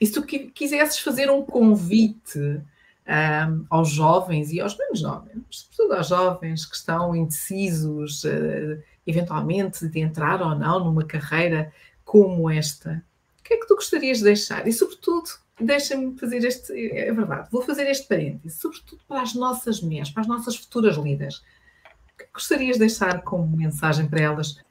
e 0.00 0.06
se 0.06 0.12
tu 0.12 0.22
quisesses 0.22 0.98
fazer 0.98 1.30
um 1.30 1.42
convite 1.42 2.62
um, 3.06 3.66
aos 3.68 3.90
jovens 3.90 4.50
e 4.50 4.60
aos 4.60 4.76
menos 4.76 5.00
jovens, 5.00 5.42
sobretudo 5.50 5.94
aos 5.94 6.08
jovens 6.08 6.66
que 6.66 6.76
estão 6.76 7.14
indecisos, 7.14 8.24
uh, 8.24 8.82
eventualmente, 9.06 9.86
de 9.88 10.00
entrar 10.00 10.40
ou 10.42 10.54
não 10.54 10.84
numa 10.84 11.04
carreira 11.04 11.72
como 12.04 12.50
esta, 12.50 13.04
o 13.38 13.42
que 13.42 13.54
é 13.54 13.56
que 13.58 13.66
tu 13.66 13.74
gostarias 13.74 14.18
de 14.18 14.24
deixar? 14.24 14.66
E, 14.66 14.72
sobretudo, 14.72 15.28
deixa-me 15.60 16.18
fazer 16.18 16.38
este, 16.44 16.72
é 16.92 17.12
verdade, 17.12 17.48
vou 17.50 17.62
fazer 17.62 17.86
este 17.88 18.08
parênteses, 18.08 18.58
sobretudo 18.58 19.02
para 19.06 19.22
as 19.22 19.34
nossas 19.34 19.80
mulheres, 19.82 20.10
para 20.10 20.22
as 20.22 20.28
nossas 20.28 20.56
futuras 20.56 20.96
líderes. 20.96 21.36
O 21.36 22.16
que 22.16 22.26
gostarias 22.32 22.74
de 22.74 22.80
deixar 22.80 23.22
como 23.22 23.56
mensagem 23.56 24.08
para 24.08 24.20
elas 24.20 24.62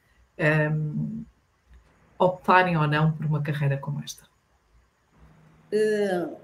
um, 0.72 1.24
optarem 2.18 2.78
ou 2.78 2.88
não 2.88 3.12
por 3.12 3.26
uma 3.26 3.44
carreira 3.44 3.78
como 3.78 4.02
esta? 4.02 4.24
Uh, 5.72 6.43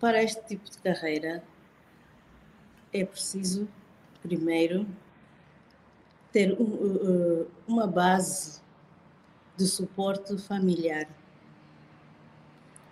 para 0.00 0.22
este 0.22 0.42
tipo 0.46 0.68
de 0.68 0.78
carreira 0.78 1.42
é 2.92 3.04
preciso, 3.04 3.68
primeiro, 4.22 4.86
ter 6.32 6.52
um, 6.60 6.64
uh, 6.64 7.46
uma 7.68 7.86
base 7.86 8.60
de 9.56 9.66
suporte 9.66 10.36
familiar 10.38 11.06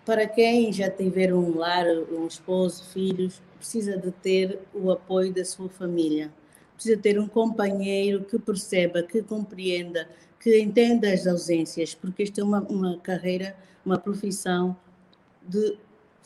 para 0.09 0.27
quem 0.27 0.73
já 0.73 0.89
tiver 0.89 1.35
um 1.35 1.59
lar, 1.59 1.85
um 2.11 2.27
esposo, 2.27 2.83
filhos, 2.95 3.43
precisa 3.59 3.95
de 3.95 4.11
ter 4.11 4.59
o 4.73 4.91
apoio 4.91 5.31
da 5.35 5.45
sua 5.45 5.69
família. 5.69 6.33
Precisa 6.75 6.97
ter 6.97 7.21
um 7.21 7.29
companheiro 7.29 8.25
que 8.25 8.39
perceba, 8.39 9.03
que 9.03 9.23
compreenda, 9.23 10.09
que 10.41 10.59
entenda 10.63 11.13
as 11.13 11.27
ausências, 11.27 11.95
porque 11.95 12.23
isto 12.23 12.41
é 12.41 12.43
uma, 12.43 12.63
uma 12.63 12.97
carreira, 13.01 13.55
uma 13.85 13.99
profissão 13.99 14.75
de 15.47 15.77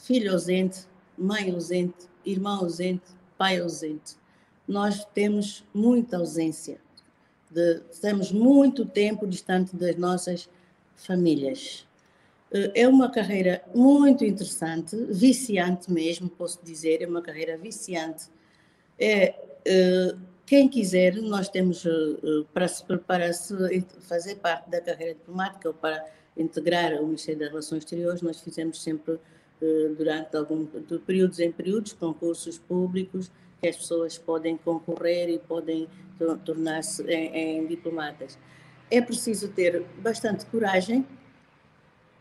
filho 0.03 0.32
ausente, 0.32 0.80
mãe 1.16 1.50
ausente, 1.50 2.09
irmão 2.24 2.61
ausente, 2.61 3.05
pai 3.38 3.59
ausente. 3.61 4.16
Nós 4.66 5.05
temos 5.07 5.64
muita 5.74 6.18
ausência, 6.18 6.78
de, 7.50 7.82
estamos 7.90 8.30
muito 8.32 8.84
tempo 8.84 9.26
distante 9.26 9.74
das 9.76 9.96
nossas 9.96 10.48
famílias. 10.94 11.86
Eh, 12.53 12.82
é 12.82 12.88
uma 12.88 13.11
carreira 13.11 13.62
muito 13.74 14.24
interessante, 14.24 14.96
viciante 15.11 15.90
mesmo, 15.90 16.28
posso 16.28 16.61
dizer, 16.62 17.03
é 17.03 17.07
uma 17.07 17.22
carreira 17.22 17.57
viciante. 17.57 18.26
É, 18.98 19.34
eh, 19.64 20.14
quem 20.44 20.68
quiser, 20.68 21.14
nós 21.16 21.48
temos 21.48 21.84
eh, 21.86 21.90
para 22.53 22.68
se 22.68 22.84
preparar, 22.84 23.32
se 23.32 23.55
fazer 24.00 24.36
parte 24.36 24.68
da 24.70 24.80
carreira 24.80 25.14
diplomática 25.14 25.68
ou 25.68 25.74
para 25.74 26.05
integrar 26.36 26.94
o 27.00 27.07
Ministério 27.07 27.40
das 27.40 27.48
Relações 27.48 27.84
Exteriores, 27.84 28.22
nós 28.22 28.40
fizemos 28.40 28.82
sempre, 28.82 29.18
durante 29.96 30.36
algum 30.36 30.64
de 30.64 30.98
períodos 30.98 31.38
em 31.38 31.52
períodos, 31.52 31.92
concursos 31.92 32.58
públicos 32.58 33.30
que 33.60 33.68
as 33.68 33.76
pessoas 33.76 34.18
podem 34.18 34.56
concorrer 34.56 35.28
e 35.28 35.38
podem 35.38 35.88
tornar-se 36.44 37.02
em, 37.04 37.60
em 37.60 37.66
diplomatas. 37.66 38.38
É 38.90 39.00
preciso 39.00 39.48
ter 39.48 39.82
bastante 39.98 40.44
coragem, 40.46 41.06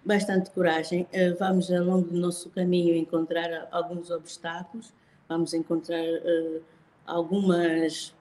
bastante 0.05 0.51
coragem. 0.51 1.07
Eh, 1.11 1.31
vamos, 1.31 1.71
ao 1.71 1.83
longo 1.83 2.07
do 2.07 2.19
nosso 2.19 2.49
caminho, 2.51 2.95
encontrar 2.95 3.67
alguns 3.71 4.11
obstáculos, 4.11 4.93
vamos 5.27 5.53
encontrar 5.53 6.03
uh, 6.03 6.61
algumas, 7.05 8.13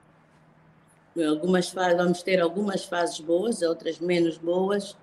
algumas 1.29 1.73
vamos 1.73 2.23
ter 2.23 2.41
algumas 2.41 2.85
fases 2.85 3.21
boas, 3.21 3.62
outras 3.62 3.99
menos 3.99 4.39
boas. 4.39 4.97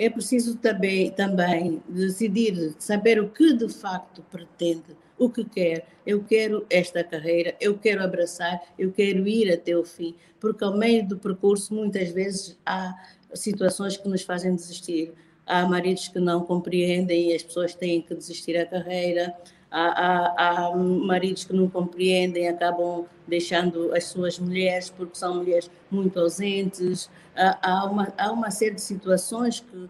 É 0.00 0.08
preciso 0.08 0.56
também, 0.56 1.10
também 1.10 1.82
decidir, 1.86 2.74
saber 2.78 3.20
o 3.20 3.28
que 3.28 3.52
de 3.52 3.68
facto 3.68 4.24
pretende, 4.30 4.96
o 5.18 5.28
que 5.28 5.44
quer. 5.44 5.86
Eu 6.06 6.24
quero 6.24 6.64
esta 6.70 7.04
carreira, 7.04 7.54
eu 7.60 7.76
quero 7.76 8.02
abraçar, 8.02 8.62
eu 8.78 8.90
quero 8.92 9.28
ir 9.28 9.52
até 9.52 9.76
o 9.76 9.84
fim, 9.84 10.14
porque 10.40 10.64
ao 10.64 10.74
meio 10.74 11.06
do 11.06 11.18
percurso, 11.18 11.74
muitas 11.74 12.08
vezes, 12.10 12.58
há 12.64 12.94
situações 13.34 13.98
que 13.98 14.08
nos 14.08 14.22
fazem 14.22 14.54
desistir 14.54 15.12
há 15.50 15.66
maridos 15.66 16.08
que 16.08 16.20
não 16.20 16.44
compreendem 16.44 17.30
e 17.30 17.34
as 17.34 17.42
pessoas 17.42 17.74
têm 17.74 18.00
que 18.00 18.14
desistir 18.14 18.54
da 18.54 18.64
carreira, 18.64 19.34
há, 19.70 19.86
há, 19.88 20.66
há 20.66 20.76
maridos 20.76 21.44
que 21.44 21.52
não 21.52 21.68
compreendem, 21.68 22.48
acabam 22.48 23.06
deixando 23.26 23.94
as 23.94 24.04
suas 24.04 24.38
mulheres 24.38 24.90
porque 24.90 25.16
são 25.16 25.36
mulheres 25.36 25.70
muito 25.90 26.18
ausentes, 26.18 27.08
há, 27.36 27.70
há, 27.70 27.84
uma, 27.84 28.12
há 28.18 28.32
uma 28.32 28.50
série 28.50 28.74
de 28.74 28.80
situações 28.80 29.60
que, 29.60 29.88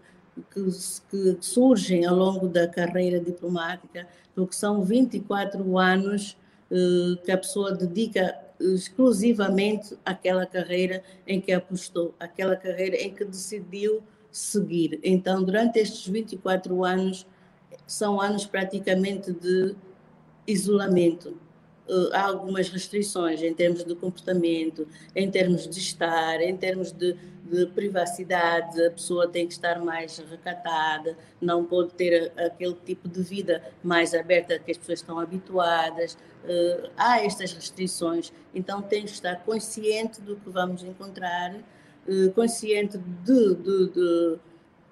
que, 0.51 0.63
que 1.09 1.37
surgem 1.39 2.05
ao 2.05 2.15
longo 2.15 2.47
da 2.47 2.67
carreira 2.67 3.19
diplomática, 3.19 4.07
porque 4.35 4.53
são 4.53 4.83
24 4.83 5.77
anos 5.77 6.37
eh, 6.71 7.17
que 7.25 7.31
a 7.31 7.37
pessoa 7.37 7.73
dedica 7.73 8.33
exclusivamente 8.59 9.97
àquela 10.05 10.45
carreira 10.45 11.03
em 11.27 11.41
que 11.41 11.51
apostou, 11.51 12.13
aquela 12.19 12.55
carreira 12.55 12.95
em 12.95 13.13
que 13.13 13.25
decidiu 13.25 14.01
seguir. 14.31 14.99
Então, 15.03 15.43
durante 15.43 15.79
estes 15.79 16.07
24 16.07 16.85
anos, 16.85 17.25
são 17.85 18.21
anos 18.21 18.45
praticamente 18.45 19.31
de 19.31 19.75
isolamento. 20.47 21.37
Uh, 21.87 22.13
há 22.13 22.23
algumas 22.23 22.69
restrições 22.69 23.41
em 23.41 23.53
termos 23.53 23.83
de 23.83 23.93
comportamento, 23.95 24.87
em 25.15 25.29
termos 25.29 25.67
de 25.67 25.79
estar, 25.79 26.39
em 26.39 26.55
termos 26.55 26.91
de, 26.91 27.17
de, 27.43 27.65
privacidade, 27.67 28.81
a 28.85 28.91
pessoa 28.91 29.27
tem 29.27 29.45
que 29.45 29.53
estar 29.53 29.83
mais 29.83 30.17
recatada, 30.19 31.17
não 31.41 31.65
pode 31.65 31.93
ter 31.93 32.31
aquele 32.37 32.75
tipo 32.85 33.09
de 33.09 33.21
vida 33.21 33.61
mais 33.83 34.13
aberta 34.13 34.57
que 34.59 34.71
as 34.71 34.77
pessoas 34.77 34.99
estão 34.99 35.19
habituadas. 35.19 36.13
Uh, 36.45 36.89
há 36.95 37.23
estas 37.23 37.51
restrições, 37.51 38.31
então 38.53 38.81
tem 38.81 39.03
que 39.03 39.11
estar 39.11 39.43
consciente 39.43 40.21
do 40.21 40.35
que 40.37 40.49
vamos 40.49 40.83
encontrar 40.83 41.55
eh, 42.07 42.29
consciente 42.33 42.97
de, 42.97 43.55
de, 43.55 43.89
de, 43.89 44.39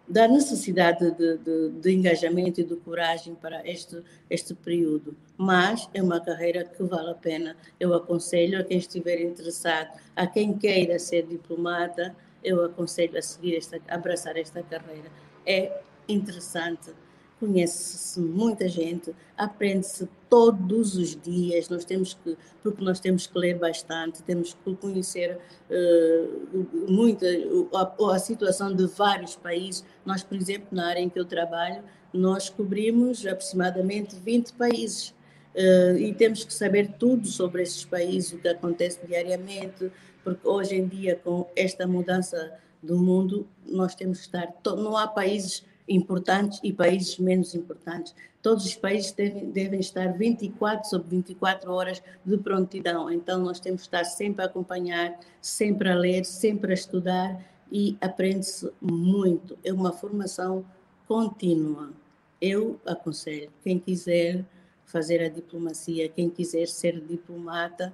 da 0.09 0.27
necessidade 0.27 1.11
de, 1.11 1.93
engajamento 1.93 2.59
e 2.59 2.63
de 2.63 2.75
coragem 2.77 3.35
para 3.35 3.65
este, 3.69 4.01
este 4.29 4.55
período. 4.55 5.15
Mas 5.37 5.87
é 5.93 6.01
uma 6.01 6.19
carreira 6.19 6.63
que 6.63 6.81
vale 6.83 7.11
a 7.11 7.15
pena. 7.15 7.55
Eu 7.79 7.93
aconselho 7.93 8.59
a 8.59 8.63
quem 8.63 8.79
estiver 8.79 9.21
interessado, 9.21 9.91
a 10.15 10.25
quem 10.25 10.57
queira 10.57 10.97
ser 10.97 11.27
diplomata, 11.27 12.15
eu 12.43 12.65
aconselho 12.65 13.17
a 13.17 13.21
seguir 13.21 13.55
esta, 13.55 13.79
a 13.87 13.95
abraçar 13.95 14.35
esta 14.35 14.63
carreira. 14.63 15.11
É 15.45 15.81
interessante 16.07 16.91
conhece-se 17.39 18.19
muita 18.19 18.67
gente, 18.67 19.15
aprende-se 19.37 20.07
todos 20.29 20.95
os 20.95 21.15
dias, 21.15 21.69
nós 21.69 21.85
temos 21.85 22.13
que, 22.13 22.37
porque 22.61 22.83
nós 22.83 22.99
temos 22.99 23.25
que 23.25 23.37
ler 23.37 23.57
bastante, 23.57 24.21
temos 24.23 24.53
que 24.53 24.75
conhecer 24.75 25.39
uh, 25.69 26.67
muita, 26.87 27.25
a, 27.73 28.13
a, 28.15 28.19
situação 28.19 28.75
de 28.75 28.85
vários 28.87 29.35
países. 29.35 29.83
Nós, 30.05 30.21
por 30.21 30.37
exemplo, 30.37 30.67
na 30.71 30.87
área 30.87 30.99
em 30.99 31.09
que 31.09 31.19
eu 31.19 31.25
trabalho, 31.25 31.83
nós 32.13 32.49
cobrimos 32.49 33.25
aproximadamente 33.25 34.15
20 34.15 34.53
países. 34.53 35.15
Uh, 35.55 35.97
e 35.97 36.13
temos 36.13 36.43
que 36.43 36.53
saber 36.53 36.93
tudo 36.99 37.27
sobre 37.27 37.63
esses 37.63 37.83
países, 37.83 38.33
o 38.33 38.37
que 38.37 38.47
acontece 38.47 38.99
diariamente, 39.05 39.91
porque 40.23 40.47
hoje 40.47 40.75
em 40.75 40.87
dia, 40.87 41.15
com 41.15 41.49
esta 41.55 41.87
mudança 41.87 42.53
do 42.83 42.97
mundo, 42.97 43.47
nós 43.65 43.95
temos 43.95 44.19
que 44.19 44.25
estar. 44.25 44.53
Não 44.63 44.95
há 44.95 45.07
países 45.07 45.63
importantes 45.89 46.59
e 46.63 46.71
países 46.71 47.17
menos 47.17 47.55
importantes. 47.55 48.15
Todos 48.41 48.65
os 48.65 48.75
países 48.75 49.11
devem, 49.11 49.49
devem 49.51 49.79
estar 49.79 50.13
24 50.13 50.89
sobre 50.89 51.09
24 51.09 51.71
horas 51.71 52.01
de 52.23 52.37
prontidão. 52.37 53.11
Então, 53.11 53.39
nós 53.41 53.59
temos 53.59 53.81
que 53.81 53.87
estar 53.87 54.05
sempre 54.05 54.43
a 54.43 54.45
acompanhar, 54.45 55.19
sempre 55.41 55.89
a 55.89 55.95
ler, 55.95 56.23
sempre 56.25 56.71
a 56.71 56.75
estudar 56.75 57.43
e 57.71 57.97
aprende-se 57.99 58.71
muito. 58.79 59.57
É 59.63 59.73
uma 59.73 59.91
formação 59.91 60.63
contínua. 61.07 61.91
Eu 62.39 62.79
aconselho 62.85 63.51
quem 63.63 63.79
quiser 63.79 64.45
fazer 64.85 65.21
a 65.21 65.29
diplomacia, 65.29 66.07
quem 66.07 66.29
quiser 66.29 66.67
ser 66.67 66.99
diplomata, 67.01 67.93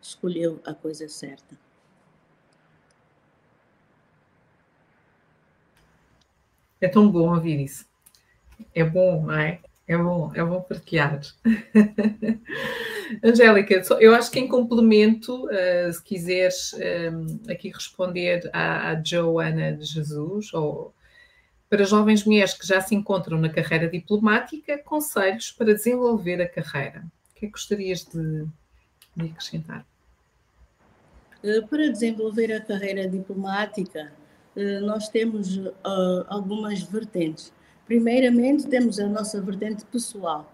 escolheu 0.00 0.60
a 0.64 0.72
coisa 0.72 1.08
certa. 1.08 1.65
É 6.80 6.88
tão 6.88 7.10
bom 7.10 7.34
ouvir 7.34 7.60
isso. 7.60 7.86
É 8.74 8.84
bom, 8.84 9.22
não 9.26 9.34
é? 9.34 9.60
É 9.88 9.96
bom, 9.96 10.32
é 10.34 10.44
bom 10.44 10.60
partilhar. 10.60 11.20
Angélica, 13.22 13.82
eu 14.00 14.14
acho 14.14 14.30
que 14.32 14.40
em 14.40 14.48
complemento, 14.48 15.46
uh, 15.46 15.92
se 15.92 16.02
quiseres 16.02 16.72
um, 16.74 17.40
eh, 17.48 17.52
aqui 17.52 17.70
responder 17.70 18.50
à, 18.52 18.90
à 18.90 19.02
Joana 19.02 19.72
de 19.72 19.84
Jesus, 19.84 20.52
ou 20.52 20.92
para 21.70 21.84
jovens 21.84 22.24
mulheres 22.24 22.52
que 22.52 22.66
já 22.66 22.80
se 22.80 22.96
encontram 22.96 23.38
na 23.38 23.48
carreira 23.48 23.88
diplomática, 23.88 24.76
conselhos 24.78 25.52
para 25.52 25.74
desenvolver 25.74 26.42
a 26.42 26.48
carreira. 26.48 27.04
O 27.30 27.38
que 27.38 27.46
é 27.46 27.48
que 27.48 27.52
gostarias 27.52 28.04
de, 28.04 28.44
de 29.16 29.26
acrescentar? 29.26 29.86
Eh, 31.44 31.60
para 31.60 31.90
desenvolver 31.90 32.52
a 32.52 32.60
carreira 32.60 33.08
diplomática, 33.08 34.12
nós 34.80 35.08
temos 35.08 35.56
uh, 35.56 35.74
algumas 36.28 36.82
vertentes. 36.82 37.52
Primeiramente, 37.86 38.66
temos 38.66 38.98
a 38.98 39.06
nossa 39.06 39.40
vertente 39.40 39.84
pessoal, 39.84 40.50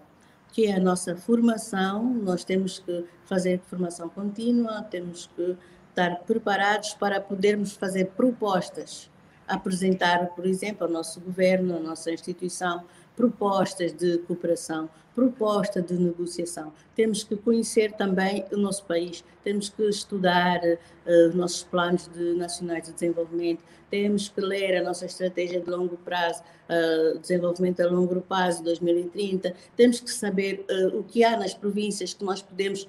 que 0.53 0.67
é 0.67 0.77
a 0.77 0.81
nossa 0.81 1.17
formação. 1.17 2.05
Nós 2.05 2.45
temos 2.45 2.79
que 2.79 3.05
fazer 3.25 3.61
formação 3.61 4.09
contínua, 4.09 4.83
temos 4.83 5.31
que 5.35 5.57
estar 5.89 6.17
preparados 6.27 6.95
para 6.95 7.21
podermos 7.21 7.73
fazer 7.75 8.07
propostas, 8.17 9.11
apresentar, 9.47 10.27
por 10.29 10.47
exemplo, 10.47 10.87
ao 10.87 10.93
nosso 10.93 11.21
governo, 11.21 11.77
à 11.77 11.81
nossa 11.81 12.11
instituição, 12.11 12.85
propostas 13.17 13.93
de 13.93 14.19
cooperação, 14.19 14.89
proposta 15.15 15.81
de 15.83 15.95
negociação. 15.95 16.73
Temos 16.95 17.23
que 17.23 17.37
conhecer 17.37 17.93
também 17.93 18.45
o 18.53 18.57
nosso 18.57 18.85
país, 18.85 19.23
temos 19.45 19.69
que 19.69 19.83
estudar 19.85 20.61
uh, 20.61 21.29
os 21.29 21.35
nossos 21.35 21.63
planos 21.65 22.09
de, 22.09 22.35
nacionais 22.35 22.85
de 22.85 22.93
desenvolvimento, 22.93 23.63
temos 23.91 24.29
que 24.29 24.41
ler 24.41 24.79
a 24.79 24.83
nossa 24.83 25.05
estratégia 25.05 25.61
de 25.61 25.69
longo 25.69 25.97
prazo, 25.99 26.43
uh, 26.43 27.19
desenvolvimento 27.19 27.81
a 27.81 27.87
longo 27.87 28.21
prazo 28.23 28.63
2030, 28.65 29.55
temos 29.77 30.01
que 30.01 30.11
saber 30.11 30.65
uh, 30.71 30.99
o 30.99 31.05
que 31.05 31.23
há 31.23 31.37
nas 31.37 31.53
províncias 31.53 32.15
que 32.15 32.25
nós 32.25 32.43
podemos 32.43 32.89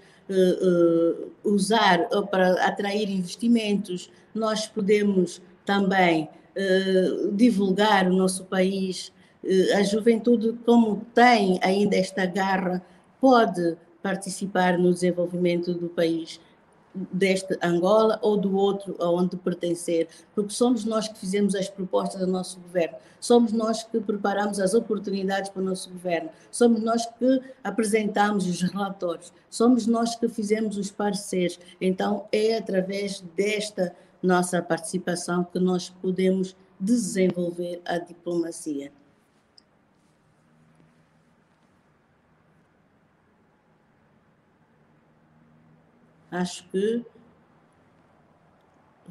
usar 1.44 2.08
para 2.32 2.54
atrair 2.66 3.10
investimentos, 3.10 4.10
nós 4.34 4.66
podemos 4.66 5.42
também 5.66 6.30
divulgar 7.34 8.08
o 8.08 8.14
nosso 8.14 8.46
país 8.46 9.12
eh, 9.12 9.23
a 9.76 9.84
juventude, 9.84 10.54
como 10.66 11.06
tem 11.14 11.60
ainda 11.62 11.96
esta 11.96 12.26
garra, 12.26 12.82
pode 13.20 13.78
participar 14.02 14.78
no 14.78 14.94
desenvolvimento 14.94 15.74
do 15.74 15.90
país 15.90 16.40
deste 16.94 17.58
Angola 17.62 18.20
ou 18.22 18.38
do 18.38 18.56
outro 18.56 18.96
aonde 19.00 19.36
pertencer, 19.38 20.08
porque 20.36 20.54
somos 20.54 20.86
nós 20.86 21.08
que 21.08 21.18
fizemos 21.18 21.56
as 21.56 21.68
propostas 21.68 22.22
do 22.22 22.28
nosso 22.28 22.60
governo, 22.60 22.98
somos 23.20 23.52
nós 23.52 23.84
que 23.84 24.00
preparamos 24.00 24.60
as 24.60 24.74
oportunidades 24.74 25.50
para 25.50 25.62
o 25.62 25.66
nosso 25.66 25.90
governo, 25.90 26.30
somos 26.52 26.82
nós 26.82 27.06
que 27.18 27.42
apresentamos 27.64 28.46
os 28.46 28.62
relatórios, 28.62 29.34
somos 29.50 29.88
nós 29.88 30.16
que 30.16 30.28
fizemos 30.30 30.78
os 30.78 30.92
pareceres. 30.92 31.60
Então 31.82 32.28
é 32.32 32.58
através 32.58 33.22
desta 33.36 33.96
nossa 34.22 34.62
participação 34.62 35.44
que 35.44 35.60
nós 35.60 35.90
podemos 35.90 36.56
desenvolver 36.80 37.82
a 37.86 37.98
diplomacia. 37.98 38.92
Acho 46.34 46.68
que 46.70 47.06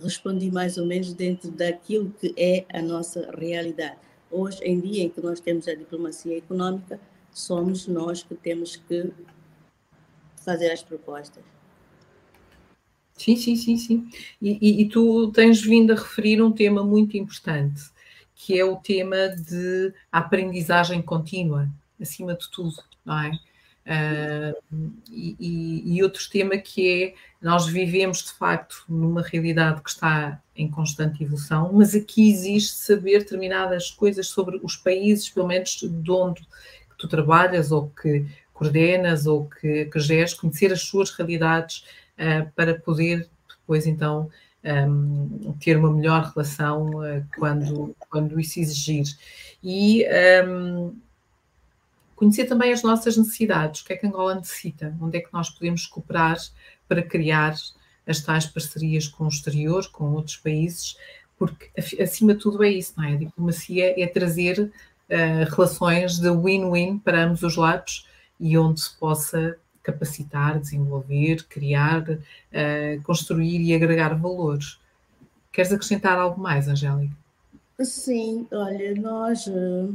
respondi 0.03 0.51
mais 0.51 0.77
ou 0.77 0.87
menos 0.87 1.13
dentro 1.13 1.51
daquilo 1.51 2.11
que 2.19 2.35
é 2.37 2.67
a 2.73 2.83
nossa 2.83 3.31
realidade. 3.37 3.99
Hoje 4.31 4.59
em 4.65 4.81
dia, 4.81 5.05
em 5.05 5.09
que 5.09 5.21
nós 5.21 5.39
temos 5.39 5.69
a 5.69 5.75
diplomacia 5.75 6.37
econômica, 6.37 6.99
somos 7.31 7.87
nós 7.87 8.23
que 8.23 8.35
temos 8.35 8.77
que 8.77 9.13
fazer 10.37 10.71
as 10.73 10.83
propostas. 10.83 11.45
Sim, 13.17 13.37
sim, 13.37 13.55
sim, 13.55 13.77
sim. 13.77 14.11
E, 14.41 14.59
e, 14.61 14.83
e, 14.83 14.89
tu 14.89 15.31
tens 15.31 15.63
vindo 15.63 15.93
a 15.93 15.97
referir 15.97 16.43
um 16.43 16.51
tema 16.51 16.83
muito 16.83 17.17
importante, 17.17 17.83
que 18.35 18.59
é 18.59 18.65
o 18.65 18.77
tema 18.77 19.29
de 19.29 19.93
aprendizagem 20.11 21.01
contínua, 21.01 21.69
acima 22.01 22.35
de 22.35 22.51
tudo, 22.51 22.83
não 23.05 23.19
é? 23.21 23.39
Uh, 23.85 24.93
e, 25.11 25.97
e, 25.97 26.03
outro 26.05 26.23
tema 26.31 26.57
que 26.57 26.89
é 26.89 27.15
nós 27.41 27.67
vivemos 27.67 28.23
de 28.23 28.33
facto 28.33 28.85
numa 28.89 29.23
realidade 29.23 29.83
que 29.83 29.91
está 29.91 30.41
em 30.55 30.71
constante 30.71 31.25
evolução, 31.25 31.73
mas 31.73 31.93
aqui 31.93 32.31
existe 32.31 32.75
saber 32.75 33.19
determinadas 33.19 33.91
coisas 33.91 34.29
sobre 34.29 34.61
os 34.63 34.77
países, 34.77 35.29
pelo 35.29 35.49
menos 35.49 35.81
de 35.83 36.11
onde 36.13 36.47
tu 36.97 37.09
trabalhas 37.09 37.73
ou 37.73 37.89
que 37.89 38.25
coordenas 38.55 39.27
ou 39.27 39.49
que, 39.49 39.87
que 39.87 39.99
geres, 39.99 40.33
conhecer 40.33 40.73
as 40.73 40.83
suas 40.83 41.11
realidades 41.11 41.85
uh, 42.17 42.49
para 42.55 42.79
poder 42.79 43.29
depois 43.49 43.85
então 43.87 44.31
um, 44.65 45.55
ter 45.59 45.77
uma 45.77 45.93
melhor 45.93 46.33
relação 46.33 46.87
uh, 46.91 47.25
quando, 47.37 47.97
quando 48.09 48.39
isso 48.39 48.61
exigir. 48.61 49.05
E 49.63 50.05
um, 50.47 50.95
Conhecer 52.23 52.45
também 52.45 52.73
as 52.73 52.85
nossas 52.85 53.17
necessidades, 53.17 53.81
o 53.81 53.85
que 53.85 53.95
é 53.95 53.97
que 53.97 54.07
Angola 54.07 54.37
necessita, 54.37 54.97
onde 55.01 55.19
é 55.19 55.21
que 55.21 55.33
nós 55.33 55.51
podemos 55.51 55.89
cooperar 55.89 56.39
para 56.87 57.03
criar 57.03 57.57
as 58.07 58.21
tais 58.21 58.47
parcerias 58.47 59.09
com 59.09 59.25
o 59.25 59.29
exterior, 59.29 59.91
com 59.91 60.13
outros 60.13 60.37
países, 60.37 60.97
porque 61.37 61.69
acima 62.01 62.33
de 62.35 62.39
tudo 62.39 62.63
é 62.63 62.71
isso, 62.71 62.93
não 62.97 63.03
é? 63.03 63.15
A 63.15 63.17
diplomacia 63.17 64.01
é 64.01 64.07
trazer 64.07 64.61
uh, 64.61 65.51
relações 65.51 66.21
de 66.21 66.31
win-win 66.31 67.01
para 67.01 67.25
ambos 67.25 67.43
os 67.43 67.57
lados 67.57 68.09
e 68.39 68.57
onde 68.57 68.83
se 68.83 68.97
possa 69.01 69.59
capacitar, 69.83 70.61
desenvolver, 70.61 71.45
criar, 71.49 72.09
uh, 72.09 73.03
construir 73.03 73.61
e 73.63 73.75
agregar 73.75 74.15
valores. 74.15 74.79
Queres 75.51 75.73
acrescentar 75.73 76.17
algo 76.19 76.41
mais, 76.41 76.69
Angélica? 76.69 77.17
Sim, 77.81 78.47
olha, 78.53 78.95
nós 78.95 79.49
uh 79.49 79.93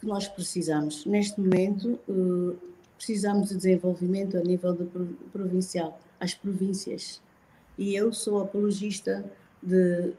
que 0.00 0.06
nós 0.06 0.28
precisamos. 0.28 1.04
Neste 1.06 1.40
momento, 1.40 1.98
uh, 2.08 2.56
precisamos 2.96 3.48
de 3.48 3.56
desenvolvimento 3.56 4.36
a 4.36 4.40
nível 4.40 4.72
de 4.72 4.84
provincial, 5.32 6.00
as 6.20 6.34
províncias. 6.34 7.20
E 7.78 7.94
eu 7.94 8.12
sou 8.12 8.40
apologista 8.40 9.24
de 9.62 10.12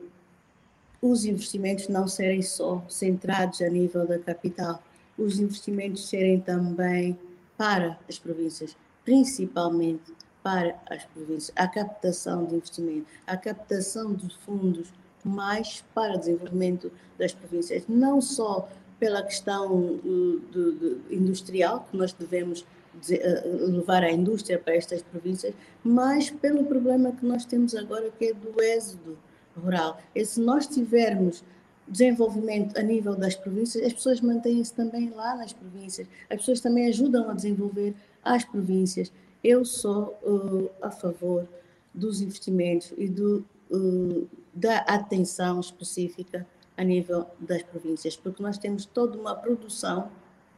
os 1.01 1.25
investimentos 1.25 1.88
não 1.88 2.07
serem 2.07 2.41
só 2.41 2.84
centrados 2.89 3.61
a 3.61 3.69
nível 3.69 4.07
da 4.07 4.17
capital, 4.17 4.82
os 5.17 5.39
investimentos 5.39 6.09
serem 6.09 6.39
também 6.39 7.17
para 7.55 7.99
as 8.09 8.17
províncias, 8.17 8.75
principalmente 9.05 10.13
para 10.43 10.80
as 10.89 11.03
províncias, 11.05 11.51
a 11.55 11.67
captação 11.67 12.45
de 12.45 12.55
investimento, 12.55 13.07
a 13.25 13.36
captação 13.36 14.13
de 14.13 14.34
fundos 14.39 14.93
mais 15.23 15.84
para 15.93 16.15
o 16.15 16.19
desenvolvimento 16.19 16.91
das 17.17 17.34
províncias, 17.34 17.84
não 17.88 18.21
só 18.21 18.69
pela 19.00 19.22
questão 19.24 19.68
do, 19.98 20.39
do, 20.52 21.02
industrial, 21.12 21.88
que 21.89 21.98
nós 21.98 22.14
devemos 22.14 22.66
eh, 23.10 23.43
levar 23.45 24.04
a 24.04 24.12
indústria 24.12 24.58
para 24.58 24.76
estas 24.76 25.02
províncias, 25.04 25.54
mas 25.84 26.30
pelo 26.30 26.66
problema 26.66 27.12
que 27.12 27.26
nós 27.26 27.45
temos 27.45 27.76
agora, 27.76 28.10
que 28.18 28.26
é 28.26 28.34
do 28.34 28.60
êxodo 28.62 29.18
rural. 29.56 30.00
E 30.16 30.26
se 30.26 30.39
nós 30.39 30.68
tivermos 30.68 31.43
desenvolvimento 31.88 32.78
a 32.78 32.82
nível 32.82 33.16
das 33.16 33.36
províncias, 33.36 33.86
as 33.86 33.93
pessoas 33.93 34.20
mantêm-se 34.20 34.74
também 34.74 35.10
lá 35.12 35.36
nas 35.36 35.54
províncias, 35.54 36.08
as 36.30 36.38
pessoas 36.38 36.60
também 36.60 36.88
ajudam 36.88 37.30
a 37.30 37.34
desenvolver 37.34 37.95
as 38.24 38.43
províncias. 38.43 39.12
Eu 39.43 39.64
sou 39.64 40.18
uh, 40.24 40.70
a 40.82 40.91
favor 40.91 41.48
dos 41.93 42.22
investimentos 42.22 42.93
e 42.98 43.08
do, 43.08 43.45
uh, 43.72 44.28
da 44.54 44.80
atenção 44.80 45.60
específica 45.60 46.45
a 46.78 46.84
nível 46.84 47.25
das 47.39 47.63
províncias, 47.63 48.15
porque 48.15 48.41
nós 48.41 48.57
temos 48.57 48.86
toda 48.86 49.17
uma 49.17 49.36
produção 49.36 50.09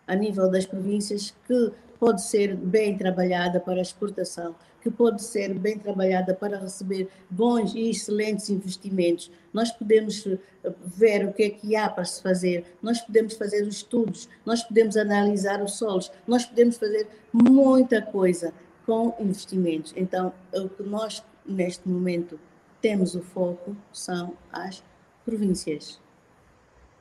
a 0.06 0.16
nível 0.16 0.50
das 0.52 0.66
províncias 0.66 1.34
que 1.48 1.72
pode 2.00 2.22
ser 2.22 2.56
bem 2.56 2.98
trabalhada 2.98 3.60
para 3.60 3.82
exportação, 3.82 4.56
que 4.82 4.90
pode 4.90 5.22
ser 5.22 5.54
bem 5.54 5.78
trabalhada 5.78 6.34
para 6.34 6.58
receber 6.58 7.10
bons 7.30 7.76
e 7.76 7.90
excelentes 7.90 8.50
investimentos. 8.50 9.30
Nós 9.54 9.72
podemos 9.72 10.26
eh, 10.26 10.38
ver 10.86 11.28
o 11.28 11.34
que 11.34 11.44
é 11.44 11.50
que 11.50 11.76
há 11.76 11.90
para 11.90 12.06
se 12.06 12.22
fazer, 12.22 12.66
nós 12.82 13.02
podemos 13.02 13.36
fazer 13.36 13.64
os 13.64 13.76
estudos, 13.76 14.30
nós 14.46 14.64
podemos 14.64 14.96
analisar 14.96 15.62
os 15.62 15.74
solos, 15.74 16.12
nós 16.26 16.46
podemos 16.46 16.78
fazer 16.78 17.08
muita 17.32 18.02
coisa 18.02 18.54
com 18.86 19.14
investimentos. 19.20 19.94
Então, 19.96 20.34
o 20.54 20.70
que 20.70 20.84
nós, 20.84 21.24
neste 21.46 21.88
momento, 21.88 22.40
temos 22.82 23.14
o 23.14 23.22
foco 23.22 23.76
são 23.92 24.34
as 24.52 24.82
províncias 25.26 26.00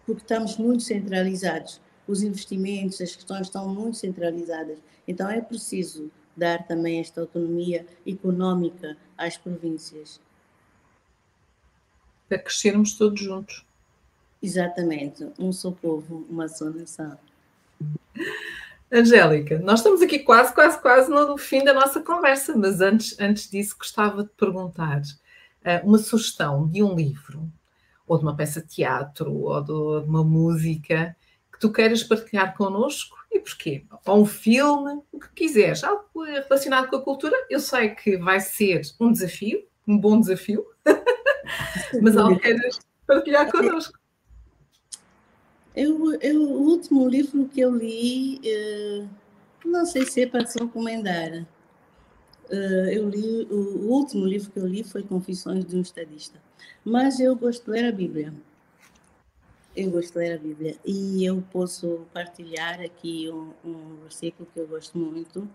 porque 0.08 0.22
estamos 0.22 0.56
muito 0.56 0.82
centralizados. 0.84 1.82
Os 2.06 2.22
investimentos, 2.22 2.98
as 2.98 3.14
questões 3.14 3.42
estão 3.42 3.68
muito 3.68 3.98
centralizadas. 3.98 4.78
Então 5.06 5.28
é 5.28 5.38
preciso 5.38 6.10
dar 6.34 6.66
também 6.66 6.98
esta 6.98 7.20
autonomia 7.20 7.86
económica 8.06 8.96
às 9.18 9.36
províncias. 9.36 10.18
Para 12.26 12.38
crescermos 12.38 12.96
todos 12.96 13.20
juntos. 13.20 13.66
Exatamente, 14.42 15.28
um 15.38 15.52
só 15.52 15.72
povo, 15.72 16.26
uma 16.30 16.48
só 16.48 16.70
nação. 16.70 17.18
Angélica, 18.90 19.58
nós 19.58 19.80
estamos 19.80 20.00
aqui 20.00 20.20
quase, 20.20 20.54
quase, 20.54 20.80
quase 20.80 21.10
no 21.10 21.36
fim 21.36 21.62
da 21.62 21.74
nossa 21.74 22.00
conversa, 22.00 22.56
mas 22.56 22.80
antes, 22.80 23.18
antes 23.20 23.50
disso 23.50 23.76
gostava 23.78 24.22
de 24.22 24.30
perguntar 24.30 25.02
uh, 25.02 25.86
uma 25.86 25.98
sugestão 25.98 26.66
de 26.66 26.82
um 26.82 26.94
livro 26.94 27.52
ou 28.08 28.18
de 28.18 28.24
uma 28.24 28.34
peça 28.34 28.60
de 28.62 28.68
teatro, 28.68 29.32
ou 29.32 29.62
de 29.62 29.72
uma 30.08 30.24
música 30.24 31.14
que 31.52 31.60
tu 31.60 31.70
queiras 31.70 32.02
partilhar 32.02 32.56
connosco 32.56 33.16
e 33.30 33.38
porquê? 33.38 33.84
Ou 34.06 34.22
um 34.22 34.26
filme, 34.26 35.02
o 35.12 35.18
que 35.18 35.28
quiseres, 35.34 35.84
algo 35.84 36.24
relacionado 36.24 36.88
com 36.88 36.96
a 36.96 37.02
cultura. 37.02 37.36
Eu 37.50 37.60
sei 37.60 37.90
que 37.90 38.16
vai 38.16 38.40
ser 38.40 38.80
um 38.98 39.12
desafio, 39.12 39.62
um 39.86 39.98
bom 39.98 40.18
desafio, 40.18 40.64
mas 42.00 42.16
algo 42.16 42.36
que 42.36 42.42
queiras 42.42 42.78
partilhar 43.06 43.50
connosco. 43.50 43.98
Eu, 45.76 46.14
eu, 46.20 46.42
o 46.42 46.70
último 46.70 47.08
livro 47.08 47.48
que 47.48 47.60
eu 47.60 47.72
li, 47.74 48.40
eh, 48.44 49.04
não 49.64 49.86
sei 49.86 50.04
se 50.06 50.22
é 50.22 50.26
para 50.26 50.44
se 50.44 50.58
recomendar. 50.58 51.46
Eh, 52.50 52.96
eu 52.96 53.08
li, 53.08 53.46
o 53.50 53.90
último 53.90 54.26
livro 54.26 54.50
que 54.50 54.58
eu 54.58 54.66
li 54.66 54.82
foi 54.82 55.02
Confissões 55.02 55.64
de 55.64 55.76
um 55.76 55.80
Estadista 55.80 56.40
mas 56.84 57.20
eu 57.20 57.36
gosto 57.36 57.64
de 57.64 57.70
ler 57.70 57.84
a 57.84 57.92
Bíblia. 57.92 58.32
Eu 59.76 59.90
gosto 59.90 60.12
de 60.12 60.18
ler 60.18 60.34
a 60.34 60.38
Bíblia 60.38 60.76
e 60.84 61.24
eu 61.24 61.42
posso 61.52 62.06
partilhar 62.12 62.80
aqui 62.80 63.30
um, 63.30 63.52
um 63.64 63.96
versículo 64.02 64.48
que 64.52 64.58
eu 64.58 64.66
gosto 64.66 64.98
muito, 64.98 65.48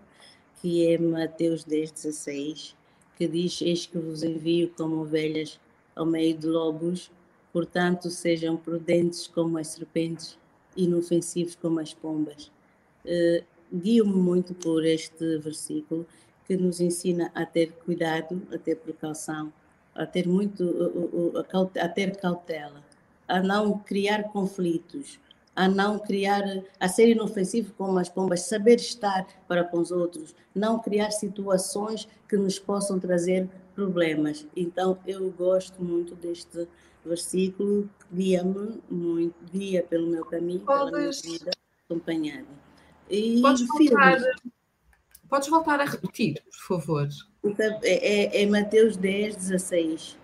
que 0.60 0.86
é 0.86 0.96
Mateus 0.96 1.64
10, 1.64 1.90
16, 1.90 2.76
que 3.16 3.26
diz: 3.26 3.60
Eis 3.60 3.86
que 3.86 3.98
vos 3.98 4.22
envio 4.22 4.72
como 4.76 5.02
ovelhas 5.02 5.60
ao 5.94 6.06
meio 6.06 6.36
de 6.36 6.46
lobos, 6.46 7.10
portanto, 7.52 8.08
sejam 8.10 8.56
prudentes 8.56 9.26
como 9.26 9.58
as 9.58 9.68
serpentes 9.68 10.38
inofensivos 10.76 11.54
como 11.56 11.80
as 11.80 11.92
pombas. 11.92 12.50
Uh, 13.04 13.44
Guio-me 13.72 14.14
muito 14.14 14.54
por 14.54 14.84
este 14.84 15.38
versículo 15.38 16.06
que 16.46 16.56
nos 16.56 16.80
ensina 16.80 17.30
a 17.34 17.44
ter 17.44 17.72
cuidado, 17.84 18.42
a 18.52 18.58
ter 18.58 18.76
precaução, 18.76 19.52
a 19.94 20.04
ter 20.04 20.26
muito, 20.26 20.64
a 21.80 21.88
ter 21.88 22.16
cautela 22.16 22.82
a 23.28 23.42
não 23.42 23.78
criar 23.78 24.24
conflitos, 24.24 25.18
a 25.56 25.68
não 25.68 25.98
criar, 25.98 26.42
a 26.80 26.88
ser 26.88 27.08
inofensivo 27.08 27.72
como 27.76 27.98
as 27.98 28.08
pombas, 28.08 28.42
saber 28.42 28.76
estar 28.76 29.26
para 29.46 29.64
com 29.64 29.78
os 29.78 29.90
outros, 29.90 30.34
não 30.54 30.78
criar 30.78 31.10
situações 31.10 32.08
que 32.28 32.36
nos 32.36 32.58
possam 32.58 32.98
trazer 32.98 33.48
problemas. 33.74 34.46
Então 34.56 34.98
eu 35.06 35.30
gosto 35.30 35.82
muito 35.82 36.14
deste 36.14 36.66
versículo, 37.04 37.88
guia-me 38.12 38.80
muito, 38.90 39.34
guia 39.52 39.82
pelo 39.82 40.08
meu 40.08 40.24
caminho, 40.24 40.60
Podes... 40.60 40.90
pela 40.90 41.00
minha 41.00 41.38
vida 41.38 41.50
acompanhada. 41.88 42.64
E 43.10 43.42
podes 43.42 43.66
voltar, 43.66 44.18
podes 45.28 45.48
voltar 45.48 45.80
a 45.80 45.84
repetir, 45.84 46.42
por 46.50 46.78
favor. 46.78 47.08
Então, 47.42 47.80
é, 47.82 48.38
é, 48.38 48.42
é 48.42 48.46
Mateus 48.46 48.96
10, 48.96 49.36
16. 49.36 50.18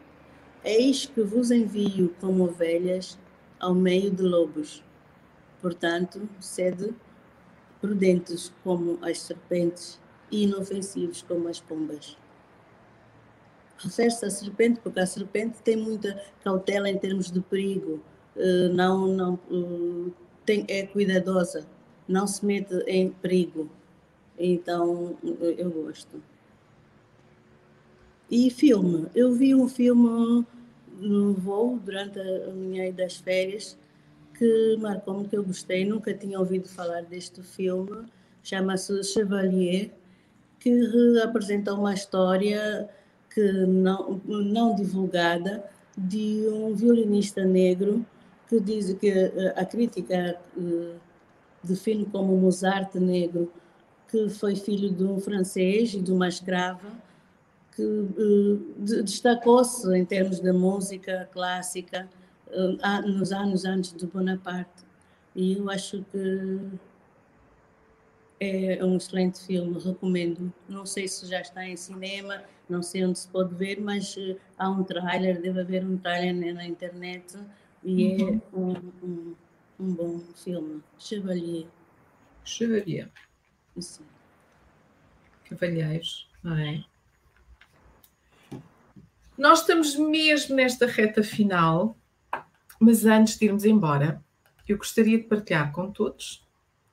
Eis 0.65 1.07
que 1.07 1.23
vos 1.23 1.51
envio 1.51 2.15
como 2.21 2.45
ovelhas 2.45 3.19
ao 3.59 3.75
meio 3.75 4.11
de 4.11 4.23
lobos. 4.23 4.83
Portanto, 5.61 6.29
sede 6.39 6.95
prudentes 7.81 8.53
como 8.63 8.99
as 9.03 9.21
serpentes 9.21 9.99
e 10.31 10.45
inofensivos 10.45 11.23
como 11.23 11.49
as 11.49 11.61
pombas. 11.61 12.17
Refere-se 13.79 14.27
à 14.27 14.31
serpente 14.31 14.81
porque 14.81 15.01
a 15.01 15.07
serpente 15.07 15.63
tem 15.63 15.77
muita 15.77 16.23
cautela 16.45 16.89
em 16.89 16.99
termos 16.99 17.31
de 17.31 17.41
perigo, 17.41 18.01
eh, 18.37 18.69
não, 18.69 19.07
não 19.07 19.41
eh, 19.51 20.13
tem, 20.45 20.65
é 20.69 20.87
cuidadosa, 20.87 21.67
não 22.07 22.27
se 22.27 22.45
mete 22.45 22.75
em 22.87 23.11
perigo. 23.11 23.71
Então, 24.43 25.19
eu 25.59 25.71
gosto. 25.71 26.23
E 28.31 28.51
filme. 28.51 29.07
Eu 29.15 29.35
vi 29.35 29.55
um 29.55 29.69
filme 29.69 30.47
no 30.99 31.35
voo 31.35 31.79
durante 31.79 32.19
a 32.19 32.51
minha 32.53 32.91
das 32.91 33.17
férias 33.17 33.77
que 34.39 34.77
marcou-me, 34.79 35.29
que 35.29 35.37
eu 35.37 35.45
gostei. 35.45 35.85
Nunca 35.85 36.15
tinha 36.15 36.39
ouvido 36.39 36.67
falar 36.69 37.03
deste 37.03 37.43
filme. 37.43 38.07
Chama-se 38.43 39.05
Chevalier, 39.05 39.91
que 40.59 41.21
apresenta 41.23 41.75
uma 41.75 41.93
história 41.93 42.89
que 43.35 43.53
não, 43.67 44.23
não 44.25 44.75
divulgada 44.75 45.63
de 45.99 46.49
um 46.49 46.75
violinista 46.75 47.45
negro 47.45 48.07
que 48.49 48.59
diz 48.59 48.93
que 48.95 49.11
eh, 49.11 49.55
a 49.55 49.65
crítica 49.67 50.41
eh, 50.57 50.95
define 51.63 52.07
como 52.07 52.37
Mozart 52.37 52.95
negro, 52.95 53.53
que 54.11 54.29
foi 54.29 54.57
filho 54.57 54.91
de 54.91 55.05
um 55.05 55.21
francês 55.21 55.95
e 55.95 56.01
de 56.01 56.13
uma 56.13 56.29
escrava 56.29 56.91
que 57.75 57.83
uh, 57.83 59.03
destacou-se 59.05 59.89
em 59.97 60.05
termos 60.05 60.41
de 60.41 60.53
música 60.53 61.29
clássica 61.33 62.09
uh, 62.49 63.09
nos 63.09 63.33
anos 63.33 63.65
antes 63.65 63.95
de 63.95 64.07
Bonaparte. 64.07 64.85
E 65.35 65.57
eu 65.57 65.71
acho 65.71 66.05
que 66.11 66.59
é 68.41 68.85
um 68.85 68.97
excelente 68.97 69.45
filme, 69.47 69.79
recomendo. 69.79 70.53
Não 70.69 70.85
sei 70.85 71.07
se 71.07 71.27
já 71.27 71.41
está 71.41 71.65
em 71.65 71.77
cinema, 71.77 72.43
não 72.69 72.83
sei 72.83 73.05
onde 73.05 73.19
se 73.19 73.29
pode 73.29 73.55
ver, 73.55 73.81
mas 73.81 74.17
uh, 74.17 74.37
há 74.59 74.69
um 74.69 74.83
trailer, 74.83 75.41
deve 75.41 75.61
haver 75.61 75.85
um 75.85 75.97
trailer 75.97 76.55
na 76.55 76.67
internet 76.67 77.39
e 77.85 78.15
é 78.15 78.25
uhum. 78.25 78.41
é 78.53 78.57
um, 78.57 78.71
um, 79.03 79.35
um, 79.79 79.95
bom 79.95 80.21
filme. 80.35 80.83
Chevalier. 80.99 81.67
Chevalier. 82.45 83.09
Isso. 83.77 84.03
Cavalheiros, 85.49 86.29
não 86.43 86.57
é? 86.57 86.85
Nós 89.37 89.61
estamos 89.61 89.97
mesmo 89.97 90.55
nesta 90.55 90.87
reta 90.87 91.23
final, 91.23 91.97
mas 92.79 93.05
antes 93.07 93.39
de 93.39 93.47
irmos 93.47 93.65
embora, 93.65 94.23
eu 94.69 94.77
gostaria 94.77 95.19
de 95.19 95.25
partilhar 95.25 95.73
com 95.73 95.91
todos 95.91 96.47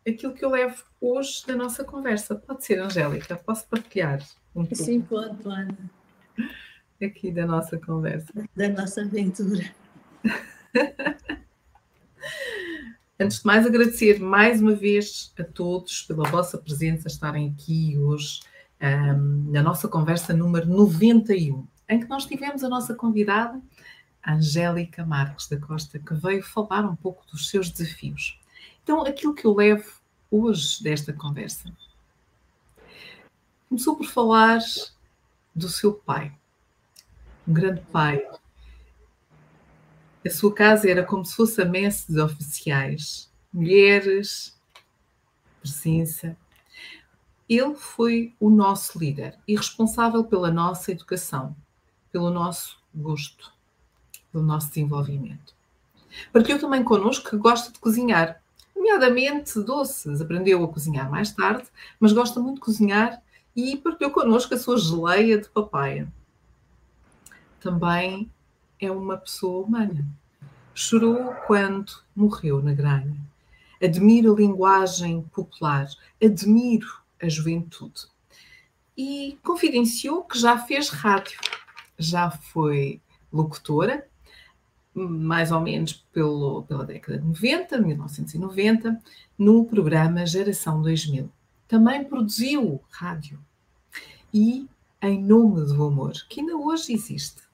aquilo 0.07 0.33
que 0.33 0.43
eu 0.43 0.49
levo 0.49 0.83
hoje 1.01 1.45
da 1.45 1.55
nossa 1.55 1.83
conversa. 1.83 2.35
Pode 2.35 2.65
ser, 2.65 2.79
Angélica? 2.79 3.35
Posso 3.35 3.67
partilhar 3.67 4.19
um 4.55 4.65
pouco? 4.65 4.75
Sim, 4.75 5.01
pode, 5.01 5.35
pode. 5.43 5.75
Aqui 7.03 7.31
da 7.31 7.45
nossa 7.45 7.77
conversa. 7.77 8.31
Da 8.55 8.69
nossa 8.69 9.01
aventura. 9.01 9.69
Antes 13.19 13.39
de 13.39 13.47
mais, 13.47 13.65
agradecer 13.65 14.19
mais 14.19 14.61
uma 14.61 14.75
vez 14.75 15.33
a 15.39 15.43
todos 15.43 16.03
pela 16.03 16.29
vossa 16.29 16.55
presença, 16.55 17.07
estarem 17.07 17.49
aqui 17.49 17.97
hoje 17.97 18.41
um, 18.79 19.51
na 19.51 19.63
nossa 19.63 19.87
conversa 19.87 20.35
número 20.35 20.67
91 20.67 21.65
em 21.89 21.99
que 21.99 22.07
nós 22.07 22.27
tivemos 22.27 22.63
a 22.63 22.69
nossa 22.69 22.93
convidada, 22.93 23.59
Angélica 24.25 25.03
Marques 25.03 25.47
da 25.47 25.57
Costa, 25.57 25.97
que 25.97 26.13
veio 26.13 26.43
falar 26.43 26.85
um 26.85 26.95
pouco 26.95 27.25
dos 27.31 27.49
seus 27.49 27.71
desafios. 27.71 28.39
Então, 28.83 29.01
aquilo 29.03 29.33
que 29.33 29.45
eu 29.45 29.55
levo 29.55 29.89
hoje 30.29 30.83
desta 30.83 31.11
conversa 31.11 31.73
começou 33.67 33.95
por 33.95 34.05
falar 34.05 34.59
do 35.55 35.69
seu 35.69 35.93
pai, 35.93 36.31
um 37.47 37.53
grande 37.53 37.81
pai. 37.91 38.23
A 40.25 40.29
sua 40.29 40.53
casa 40.53 40.89
era 40.89 41.03
como 41.03 41.25
se 41.25 41.35
fosse 41.35 41.61
a 41.61 41.65
messe 41.65 42.11
de 42.11 42.19
oficiais, 42.19 43.31
mulheres, 43.53 44.57
presença. 45.61 46.35
Ele 47.47 47.75
foi 47.75 48.33
o 48.39 48.49
nosso 48.49 48.99
líder 48.99 49.37
e 49.47 49.55
responsável 49.55 50.23
pela 50.23 50.51
nossa 50.51 50.91
educação, 50.91 51.55
pelo 52.11 52.29
nosso 52.29 52.77
gosto, 52.93 53.53
pelo 54.31 54.43
nosso 54.43 54.67
desenvolvimento. 54.69 55.55
Partilhou 56.33 56.59
também 56.59 56.83
connosco 56.83 57.29
que 57.29 57.37
gosta 57.37 57.71
de 57.71 57.79
cozinhar, 57.79 58.41
nomeadamente 58.75 59.59
doces. 59.61 60.19
Aprendeu 60.19 60.63
a 60.63 60.67
cozinhar 60.67 61.09
mais 61.09 61.31
tarde, 61.31 61.67
mas 61.99 62.11
gosta 62.11 62.39
muito 62.39 62.55
de 62.55 62.61
cozinhar 62.61 63.21
e 63.55 63.77
partilhou 63.77 64.11
connosco 64.11 64.53
a 64.53 64.57
sua 64.57 64.77
geleia 64.77 65.37
de 65.37 65.49
papaya. 65.49 66.11
Também 67.59 68.29
é 68.79 68.91
uma 68.91 69.17
pessoa 69.17 69.65
humana. 69.65 70.05
Chorou 70.73 71.33
quando 71.45 71.91
morreu 72.15 72.61
na 72.61 72.73
grana. 72.73 73.15
Admiro 73.81 74.33
a 74.33 74.37
linguagem 74.37 75.21
popular, 75.33 75.87
admiro 76.23 76.87
a 77.21 77.29
juventude. 77.29 78.07
E 78.97 79.37
confidenciou 79.43 80.23
que 80.23 80.39
já 80.39 80.57
fez 80.57 80.89
rádio 80.89 81.39
já 81.97 82.29
foi 82.29 83.01
locutora, 83.31 84.07
mais 84.93 85.51
ou 85.51 85.61
menos 85.61 85.93
pelo, 86.11 86.63
pela 86.63 86.85
década 86.85 87.19
de 87.19 87.25
90, 87.25 87.79
1990, 87.79 89.01
no 89.37 89.65
programa 89.65 90.25
Geração 90.25 90.81
2000. 90.81 91.29
Também 91.67 92.03
produziu 92.03 92.81
rádio 92.89 93.39
e 94.33 94.67
Em 95.01 95.21
Nome 95.21 95.65
do 95.65 95.85
Amor, 95.85 96.13
que 96.29 96.39
ainda 96.39 96.55
hoje 96.55 96.93
existe. 96.93 97.46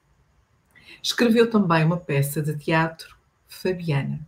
Escreveu 1.01 1.49
também 1.49 1.83
uma 1.83 1.97
peça 1.97 2.41
de 2.41 2.57
teatro, 2.57 3.15
Fabiana. 3.47 4.19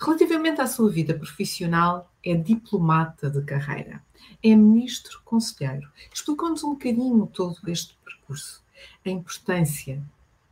Relativamente 0.00 0.60
à 0.60 0.66
sua 0.66 0.90
vida 0.90 1.14
profissional, 1.14 2.10
é 2.24 2.34
diplomata 2.34 3.28
de 3.30 3.42
carreira, 3.42 4.02
é 4.42 4.54
ministro 4.54 5.20
conselheiro. 5.24 5.88
Explicou-nos 6.12 6.62
um 6.64 6.72
bocadinho 6.72 7.26
todo 7.26 7.58
este 7.68 7.96
percurso 8.04 8.62
a 9.04 9.10
importância 9.10 10.02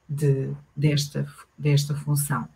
de, 0.09 0.53
desta, 0.75 1.27
desta 1.57 1.95
função. 1.95 2.49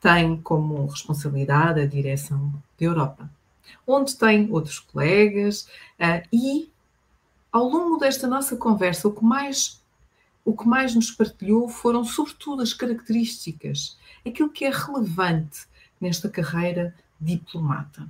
Tem 0.00 0.40
como 0.40 0.86
responsabilidade 0.86 1.80
a 1.80 1.86
direção 1.86 2.50
da 2.78 2.86
Europa, 2.86 3.30
onde 3.86 4.16
tem 4.16 4.50
outros 4.50 4.78
colegas 4.78 5.68
uh, 6.00 6.26
e 6.32 6.70
ao 7.52 7.68
longo 7.68 7.98
desta 7.98 8.26
nossa 8.26 8.56
conversa 8.56 9.08
o 9.08 9.12
que 9.12 9.24
mais 9.24 9.82
o 10.46 10.56
que 10.56 10.66
mais 10.66 10.94
nos 10.94 11.10
partilhou 11.10 11.68
foram 11.68 12.04
sobretudo 12.04 12.62
as 12.62 12.72
características, 12.72 13.98
aquilo 14.24 14.48
que 14.48 14.64
é 14.64 14.70
relevante 14.70 15.66
nesta 16.00 16.28
carreira 16.28 16.94
diplomata, 17.20 18.06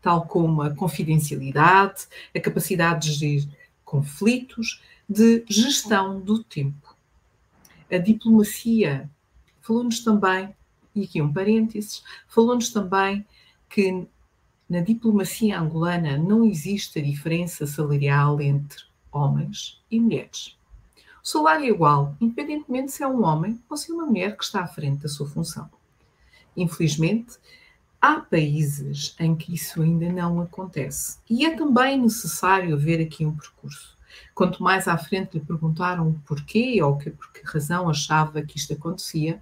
tal 0.00 0.24
como 0.24 0.62
a 0.62 0.70
confidencialidade, 0.70 2.06
a 2.34 2.38
capacidade 2.38 3.08
de 3.08 3.14
gerir 3.14 3.48
conflitos, 3.84 4.80
de 5.08 5.44
gestão 5.48 6.20
do 6.20 6.44
tempo. 6.44 6.94
A 7.90 7.98
diplomacia 7.98 9.10
falou-nos 9.60 9.98
também 9.98 10.54
e 10.94 11.02
aqui 11.02 11.20
um 11.20 11.32
parênteses, 11.32 12.04
falou-nos 12.28 12.70
também 12.70 13.26
que 13.68 14.06
na 14.68 14.80
diplomacia 14.80 15.58
angolana 15.58 16.16
não 16.16 16.44
existe 16.44 17.00
a 17.00 17.02
diferença 17.02 17.66
salarial 17.66 18.40
entre 18.40 18.84
homens 19.10 19.82
e 19.90 19.98
mulheres. 19.98 20.59
Salário 21.22 21.64
é 21.64 21.68
igual, 21.68 22.16
independentemente 22.20 22.92
se 22.92 23.02
é 23.02 23.06
um 23.06 23.24
homem 23.24 23.60
ou 23.68 23.76
se 23.76 23.90
é 23.90 23.94
uma 23.94 24.06
mulher 24.06 24.36
que 24.36 24.44
está 24.44 24.62
à 24.62 24.66
frente 24.66 25.02
da 25.02 25.08
sua 25.08 25.28
função. 25.28 25.68
Infelizmente, 26.56 27.38
há 28.00 28.20
países 28.20 29.14
em 29.18 29.36
que 29.36 29.54
isso 29.54 29.82
ainda 29.82 30.10
não 30.10 30.40
acontece 30.40 31.18
e 31.28 31.44
é 31.44 31.54
também 31.56 32.00
necessário 32.00 32.76
ver 32.78 33.00
aqui 33.00 33.26
um 33.26 33.36
percurso. 33.36 33.98
Quanto 34.34 34.62
mais 34.62 34.88
à 34.88 34.96
frente 34.96 35.34
lhe 35.34 35.44
perguntaram 35.44 36.20
porquê 36.26 36.82
ou 36.82 36.96
que, 36.96 37.10
por 37.10 37.30
que 37.32 37.42
razão 37.44 37.88
achava 37.88 38.42
que 38.42 38.56
isto 38.56 38.72
acontecia, 38.72 39.40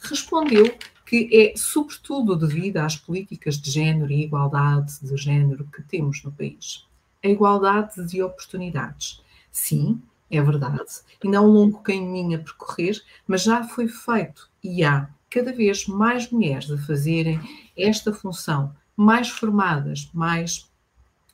respondeu 0.00 0.74
que 1.04 1.28
é 1.32 1.56
sobretudo 1.56 2.36
devido 2.36 2.78
às 2.78 2.96
políticas 2.96 3.58
de 3.58 3.70
género 3.70 4.10
e 4.12 4.24
igualdade 4.24 5.00
de 5.00 5.16
género 5.16 5.66
que 5.72 5.82
temos 5.82 6.22
no 6.22 6.32
país. 6.32 6.86
A 7.24 7.28
igualdade 7.28 8.06
de 8.06 8.22
oportunidades. 8.22 9.22
Sim, 9.50 10.02
é 10.30 10.42
verdade, 10.42 10.84
ainda 11.24 11.38
há 11.38 11.40
um 11.40 11.46
longo 11.46 11.80
caminho 11.82 12.38
a 12.38 12.42
percorrer, 12.42 13.00
mas 13.26 13.42
já 13.42 13.64
foi 13.64 13.88
feito 13.88 14.50
e 14.62 14.84
há 14.84 15.08
cada 15.30 15.52
vez 15.52 15.86
mais 15.86 16.30
mulheres 16.30 16.70
a 16.70 16.78
fazerem 16.78 17.40
esta 17.76 18.12
função, 18.12 18.74
mais 18.96 19.28
formadas, 19.28 20.10
mais 20.12 20.70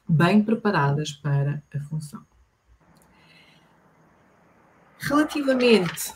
bem 0.08 0.42
preparadas 0.42 1.12
para 1.12 1.62
a 1.74 1.80
função. 1.80 2.24
Relativamente 4.98 6.12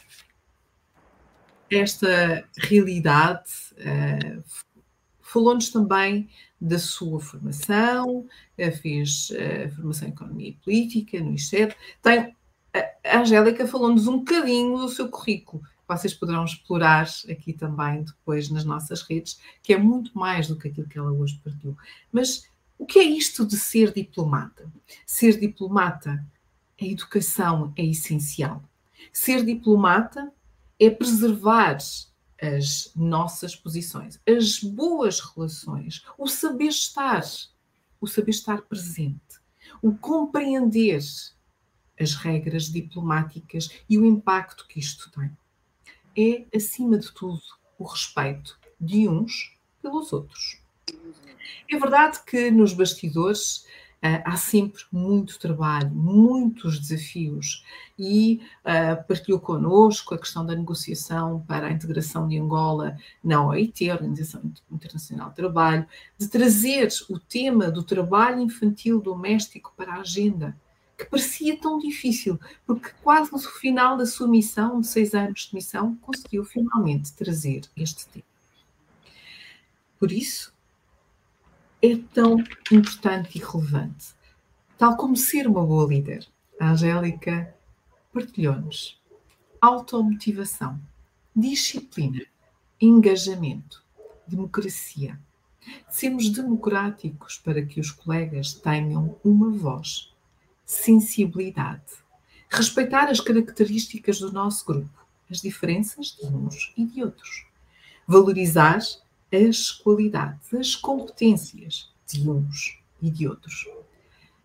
a 1.71 1.77
esta 1.77 2.49
realidade, 2.57 3.51
uh, 3.75 4.43
falou-nos 5.21 5.71
também 5.71 6.29
da 6.61 6.79
sua 6.79 7.21
formação, 7.21 8.21
uh, 8.21 8.73
fez 8.81 9.31
uh, 9.31 9.75
formação 9.75 10.09
em 10.09 10.13
Economia 10.13 10.49
e 10.49 10.55
Política 10.55 11.21
no 11.21 11.35
ICED. 11.35 11.77
Tem, 12.03 12.35
a 12.75 13.21
Angélica 13.21 13.67
falou-nos 13.67 14.07
um 14.07 14.19
bocadinho 14.19 14.79
do 14.79 14.89
seu 14.89 15.09
currículo, 15.09 15.63
vocês 15.89 16.13
poderão 16.13 16.45
explorar 16.45 17.09
aqui 17.31 17.55
também 17.55 18.03
depois 18.03 18.51
nas 18.51 18.65
nossas 18.65 19.01
redes, 19.01 19.41
que 19.63 19.73
é 19.73 19.79
muito 19.79 20.17
mais 20.17 20.47
do 20.47 20.57
que 20.57 20.69
aquilo 20.69 20.87
que 20.87 20.99
ela 20.99 21.11
hoje 21.11 21.41
partiu. 21.43 21.77
Mas 22.13 22.47
o 22.79 22.85
que 22.85 22.99
é 22.99 23.05
isto 23.05 23.47
de 23.47 23.57
ser 23.57 23.93
diplomata? 23.93 24.71
Ser 25.07 25.41
diplomata, 25.41 26.25
a 26.81 26.85
educação 26.85 27.73
é 27.75 27.85
essencial. 27.85 28.63
Ser 29.13 29.45
diplomata 29.45 30.31
é 30.79 30.91
preservar 30.91 31.79
as 32.41 32.93
nossas 32.95 33.57
posições, 33.57 34.21
as 34.29 34.61
boas 34.61 35.19
relações, 35.21 36.05
o 36.17 36.29
saber 36.29 36.69
estar, 36.69 37.25
o 38.01 38.07
saber 38.07 38.31
estar 38.31 38.63
presente, 38.63 39.41
o 39.83 39.93
compreender 39.93 41.01
as 42.01 42.15
regras 42.15 42.71
diplomáticas 42.71 43.71
e 43.89 43.99
o 43.99 44.05
impacto 44.05 44.67
que 44.67 44.79
isto 44.79 45.11
tem. 45.11 45.31
É, 46.17 46.45
acima 46.57 46.99
de 46.99 47.13
tudo, 47.13 47.41
o 47.79 47.85
respeito 47.85 48.59
de 48.81 49.09
uns 49.09 49.57
pelos 49.81 50.13
outros. 50.13 50.61
É 51.71 51.79
verdade 51.79 52.21
que 52.25 52.51
nos 52.51 52.73
bastidores 52.73 53.67
Uh, 53.99 54.23
há 54.25 54.37
sempre 54.37 54.81
muito 54.93 55.41
trabalho, 55.41 55.91
muitos 55.91 56.79
desafios 56.79 57.65
e 57.99 58.41
uh, 58.61 59.05
partilhou 59.09 59.41
connosco 59.41 60.15
a 60.15 60.19
questão 60.19 60.47
da 60.47 60.55
negociação 60.55 61.45
para 61.49 61.67
a 61.67 61.73
integração 61.73 62.29
de 62.29 62.39
Angola 62.39 62.97
na 63.25 63.45
OIT, 63.45 63.91
Organização 63.91 64.41
Internacional 64.71 65.31
do 65.31 65.35
Trabalho, 65.35 65.85
de 66.17 66.29
trazer 66.29 66.89
o 67.11 67.19
tema 67.19 67.73
do 67.73 67.83
trabalho 67.83 68.41
infantil 68.41 69.01
doméstico 69.01 69.75
para 69.77 69.95
a 69.95 70.01
agenda, 70.01 70.57
que 70.99 71.05
parecia 71.05 71.57
tão 71.57 71.79
difícil, 71.79 72.41
porque 72.67 72.91
quase 73.03 73.31
no 73.31 73.39
final 73.39 73.97
da 73.97 74.05
sua 74.05 74.27
missão, 74.27 74.81
de 74.81 74.89
seis 74.89 75.15
anos 75.15 75.47
de 75.47 75.55
missão, 75.55 75.95
conseguiu 76.03 76.45
finalmente 76.45 77.13
trazer 77.13 77.63
este 77.77 78.09
tema. 78.09 78.25
Por 79.97 80.11
isso, 80.11 80.53
é 81.81 81.97
tão 82.13 82.43
importante 82.73 83.39
e 83.39 83.41
relevante. 83.41 84.09
Tal 84.77 84.97
como 84.97 85.17
ser 85.17 85.47
uma 85.47 85.65
boa 85.65 85.89
líder. 85.89 86.27
A 86.61 86.73
Angélica 86.73 87.55
partilhou-nos 88.13 89.01
automotivação, 89.61 90.81
disciplina, 91.35 92.25
engajamento, 92.81 93.85
democracia. 94.27 95.19
Sermos 95.89 96.31
democráticos 96.31 97.39
para 97.39 97.65
que 97.65 97.81
os 97.81 97.91
colegas 97.91 98.55
tenham 98.55 99.19
uma 99.25 99.51
voz, 99.51 100.13
sensibilidade, 100.69 101.83
respeitar 102.51 103.09
as 103.09 103.21
características 103.21 104.21
do 104.21 104.31
nosso 104.31 104.67
grupo, 104.67 105.07
as 105.31 105.41
diferenças 105.41 106.09
de 106.09 106.27
uns 106.27 106.75
e 106.77 106.85
de 106.85 107.03
outros, 107.03 107.47
valorizar 108.07 108.79
as 109.33 109.71
qualidades, 109.71 110.53
as 110.53 110.77
competências 110.77 111.91
de 112.07 112.29
uns 112.29 112.79
e 113.01 113.11
de 113.11 113.27
outros. 113.27 113.67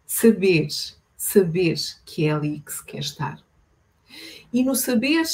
Saber, 0.05 0.69
saber 1.17 1.77
que 2.05 2.25
é 2.25 2.31
ali 2.31 2.61
que 2.61 2.71
se 2.71 2.85
quer 2.85 2.99
estar. 2.99 3.43
E 4.53 4.63
no 4.63 4.75
saber 4.75 5.25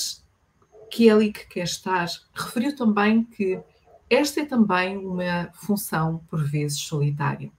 que 0.90 1.08
é 1.08 1.12
ali 1.12 1.32
que 1.32 1.46
quer 1.46 1.66
estar, 1.66 2.08
referiu 2.34 2.76
também 2.76 3.24
que 3.24 3.62
esta 4.10 4.42
é 4.42 4.46
também 4.46 4.98
uma 4.98 5.52
função, 5.54 6.26
por 6.32 6.44
vezes, 6.44 6.80
solitária, 6.80 7.52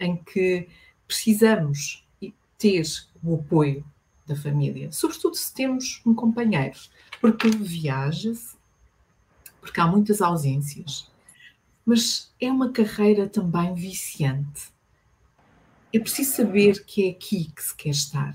em 0.00 0.16
que 0.16 0.68
precisamos 1.06 2.04
ter 2.58 2.84
o 3.22 3.34
apoio 3.34 3.84
da 4.26 4.34
família, 4.34 4.90
sobretudo 4.90 5.36
se 5.36 5.52
temos 5.54 6.02
um 6.04 6.14
companheiro, 6.14 6.78
porque 7.20 7.48
viaja-se, 7.48 8.56
porque 9.60 9.80
há 9.80 9.86
muitas 9.86 10.20
ausências, 10.20 11.10
mas 11.84 12.32
é 12.40 12.50
uma 12.50 12.72
carreira 12.72 13.28
também 13.28 13.74
viciante. 13.74 14.74
É 15.92 15.98
preciso 16.00 16.32
saber 16.32 16.84
que 16.84 17.06
é 17.06 17.10
aqui 17.10 17.50
que 17.54 17.62
se 17.62 17.74
quer 17.74 17.90
estar. 17.90 18.34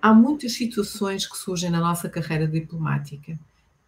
Há 0.00 0.14
muitas 0.14 0.52
situações 0.52 1.26
que 1.26 1.36
surgem 1.36 1.70
na 1.70 1.80
nossa 1.80 2.08
carreira 2.08 2.46
diplomática. 2.46 3.38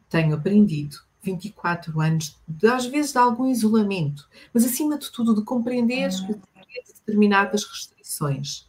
Tenho 0.09 0.35
aprendido 0.35 0.99
24 1.23 2.01
anos, 2.01 2.37
às 2.73 2.87
vezes 2.87 3.13
de 3.13 3.19
algum 3.19 3.47
isolamento, 3.47 4.29
mas 4.53 4.65
acima 4.65 4.99
de 4.99 5.11
tudo 5.11 5.35
de 5.35 5.43
compreender 5.43 6.11
uhum. 6.11 6.41
determinadas 6.87 7.65
restrições 7.65 8.67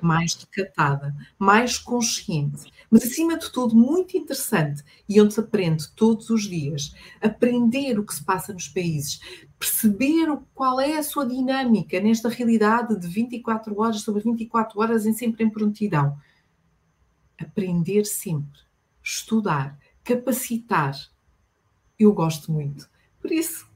mais 0.00 0.34
recatada, 0.34 1.14
mais 1.38 1.78
consciente, 1.78 2.70
mas 2.90 3.04
acima 3.04 3.38
de 3.38 3.50
tudo 3.50 3.76
muito 3.76 4.16
interessante 4.16 4.82
e 5.08 5.20
onde 5.20 5.34
se 5.34 5.40
aprende 5.40 5.90
todos 5.92 6.30
os 6.30 6.42
dias, 6.42 6.94
aprender 7.20 7.98
o 7.98 8.04
que 8.04 8.14
se 8.14 8.24
passa 8.24 8.52
nos 8.52 8.68
países, 8.68 9.20
perceber 9.58 10.26
qual 10.54 10.80
é 10.80 10.98
a 10.98 11.02
sua 11.02 11.26
dinâmica 11.26 12.00
nesta 12.00 12.28
realidade 12.28 12.98
de 12.98 13.06
24 13.06 13.78
horas 13.78 14.00
sobre 14.00 14.22
24 14.22 14.80
horas 14.80 15.06
em 15.06 15.12
sempre 15.12 15.44
em 15.44 15.50
prontidão. 15.50 16.18
Aprender 17.38 18.04
sempre, 18.04 18.60
estudar, 19.02 19.78
capacitar. 20.02 20.96
Eu 21.98 22.12
gosto 22.12 22.50
muito. 22.52 22.88
Por 23.20 23.30
isso, 23.30 23.68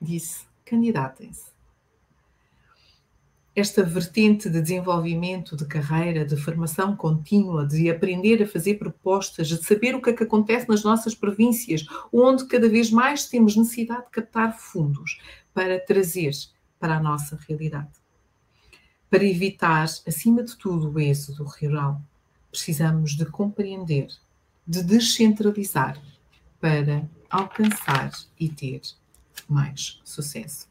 disse, 0.00 0.44
candidatem-se 0.64 1.55
esta 3.56 3.82
vertente 3.82 4.50
de 4.50 4.60
desenvolvimento 4.60 5.56
de 5.56 5.64
carreira, 5.64 6.26
de 6.26 6.36
formação 6.36 6.94
contínua, 6.94 7.66
de 7.66 7.88
aprender 7.88 8.42
a 8.42 8.46
fazer 8.46 8.74
propostas, 8.74 9.48
de 9.48 9.64
saber 9.64 9.94
o 9.94 10.02
que 10.02 10.10
é 10.10 10.12
que 10.12 10.24
acontece 10.24 10.68
nas 10.68 10.84
nossas 10.84 11.14
províncias, 11.14 11.86
onde 12.12 12.44
cada 12.44 12.68
vez 12.68 12.90
mais 12.90 13.24
temos 13.24 13.56
necessidade 13.56 14.04
de 14.04 14.10
captar 14.10 14.58
fundos 14.58 15.18
para 15.54 15.80
trazer 15.80 16.32
para 16.78 16.98
a 16.98 17.00
nossa 17.00 17.38
realidade. 17.48 17.88
Para 19.08 19.24
evitar, 19.24 19.84
acima 20.06 20.42
de 20.42 20.54
tudo, 20.54 20.90
o 20.90 21.00
êxodo 21.00 21.44
rural, 21.44 22.02
precisamos 22.50 23.12
de 23.16 23.24
compreender, 23.24 24.08
de 24.66 24.82
descentralizar 24.82 25.98
para 26.60 27.08
alcançar 27.30 28.10
e 28.38 28.50
ter 28.50 28.82
mais 29.48 29.98
sucesso. 30.04 30.68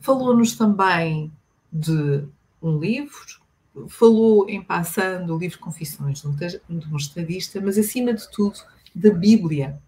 Falou-nos 0.00 0.56
também 0.56 1.30
de 1.74 2.24
um 2.62 2.78
livro, 2.78 3.40
falou 3.88 4.48
em 4.48 4.62
passando 4.62 5.34
o 5.34 5.38
livro 5.38 5.58
Confissões 5.58 6.22
de 6.22 6.28
um 6.28 6.96
estadista, 6.96 7.60
mas 7.60 7.76
acima 7.76 8.14
de 8.14 8.30
tudo 8.30 8.60
da 8.94 9.10
Bíblia. 9.10 9.82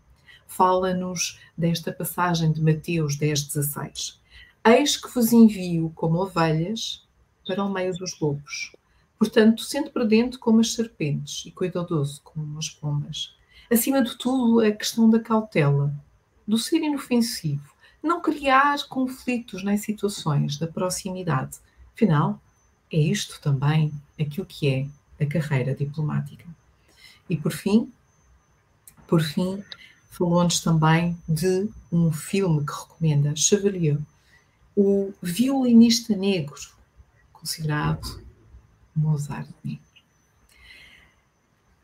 Fala-nos 0.49 1.39
desta 1.57 1.93
passagem 1.93 2.51
de 2.51 2.61
Mateus 2.61 3.17
10, 3.17 3.45
16. 3.45 4.21
Eis 4.65 4.97
que 4.97 5.09
vos 5.15 5.33
envio 5.33 5.93
como 5.95 6.19
ovelhas 6.19 7.07
para 7.47 7.63
o 7.63 7.73
meio 7.73 7.97
dos 7.97 8.19
lobos. 8.19 8.73
Portanto, 9.17 9.63
sendo 9.63 9.91
prudente 9.91 10.39
como 10.39 10.61
as 10.61 10.75
serpentes 10.75 11.47
e 11.47 11.53
cuidadoso 11.53 12.21
como 12.25 12.59
as 12.59 12.69
pombas. 12.69 13.35
Acima 13.71 14.03
de 14.03 14.17
tudo, 14.19 14.61
a 14.61 14.71
questão 14.73 15.09
da 15.09 15.21
cautela. 15.21 15.95
do 16.47 16.57
ser 16.57 16.79
inofensivo, 16.79 17.75
não 18.01 18.21
criar 18.21 18.87
conflitos 18.89 19.65
nem 19.65 19.77
situações 19.77 20.57
da 20.57 20.67
proximidade. 20.67 21.59
Afinal, 21.97 22.39
é 22.93 22.99
isto 22.99 23.41
também 23.41 23.91
aquilo 24.21 24.45
que 24.45 24.69
é 24.69 25.25
a 25.25 25.27
carreira 25.27 25.75
diplomática. 25.75 26.45
E 27.27 27.39
por 27.39 27.53
fim, 27.53 27.91
por 29.09 29.23
fim, 29.23 29.65
falou-nos 30.11 30.61
também 30.61 31.17
de 31.27 31.67
um 31.91 32.13
filme 32.13 32.67
que 32.67 32.73
recomenda, 32.73 33.35
Chevalier, 33.35 33.99
o 34.77 35.15
violinista 35.23 36.15
negro, 36.15 36.61
considerado 37.33 38.23
Mozart 38.95 39.49
negro. 39.65 39.81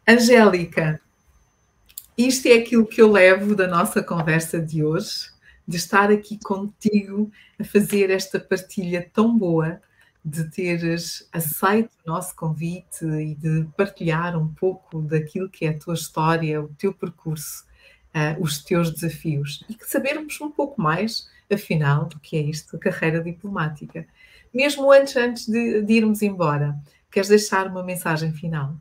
Angélica, 0.06 1.00
isto 2.18 2.48
é 2.48 2.58
aquilo 2.58 2.86
que 2.86 3.00
eu 3.00 3.10
levo 3.10 3.56
da 3.56 3.66
nossa 3.66 4.02
conversa 4.02 4.60
de 4.60 4.84
hoje, 4.84 5.30
de 5.66 5.78
estar 5.78 6.10
aqui 6.10 6.38
contigo 6.38 7.32
a 7.58 7.64
fazer 7.64 8.10
esta 8.10 8.38
partilha 8.38 9.08
tão 9.14 9.38
boa, 9.38 9.80
de 10.24 10.44
teres 10.50 11.28
aceito 11.32 11.90
o 12.06 12.10
nosso 12.10 12.34
convite 12.36 13.04
e 13.04 13.34
de 13.34 13.66
partilhar 13.76 14.38
um 14.38 14.48
pouco 14.54 15.02
daquilo 15.02 15.48
que 15.48 15.64
é 15.64 15.70
a 15.70 15.78
tua 15.78 15.94
história, 15.94 16.62
o 16.62 16.68
teu 16.68 16.92
percurso, 16.92 17.64
uh, 18.14 18.40
os 18.40 18.62
teus 18.62 18.90
desafios 18.92 19.64
e 19.68 19.74
que 19.74 19.88
sabermos 19.88 20.40
um 20.40 20.50
pouco 20.50 20.80
mais, 20.80 21.28
afinal, 21.50 22.04
do 22.06 22.20
que 22.20 22.36
é 22.36 22.40
isto, 22.40 22.78
carreira 22.78 23.22
diplomática. 23.22 24.06
Mesmo 24.54 24.92
antes, 24.92 25.16
antes 25.16 25.46
de, 25.46 25.82
de 25.82 25.92
irmos 25.94 26.22
embora, 26.22 26.76
queres 27.10 27.28
deixar 27.28 27.66
uma 27.66 27.82
mensagem 27.82 28.32
final? 28.32 28.76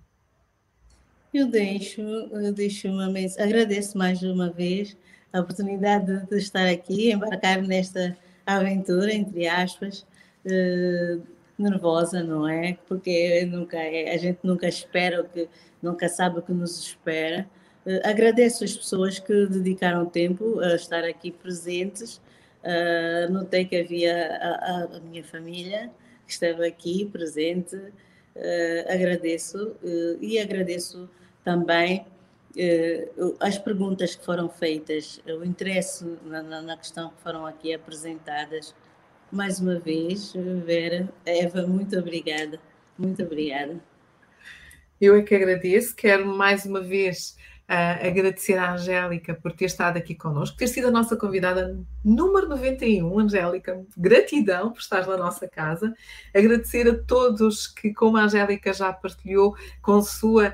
Eu 1.33 1.47
deixo, 1.47 2.01
eu 2.01 2.53
deixo 2.53 2.89
uma 2.89 3.09
mensagem. 3.09 3.45
Agradeço 3.45 3.97
mais 3.97 4.21
uma 4.21 4.49
vez 4.49 4.97
a 5.31 5.39
oportunidade 5.39 6.27
de 6.27 6.37
estar 6.37 6.67
aqui, 6.67 7.11
embarcar 7.11 7.61
nesta 7.61 8.17
aventura, 8.45 9.13
entre 9.13 9.47
aspas, 9.47 10.05
uh, 10.45 11.21
nervosa, 11.57 12.23
não 12.23 12.47
é? 12.47 12.77
Porque 12.87 13.45
nunca 13.45 13.77
é, 13.77 14.13
a 14.13 14.17
gente 14.17 14.39
nunca 14.43 14.67
espera 14.67 15.21
o 15.21 15.25
que, 15.25 15.47
nunca 15.81 16.09
sabe 16.09 16.39
o 16.39 16.41
que 16.41 16.51
nos 16.51 16.79
espera. 16.79 17.47
Uh, 17.85 17.99
agradeço 18.03 18.63
as 18.63 18.75
pessoas 18.75 19.19
que 19.19 19.45
dedicaram 19.47 20.05
tempo 20.05 20.59
a 20.59 20.75
estar 20.75 21.03
aqui 21.03 21.31
presentes. 21.31 22.21
Uh, 22.63 23.31
notei 23.31 23.65
que 23.65 23.75
havia 23.75 24.37
a, 24.37 24.97
a, 24.97 24.99
minha 24.99 25.23
família 25.23 25.91
que 26.25 26.33
estava 26.33 26.65
aqui 26.65 27.05
presente. 27.05 27.75
Uh, 27.75 28.85
agradeço 28.87 29.75
e 30.21 30.39
agradeço 30.39 31.09
também 31.43 32.05
as 33.39 33.57
perguntas 33.57 34.15
que 34.15 34.25
foram 34.25 34.49
feitas, 34.49 35.21
o 35.25 35.43
interesse 35.43 36.05
na, 36.23 36.61
na, 36.61 36.77
questão 36.77 37.09
que 37.09 37.21
foram 37.21 37.45
aqui 37.45 37.73
apresentadas. 37.73 38.75
Mais 39.31 39.59
uma 39.59 39.79
vez, 39.79 40.33
Vera, 40.65 41.09
Eva, 41.25 41.65
muito 41.65 41.97
obrigada. 41.97 42.59
Muito 42.97 43.23
obrigada. 43.23 43.79
Eu 44.99 45.15
é 45.15 45.21
que 45.21 45.33
agradeço. 45.33 45.95
Quero 45.95 46.25
mais 46.25 46.65
uma 46.65 46.81
vez 46.81 47.37
uh, 47.69 48.05
agradecer 48.05 48.57
à 48.57 48.73
Angélica 48.73 49.33
por 49.33 49.53
ter 49.53 49.65
estado 49.65 49.97
aqui 49.97 50.13
connosco, 50.13 50.57
ter 50.57 50.67
sido 50.67 50.89
a 50.89 50.91
nossa 50.91 51.15
convidada 51.15 51.79
número 52.03 52.49
91. 52.49 53.19
Angélica, 53.19 53.83
gratidão 53.97 54.71
por 54.71 54.79
estar 54.79 55.07
na 55.07 55.17
nossa 55.17 55.47
casa. 55.47 55.93
Agradecer 56.35 56.87
a 56.89 56.95
todos 57.03 57.67
que, 57.67 57.93
como 57.93 58.17
a 58.17 58.25
Angélica 58.25 58.73
já 58.73 58.91
partilhou, 58.91 59.55
com 59.81 60.01
sua 60.01 60.53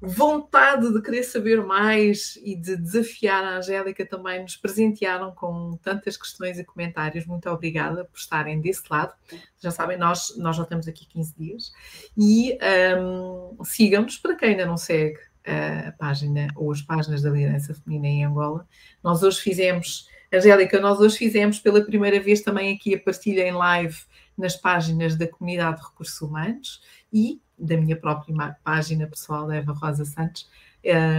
vontade 0.00 0.92
de 0.92 1.00
querer 1.00 1.22
saber 1.22 1.64
mais 1.64 2.38
e 2.44 2.54
de 2.54 2.76
desafiar 2.76 3.42
a 3.42 3.56
Angélica 3.56 4.04
também 4.04 4.42
nos 4.42 4.56
presentearam 4.56 5.32
com 5.32 5.78
tantas 5.82 6.16
questões 6.16 6.58
e 6.58 6.64
comentários. 6.64 7.26
Muito 7.26 7.48
obrigada 7.48 8.04
por 8.04 8.18
estarem 8.18 8.60
desse 8.60 8.82
lado. 8.90 9.14
Já 9.58 9.70
sabem, 9.70 9.96
nós, 9.96 10.34
nós 10.36 10.56
já 10.56 10.64
estamos 10.64 10.86
aqui 10.86 11.06
15 11.06 11.34
dias. 11.38 11.72
E 12.16 12.58
um, 12.98 13.64
sigam-nos 13.64 14.18
para 14.18 14.36
quem 14.36 14.50
ainda 14.50 14.66
não 14.66 14.76
segue 14.76 15.18
a 15.46 15.92
página 15.92 16.48
ou 16.56 16.72
as 16.72 16.82
páginas 16.82 17.22
da 17.22 17.30
liderança 17.30 17.74
feminina 17.74 18.08
em 18.08 18.24
Angola. 18.24 18.66
Nós 19.02 19.22
hoje 19.22 19.40
fizemos, 19.40 20.08
Angélica, 20.32 20.80
nós 20.80 20.98
hoje 20.98 21.16
fizemos 21.16 21.58
pela 21.58 21.84
primeira 21.84 22.20
vez 22.20 22.40
também 22.40 22.74
aqui 22.74 22.94
a 22.94 23.00
partilha 23.00 23.46
em 23.46 23.52
live 23.52 23.96
nas 24.36 24.56
páginas 24.56 25.16
da 25.16 25.26
Comunidade 25.26 25.80
de 25.80 25.86
Recursos 25.86 26.20
Humanos 26.20 26.82
e 27.12 27.40
da 27.58 27.76
minha 27.76 27.96
própria 27.96 28.56
página 28.62 29.06
pessoal, 29.06 29.50
Eva 29.50 29.72
Rosa 29.72 30.04
Santos, 30.04 30.48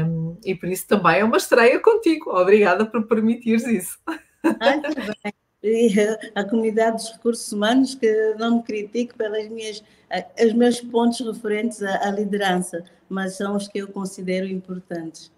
um, 0.05 0.37
e 0.45 0.55
por 0.55 0.69
isso 0.69 0.87
também 0.87 1.19
é 1.19 1.23
uma 1.23 1.37
estreia 1.37 1.79
contigo. 1.79 2.29
Obrigada 2.31 2.85
por 2.85 3.05
permitires 3.07 3.65
isso. 3.65 3.99
Ah, 4.43 4.77
bem. 5.23 5.33
E 5.63 5.89
a 6.35 6.43
comunidade 6.43 6.97
dos 6.97 7.11
recursos 7.11 7.51
humanos 7.51 7.95
que 7.95 8.35
não 8.37 8.57
me 8.57 8.63
critique 8.63 9.15
pelas 9.15 9.49
minhas 9.49 9.83
os 10.39 10.53
meus 10.53 10.79
pontos 10.79 11.19
referentes 11.19 11.81
à, 11.83 12.07
à 12.07 12.11
liderança, 12.11 12.83
mas 13.09 13.35
são 13.35 13.55
os 13.55 13.67
que 13.67 13.79
eu 13.79 13.87
considero 13.87 14.47
importantes. 14.47 15.31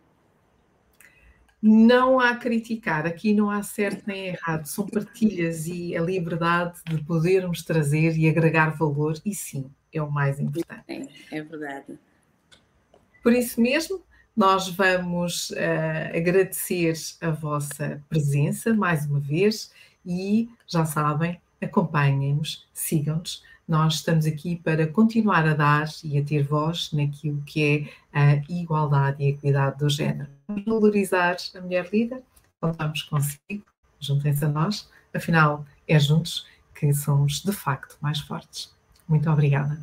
Não 1.62 2.20
há 2.20 2.36
criticar, 2.36 3.06
aqui 3.06 3.34
não 3.34 3.50
há 3.50 3.62
certo 3.64 4.04
nem 4.08 4.28
errado, 4.28 4.66
são 4.66 4.88
partilhas 4.88 5.68
e 5.68 5.96
a 5.96 6.02
liberdade 6.02 6.80
de 6.88 7.04
podermos 7.04 7.64
trazer 7.64 8.18
e 8.18 8.30
agregar 8.30 8.78
valor, 8.78 9.20
e 9.26 9.36
sim, 9.36 9.70
é 9.94 10.02
o 10.02 10.12
mais 10.12 10.40
importante. 10.40 10.84
É, 11.32 11.38
é 11.38 11.44
verdade. 11.44 12.00
Por 13.22 13.34
isso 13.34 13.60
mesmo, 13.62 14.02
nós 14.36 14.70
vamos 14.70 15.50
uh, 15.50 16.16
agradecer 16.16 16.94
a 17.22 17.30
vossa 17.30 18.02
presença 18.08 18.74
mais 18.74 19.06
uma 19.06 19.20
vez 19.20 19.72
e 20.06 20.50
já 20.66 20.86
sabem, 20.86 21.40
acompanhem-nos, 21.62 22.68
sigam-nos. 22.74 23.44
Nós 23.68 23.96
estamos 23.96 24.26
aqui 24.26 24.56
para 24.56 24.88
continuar 24.88 25.46
a 25.46 25.54
dar 25.54 25.88
e 26.04 26.18
a 26.18 26.24
ter 26.24 26.42
voz 26.42 26.92
naquilo 26.94 27.44
que 27.46 27.92
é 28.14 28.18
a 28.18 28.36
igualdade 28.50 29.22
e 29.22 29.28
a 29.28 29.30
equidade 29.30 29.78
do 29.78 29.90
género. 29.90 30.30
Valorizar 30.66 31.36
a 31.54 31.62
mulher 31.62 31.90
líder, 31.92 32.24
contamos 32.60 33.04
consigo, 33.04 33.66
juntem-se 34.00 34.46
a 34.46 34.50
nós, 34.50 34.90
afinal, 35.14 35.66
é 35.88 36.00
juntos 36.00 36.48
que 36.74 36.92
somos 36.94 37.42
de 37.42 37.52
facto 37.52 37.98
mais 38.02 38.20
fortes. 38.20 38.74
Muito 39.10 39.30
obrigada. 39.30 39.78